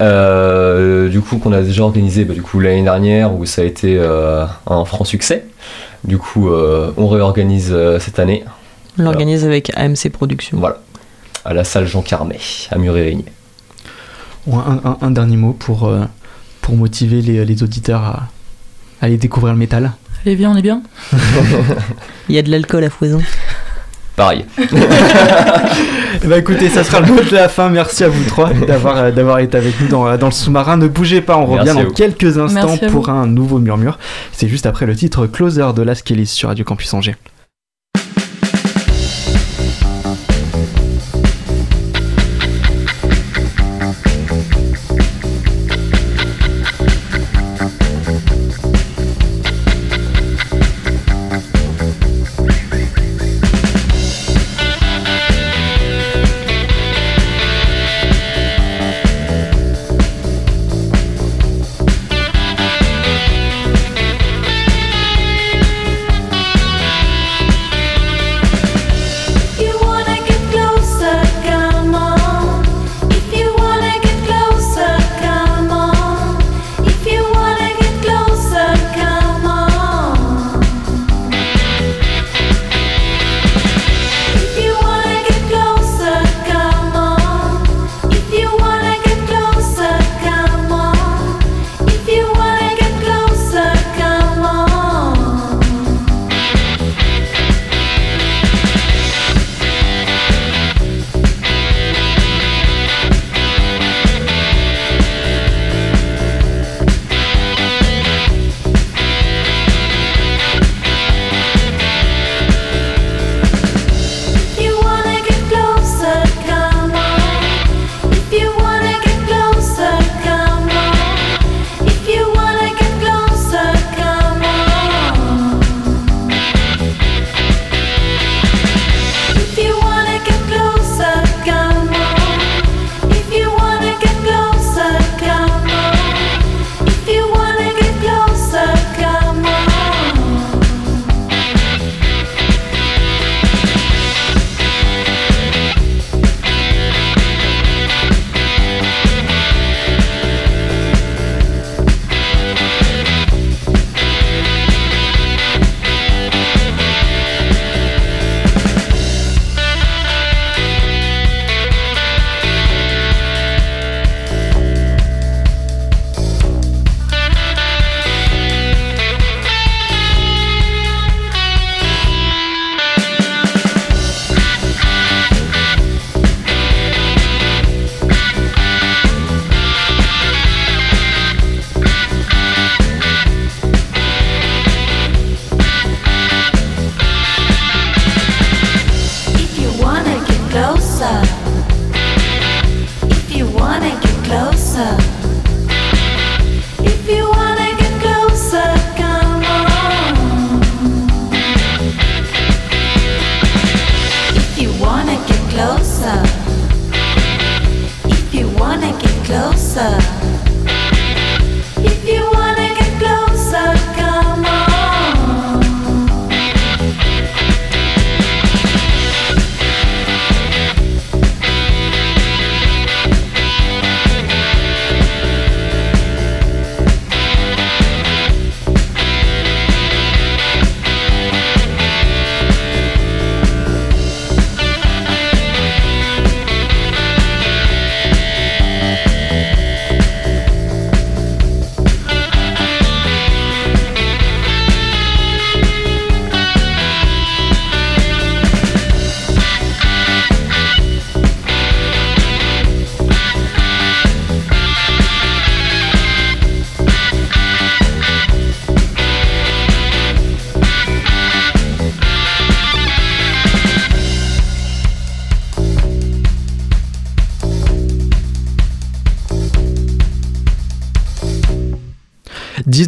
Euh, 0.00 1.08
du 1.08 1.20
coup, 1.20 1.38
qu'on 1.38 1.52
a 1.52 1.62
déjà 1.62 1.82
organisé 1.82 2.24
bah, 2.24 2.32
du 2.34 2.42
coup, 2.42 2.60
l'année 2.60 2.82
dernière, 2.82 3.34
où 3.34 3.44
ça 3.44 3.62
a 3.62 3.64
été 3.64 3.96
euh, 3.98 4.44
un 4.66 4.84
franc 4.84 5.04
succès. 5.04 5.44
Du 6.04 6.16
coup, 6.16 6.48
euh, 6.50 6.92
on 6.96 7.08
réorganise 7.08 7.70
euh, 7.72 7.98
cette 7.98 8.18
année, 8.18 8.44
On 8.98 9.02
l'organise 9.02 9.44
avec 9.44 9.70
AMC 9.76 10.10
Productions. 10.12 10.58
voilà, 10.58 10.78
à 11.44 11.52
la 11.52 11.64
salle 11.64 11.86
Jean 11.86 12.00
Carmet, 12.02 12.38
à 12.70 12.78
Murérigny. 12.78 13.24
Ou 14.46 14.56
un, 14.56 14.80
un- 14.84 14.98
un 15.02 15.10
dernier 15.10 15.36
mot 15.36 15.52
pour, 15.52 15.86
euh, 15.88 16.00
pour 16.62 16.76
motiver 16.76 17.20
les, 17.20 17.44
les 17.44 17.62
auditeurs 17.62 18.02
à, 18.02 18.22
à 19.00 19.06
aller 19.06 19.16
découvrir 19.16 19.52
le 19.54 19.58
métal 19.58 19.92
Allez, 20.24 20.34
viens, 20.34 20.50
on 20.52 20.56
est 20.56 20.62
bien. 20.62 20.82
Il 22.28 22.34
y 22.34 22.38
a 22.38 22.42
de 22.42 22.50
l'alcool 22.50 22.84
à 22.84 22.90
foison. 22.90 23.20
Pareil. 24.16 24.44
Ben, 26.24 26.38
écoutez, 26.38 26.68
ça 26.68 26.84
sera 26.84 27.00
le 27.00 27.06
mot 27.06 27.22
de 27.22 27.34
la 27.34 27.48
fin. 27.48 27.70
Merci 27.70 28.04
à 28.04 28.08
vous 28.08 28.22
trois 28.24 28.52
d'avoir 28.52 28.96
euh, 28.98 29.10
d'avoir 29.10 29.38
été 29.38 29.56
avec 29.56 29.80
nous 29.80 29.88
dans, 29.88 30.16
dans 30.18 30.26
le 30.26 30.32
sous-marin. 30.32 30.76
Ne 30.76 30.88
bougez 30.88 31.22
pas, 31.22 31.38
on 31.38 31.46
Merci 31.54 31.70
revient 31.70 31.82
dans 31.82 31.88
vous. 31.88 31.94
quelques 31.94 32.36
instants 32.36 32.76
pour 32.90 33.08
un 33.08 33.26
nouveau 33.26 33.58
murmure. 33.58 33.98
C'est 34.32 34.48
juste 34.48 34.66
après 34.66 34.84
le 34.84 34.94
titre 34.94 35.26
Closer 35.26 35.68
de 35.74 35.80
Las 35.82 36.02
Kelly 36.02 36.26
sur 36.26 36.48
Radio 36.50 36.64
Campus 36.64 36.92
Angers. 36.92 37.16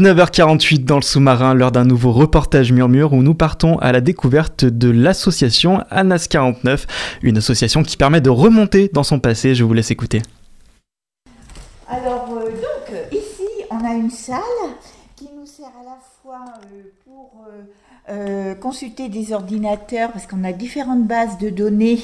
19h48 0.02 0.84
dans 0.84 0.96
le 0.96 1.02
sous-marin, 1.02 1.54
l'heure 1.54 1.70
d'un 1.70 1.84
nouveau 1.84 2.10
reportage 2.10 2.72
Murmure 2.72 3.12
où 3.12 3.22
nous 3.22 3.34
partons 3.34 3.78
à 3.78 3.92
la 3.92 4.00
découverte 4.00 4.64
de 4.64 4.90
l'association 4.90 5.84
ANAS 5.92 6.26
49, 6.28 7.20
une 7.22 7.36
association 7.36 7.84
qui 7.84 7.96
permet 7.96 8.20
de 8.20 8.28
remonter 8.28 8.90
dans 8.92 9.04
son 9.04 9.20
passé. 9.20 9.54
Je 9.54 9.62
vous 9.62 9.72
laisse 9.72 9.92
écouter. 9.92 10.20
Alors, 11.88 12.28
euh, 12.32 12.46
donc, 12.46 13.12
ici, 13.12 13.46
on 13.70 13.84
a 13.84 13.94
une 13.94 14.10
salle 14.10 14.40
qui 15.14 15.28
nous 15.38 15.46
sert 15.46 15.66
à 15.66 15.84
la 15.84 15.98
fois 16.20 16.46
euh, 16.64 16.82
pour 17.04 17.44
euh, 17.48 17.62
euh, 18.10 18.56
consulter 18.56 19.08
des 19.08 19.32
ordinateurs, 19.32 20.10
parce 20.10 20.26
qu'on 20.26 20.42
a 20.42 20.50
différentes 20.50 21.04
bases 21.04 21.38
de 21.38 21.50
données 21.50 22.00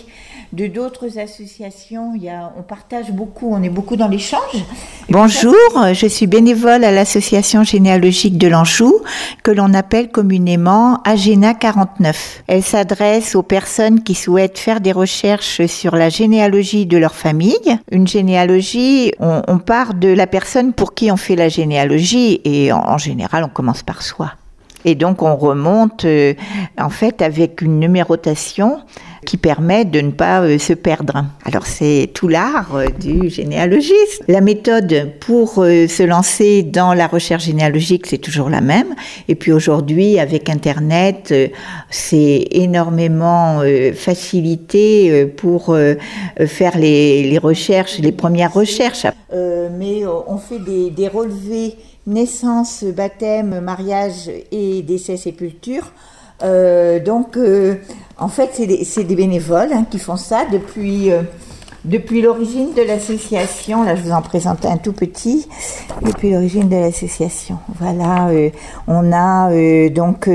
de 0.53 0.69
d'autres 0.69 1.19
associations. 1.19 2.13
Il 2.15 2.23
y 2.23 2.31
a, 2.31 2.53
on 2.57 2.63
partage 2.63 3.11
beaucoup, 3.11 3.53
on 3.53 3.61
est 3.65 3.69
beaucoup 3.69 3.97
dans 3.97 4.07
l'échange. 4.07 4.65
Bonjour, 5.09 5.53
je 5.93 6.07
suis 6.07 6.29
bénévole 6.29 6.85
à 6.85 6.93
l'association 6.93 7.65
généalogique 7.65 8.39
de 8.39 8.47
l'Anjou, 8.47 8.95
que 9.43 9.51
l'on 9.51 9.75
appelle 9.75 10.09
communément 10.11 11.03
Agena 11.03 11.53
49. 11.55 12.45
Elle 12.47 12.63
s'adresse 12.63 13.35
aux 13.35 13.43
personnes 13.43 14.05
qui 14.05 14.15
souhaitent 14.15 14.61
faire 14.61 14.81
des 14.81 14.93
recherches 14.93 15.67
sur 15.67 15.97
la 15.97 16.11
généalogie 16.11 16.87
de 16.87 16.97
leur 16.97 17.17
famille. 17.17 17.77
Une 17.91 18.07
généalogie, 18.07 19.13
on, 19.19 19.43
on 19.49 19.59
part 19.59 19.95
de 19.95 20.09
la 20.09 20.29
personne 20.29 20.73
pour 20.73 20.95
qui 20.95 21.11
on 21.11 21.17
fait 21.17 21.35
la 21.35 21.49
généalogie 21.49 22.41
et 22.45 22.71
en, 22.71 22.79
en 22.79 22.99
général 22.99 23.43
on 23.43 23.49
commence 23.49 23.83
par 23.83 24.03
soi. 24.03 24.38
Et 24.85 24.95
donc 24.95 25.23
on 25.23 25.37
remonte 25.37 26.05
euh, 26.05 26.35
en 26.79 26.91
fait 26.91 27.23
avec 27.23 27.63
une 27.63 27.81
numérotation 27.81 28.81
qui 29.27 29.37
permet 29.37 29.85
de 29.85 30.01
ne 30.01 30.13
pas 30.13 30.41
euh, 30.41 30.59
se 30.59 30.73
perdre. 30.73 31.25
Alors 31.45 31.67
c'est 31.67 32.11
tout 32.15 32.29
l'art 32.29 32.77
euh, 32.77 32.87
du 32.87 33.29
généalogiste. 33.29 34.23
La 34.29 34.41
méthode 34.41 35.13
pour 35.21 35.55
se 35.55 36.03
lancer 36.05 36.63
dans 36.63 36.95
la 36.95 37.07
recherche 37.07 37.45
généalogique, 37.45 38.07
c'est 38.07 38.19
toujours 38.19 38.49
la 38.49 38.61
même. 38.61 38.95
Et 39.27 39.35
puis 39.35 39.53
aujourd'hui, 39.53 40.19
avec 40.19 40.49
Internet, 40.49 41.35
c'est 41.91 42.47
énormément 42.53 43.61
facilité 43.95 45.27
pour 45.27 45.77
faire 46.47 46.79
les, 46.79 47.39
recherches, 47.39 47.99
les 47.99 48.13
premières 48.13 48.53
recherches. 48.53 49.07
Mais 49.33 50.03
on 50.07 50.39
fait 50.39 50.59
des 50.59 51.09
relevés 51.09 51.77
naissance, 52.09 52.83
baptême, 52.85 53.61
mariage 53.61 54.31
et 54.51 54.83
décès, 54.83 55.17
sépulture. 55.17 55.93
Euh, 56.43 57.01
donc, 57.01 57.37
euh, 57.37 57.77
en 58.19 58.29
fait, 58.29 58.51
c'est 58.55 58.67
des, 58.67 59.05
des 59.05 59.15
bénévoles 59.15 59.73
hein, 59.73 59.85
qui 59.89 59.99
font 59.99 60.17
ça 60.17 60.45
depuis, 60.51 61.13
euh, 61.13 61.23
depuis 61.85 62.23
l'origine 62.23 62.73
de 62.75 62.83
l'association. 62.83 63.85
Là, 63.85 63.95
je 63.95 64.03
vous 64.03 64.13
en 64.13 64.23
présente 64.23 64.65
un 64.65 64.79
tout 64.79 64.93
petit. 64.93 65.49
Depuis 66.03 66.31
l'origine 66.31 66.69
de 66.69 66.77
l'association. 66.77 67.59
Voilà, 67.79 68.31
on 68.87 69.13
a 69.13 69.51
donc 69.91 70.29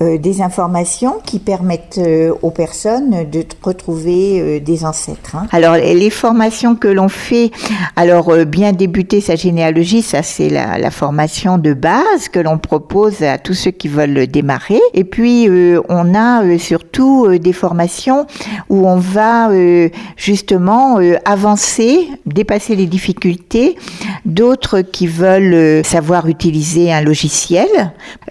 des 0.00 0.42
informations 0.42 1.16
qui 1.24 1.40
permettent 1.40 1.98
euh, 1.98 2.32
aux 2.42 2.50
personnes 2.50 3.28
de 3.30 3.44
retrouver 3.62 4.40
euh, 4.40 4.60
des 4.60 4.84
ancêtres. 4.84 5.34
hein. 5.34 5.46
Alors, 5.50 5.74
les 5.74 6.10
formations 6.10 6.76
que 6.76 6.86
l'on 6.86 7.08
fait, 7.08 7.50
alors 7.96 8.28
euh, 8.30 8.44
bien 8.44 8.72
débuter 8.72 9.20
sa 9.20 9.34
généalogie, 9.34 10.02
ça 10.02 10.22
c'est 10.22 10.50
la, 10.50 10.78
la 10.78 10.90
formation 10.92 11.58
de 11.58 11.74
base 11.74 12.28
que 12.30 12.38
l'on 12.38 12.58
propose 12.58 13.22
à 13.22 13.38
tous 13.38 13.54
ceux 13.54 13.72
qui 13.72 13.88
veulent 13.88 14.28
démarrer. 14.28 14.80
Et 14.94 15.02
puis, 15.04 15.48
euh, 15.48 15.80
on 15.88 16.14
a 16.14 16.44
euh, 16.44 16.58
surtout 16.58 17.26
euh, 17.26 17.38
des 17.40 17.52
formations 17.52 18.26
où 18.68 18.86
on 18.88 18.98
va 18.98 19.50
euh, 19.50 19.88
justement 20.16 21.00
euh, 21.00 21.16
avancer, 21.24 22.08
dépasser 22.24 22.76
les 22.76 22.86
difficultés. 22.86 23.76
D'autres 24.24 24.80
qui 24.80 25.06
veulent 25.08 25.54
euh, 25.54 25.82
savoir 25.82 26.28
utiliser 26.28 26.92
un 26.92 27.00
logiciel. 27.00 27.68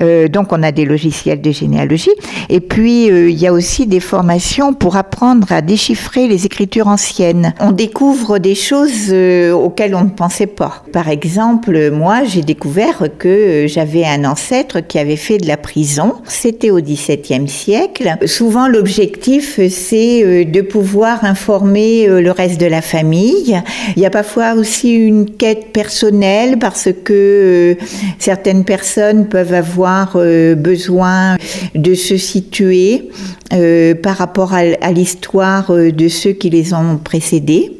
Euh, 0.01 0.28
donc, 0.30 0.53
on 0.53 0.63
a 0.63 0.72
des 0.72 0.86
logiciels 0.86 1.41
de 1.41 1.51
généalogie. 1.58 2.12
Et 2.49 2.60
puis, 2.60 3.10
euh, 3.10 3.30
il 3.30 3.38
y 3.38 3.47
a 3.47 3.53
aussi 3.53 3.88
des 3.88 3.99
formations 3.99 4.74
pour 4.74 4.95
apprendre 4.95 5.51
à 5.51 5.62
déchiffrer 5.62 6.28
les 6.28 6.45
écritures 6.45 6.88
anciennes. 6.88 7.53
On 7.60 7.72
découvre 7.72 8.39
des 8.39 8.55
choses 8.55 9.10
euh, 9.10 9.51
auxquelles 9.51 9.95
on 9.95 10.03
ne 10.03 10.10
pensait 10.10 10.47
pas. 10.47 10.84
Par 10.93 11.10
exemple, 11.10 11.91
moi, 11.91 12.24
j'ai 12.26 12.41
découvert 12.41 13.03
que 13.18 13.28
euh, 13.28 13.68
j'avais 13.68 14.05
un 14.05 14.26
ancêtre 14.26 14.80
qui 14.82 14.99
avait 14.99 15.16
fait 15.16 15.38
de 15.38 15.47
la 15.47 15.58
prison. 15.58 16.16
C'était 16.26 16.70
au 16.70 16.80
XVIIe 16.80 17.47
siècle. 17.47 18.16
Souvent, 18.26 18.68
l'objectif, 18.68 19.60
c'est 19.70 20.45
de 20.45 20.62
pouvoir 20.62 21.24
informer 21.24 22.08
le 22.08 22.32
reste 22.32 22.60
de 22.60 22.66
la 22.66 22.82
famille. 22.82 23.60
Il 23.95 24.01
y 24.01 24.05
a 24.05 24.10
parfois 24.10 24.53
aussi 24.53 24.93
une 24.93 25.30
quête 25.30 25.72
personnelle 25.74 26.58
parce 26.60 26.89
que 27.03 27.78
certaines 28.20 28.64
personnes 28.64 29.28
peuvent 29.28 29.53
avoir 29.53 30.18
besoin 30.55 31.38
de 31.76 31.93
se 31.93 32.18
situer 32.18 33.10
euh, 33.54 33.95
par 33.95 34.18
rapport 34.18 34.54
à, 34.54 34.91
l'histoire 34.91 35.72
euh, 35.72 35.91
de 35.91 36.08
ceux 36.08 36.32
qui 36.32 36.50
les 36.50 36.74
ont 36.74 36.98
précédés. 36.98 37.80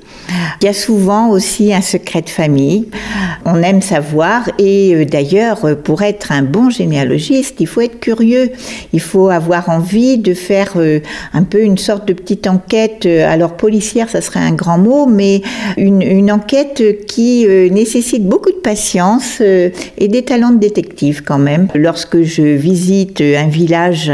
Il 0.62 0.66
y 0.66 0.68
a 0.68 0.74
souvent 0.74 1.30
aussi 1.30 1.74
un 1.74 1.82
secret 1.82 2.22
de 2.22 2.30
famille. 2.30 2.88
On 3.46 3.62
aime 3.62 3.82
savoir 3.82 4.50
et 4.58 4.94
euh, 4.94 5.06
d'ailleurs, 5.06 5.66
euh, 5.66 5.76
pour 5.76 6.02
être 6.02 6.32
un 6.32 6.42
bon 6.42 6.70
généalogiste, 6.70 7.56
il 7.60 7.68
faut 7.68 7.82
être 7.82 8.00
curieux. 8.00 8.52
Il 8.94 9.00
faut 9.00 9.30
avoir 9.30 9.70
envie 9.70 10.18
de 10.18 10.34
faire 10.34 10.74
euh, 10.76 11.00
un 11.34 11.44
peu 11.44 11.62
une 11.62 11.78
sorte 11.78 12.08
de 12.08 12.14
petite 12.14 12.48
enquête. 12.48 13.06
Alors 13.06 13.56
policière, 13.56 14.10
ça 14.10 14.22
serait 14.22 14.40
un 14.40 14.54
grand 14.54 14.78
mot, 14.78 15.06
mais 15.06 15.42
une, 15.78 16.02
une 16.02 16.32
enquête 16.32 17.06
qui 17.08 17.46
nécessite 17.72 18.26
beaucoup 18.26 18.52
de 18.52 18.58
patience 18.58 19.42
et 19.42 20.08
des 20.08 20.24
talents 20.24 20.52
de 20.52 20.60
détective 20.60 21.24
quand 21.24 21.40
même. 21.40 21.68
Lorsque 21.76 22.22
je 22.22 22.44
visite 22.44 23.22
un 23.22 23.48
village 23.48 24.12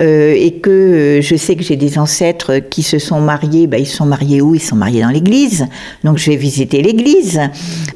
euh, 0.00 0.34
et 0.36 0.60
que 0.60 0.70
euh, 0.70 1.20
je 1.20 1.36
sais 1.36 1.56
que 1.56 1.62
j'ai 1.62 1.76
des 1.76 1.98
ancêtres 1.98 2.58
qui 2.70 2.82
se 2.82 2.98
sont 2.98 3.20
mariés, 3.20 3.66
bah, 3.66 3.78
ils 3.78 3.86
sont 3.86 4.06
mariés 4.06 4.40
où? 4.40 4.54
Ils 4.54 4.60
sont 4.60 4.76
mariés 4.76 5.02
dans 5.02 5.08
l'église. 5.08 5.66
Donc 6.04 6.18
je 6.18 6.30
vais 6.30 6.36
visiter 6.36 6.82
l'église. 6.82 7.40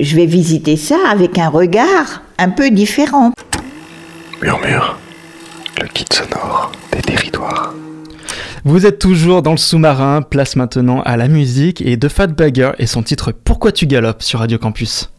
Je 0.00 0.16
vais 0.16 0.26
visiter 0.26 0.76
ça 0.76 0.96
avec 1.10 1.38
un 1.38 1.48
regard 1.48 2.22
un 2.38 2.50
peu 2.50 2.70
différent. 2.70 3.32
Murmure, 4.42 4.98
le 5.80 5.86
kit 5.88 6.04
sonore 6.12 6.72
des 6.92 7.00
territoires. 7.00 7.74
Vous 8.64 8.86
êtes 8.86 8.98
toujours 8.98 9.42
dans 9.42 9.52
le 9.52 9.56
sous-marin, 9.56 10.22
place 10.22 10.56
maintenant 10.56 11.02
à 11.02 11.16
la 11.16 11.28
musique 11.28 11.82
et 11.82 11.96
de 11.96 12.08
Fat 12.08 12.28
Bagger 12.28 12.70
et 12.78 12.86
son 12.86 13.02
titre 13.02 13.32
Pourquoi 13.32 13.72
tu 13.72 13.86
galopes 13.86 14.22
sur 14.22 14.38
Radio 14.38 14.58
Campus. 14.58 15.10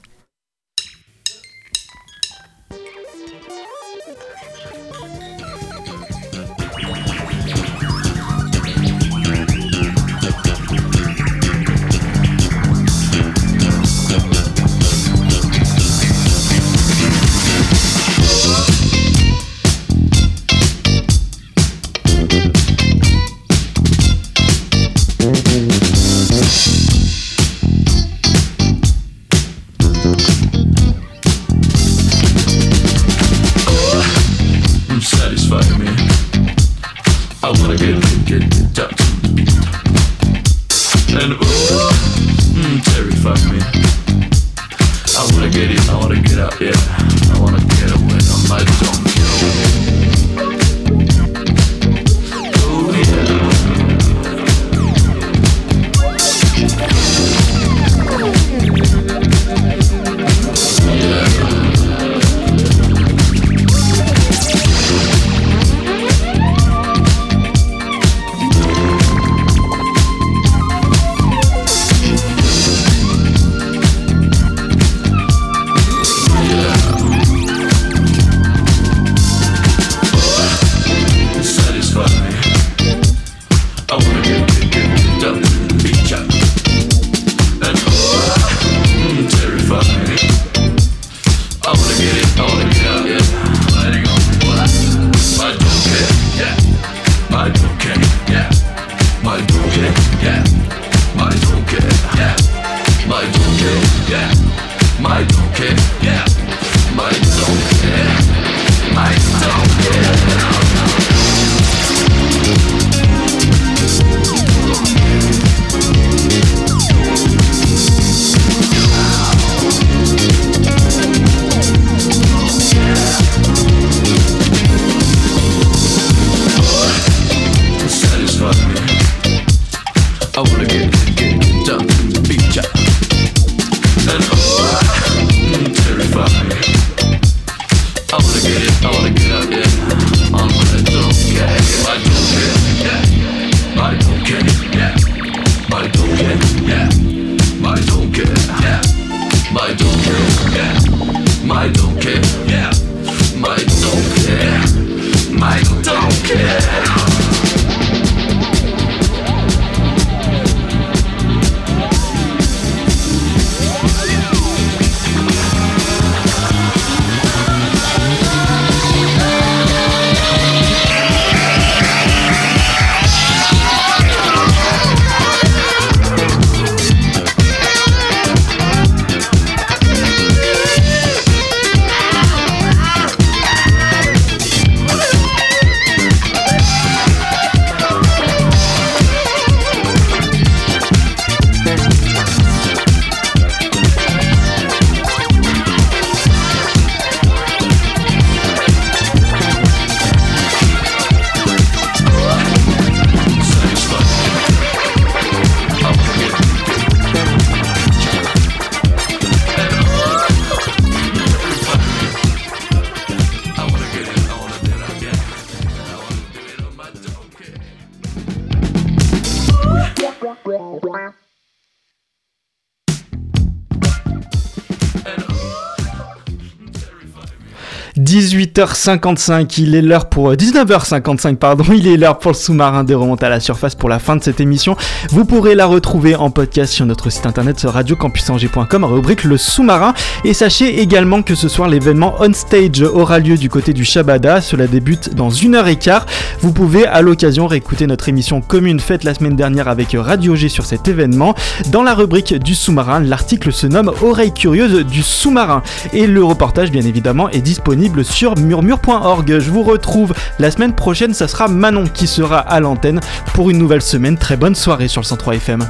18h55, 228.54 229.62
il 229.62 229.74
est 229.74 229.82
l'heure 229.82 230.10
pour 230.10 230.32
19h55 230.34 231.38
pardon, 231.38 231.64
il 231.74 231.88
est 231.88 231.98
l'heure 231.98 232.20
pour 232.20 232.32
le 232.32 232.38
sous-marin 232.38 232.84
de 232.84 232.94
remonter 232.94 233.26
à 233.26 233.30
la 233.30 233.40
surface 233.40 233.74
pour 233.74 233.90
la 233.90 233.98
fin 233.98 234.16
de 234.16 234.24
cette 234.24 234.40
émission. 234.40 234.76
Vous 235.10 235.26
pourrez 235.26 235.56
la 235.56 235.66
retrouver 235.66 236.16
en 236.16 236.30
podcast 236.30 236.72
sur 236.72 236.86
notre 236.86 237.10
site 237.10 237.26
internet 237.26 237.60
radiocampusangers.com 237.64 238.84
rubrique 238.86 239.24
le 239.24 239.38
sous-marin 239.38 239.96
et 240.24 240.34
sachez 240.34 240.82
également 240.82 241.24
que 241.24 241.34
ce 241.34 241.48
soir 241.48 241.68
l'événement 241.68 242.14
On 242.20 242.32
Stage 242.34 242.82
aura 242.82 243.18
lieu 243.18 243.38
du 243.38 243.50
côté 243.50 243.74
du 243.74 243.86
Shabada, 243.86 244.40
cela 244.40 244.68
débute 244.68 245.16
dans 245.16 245.32
une 245.32 245.56
heure 245.56 245.68
et 245.68 245.78
quart. 245.78 246.06
Vous 246.42 246.54
pouvez 246.54 246.86
à 246.86 247.02
l'occasion 247.02 247.48
réécouter 247.48 247.88
notre 247.88 248.08
émission 248.08 248.42
commune 248.42 248.80
faite 248.80 249.04
la 249.04 249.16
semaine 249.16 249.36
dernière 249.36 249.68
avec 249.68 249.96
Radio 249.98 250.36
G 250.36 250.48
sur 250.48 250.66
cet 250.66 250.88
événement. 250.88 251.34
Dans 251.72 251.82
la 251.82 251.96
rubrique 251.96 252.36
du 252.36 252.54
sous-marin, 252.54 253.00
l'article 253.00 253.52
se 253.52 253.66
nomme 253.66 253.92
Oreille 254.04 254.34
curieuse 254.34 254.86
du 254.86 255.02
sous-marin 255.02 255.64
et 255.92 256.06
le 256.06 256.24
reportage 256.24 256.70
bien 256.70 256.84
évidemment 256.84 257.30
est 257.30 257.42
disponible 257.42 258.06
sur 258.06 258.36
murmure.org. 258.44 259.40
Je 259.40 259.52
vous 259.52 259.64
retrouve 259.64 260.14
la 260.40 260.52
semaine 260.52 260.74
prochaine, 260.74 261.14
ça 261.14 261.28
sera 261.28 261.48
Manon 261.48 261.86
qui 261.86 262.08
sera 262.08 262.40
à 262.40 262.60
l'antenne 262.60 263.00
pour 263.34 263.50
une 263.50 263.58
nouvelle 263.58 263.82
semaine. 263.82 264.18
Très 264.18 264.38
bonne 264.38 264.56
soirée 264.56 264.88
sur 264.88 265.02
le 265.02 265.06
103 265.06 265.36
FM. 265.36 265.66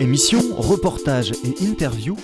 Émission, 0.00 0.40
reportage 0.56 1.32
et 1.44 1.62
interview 1.62 2.16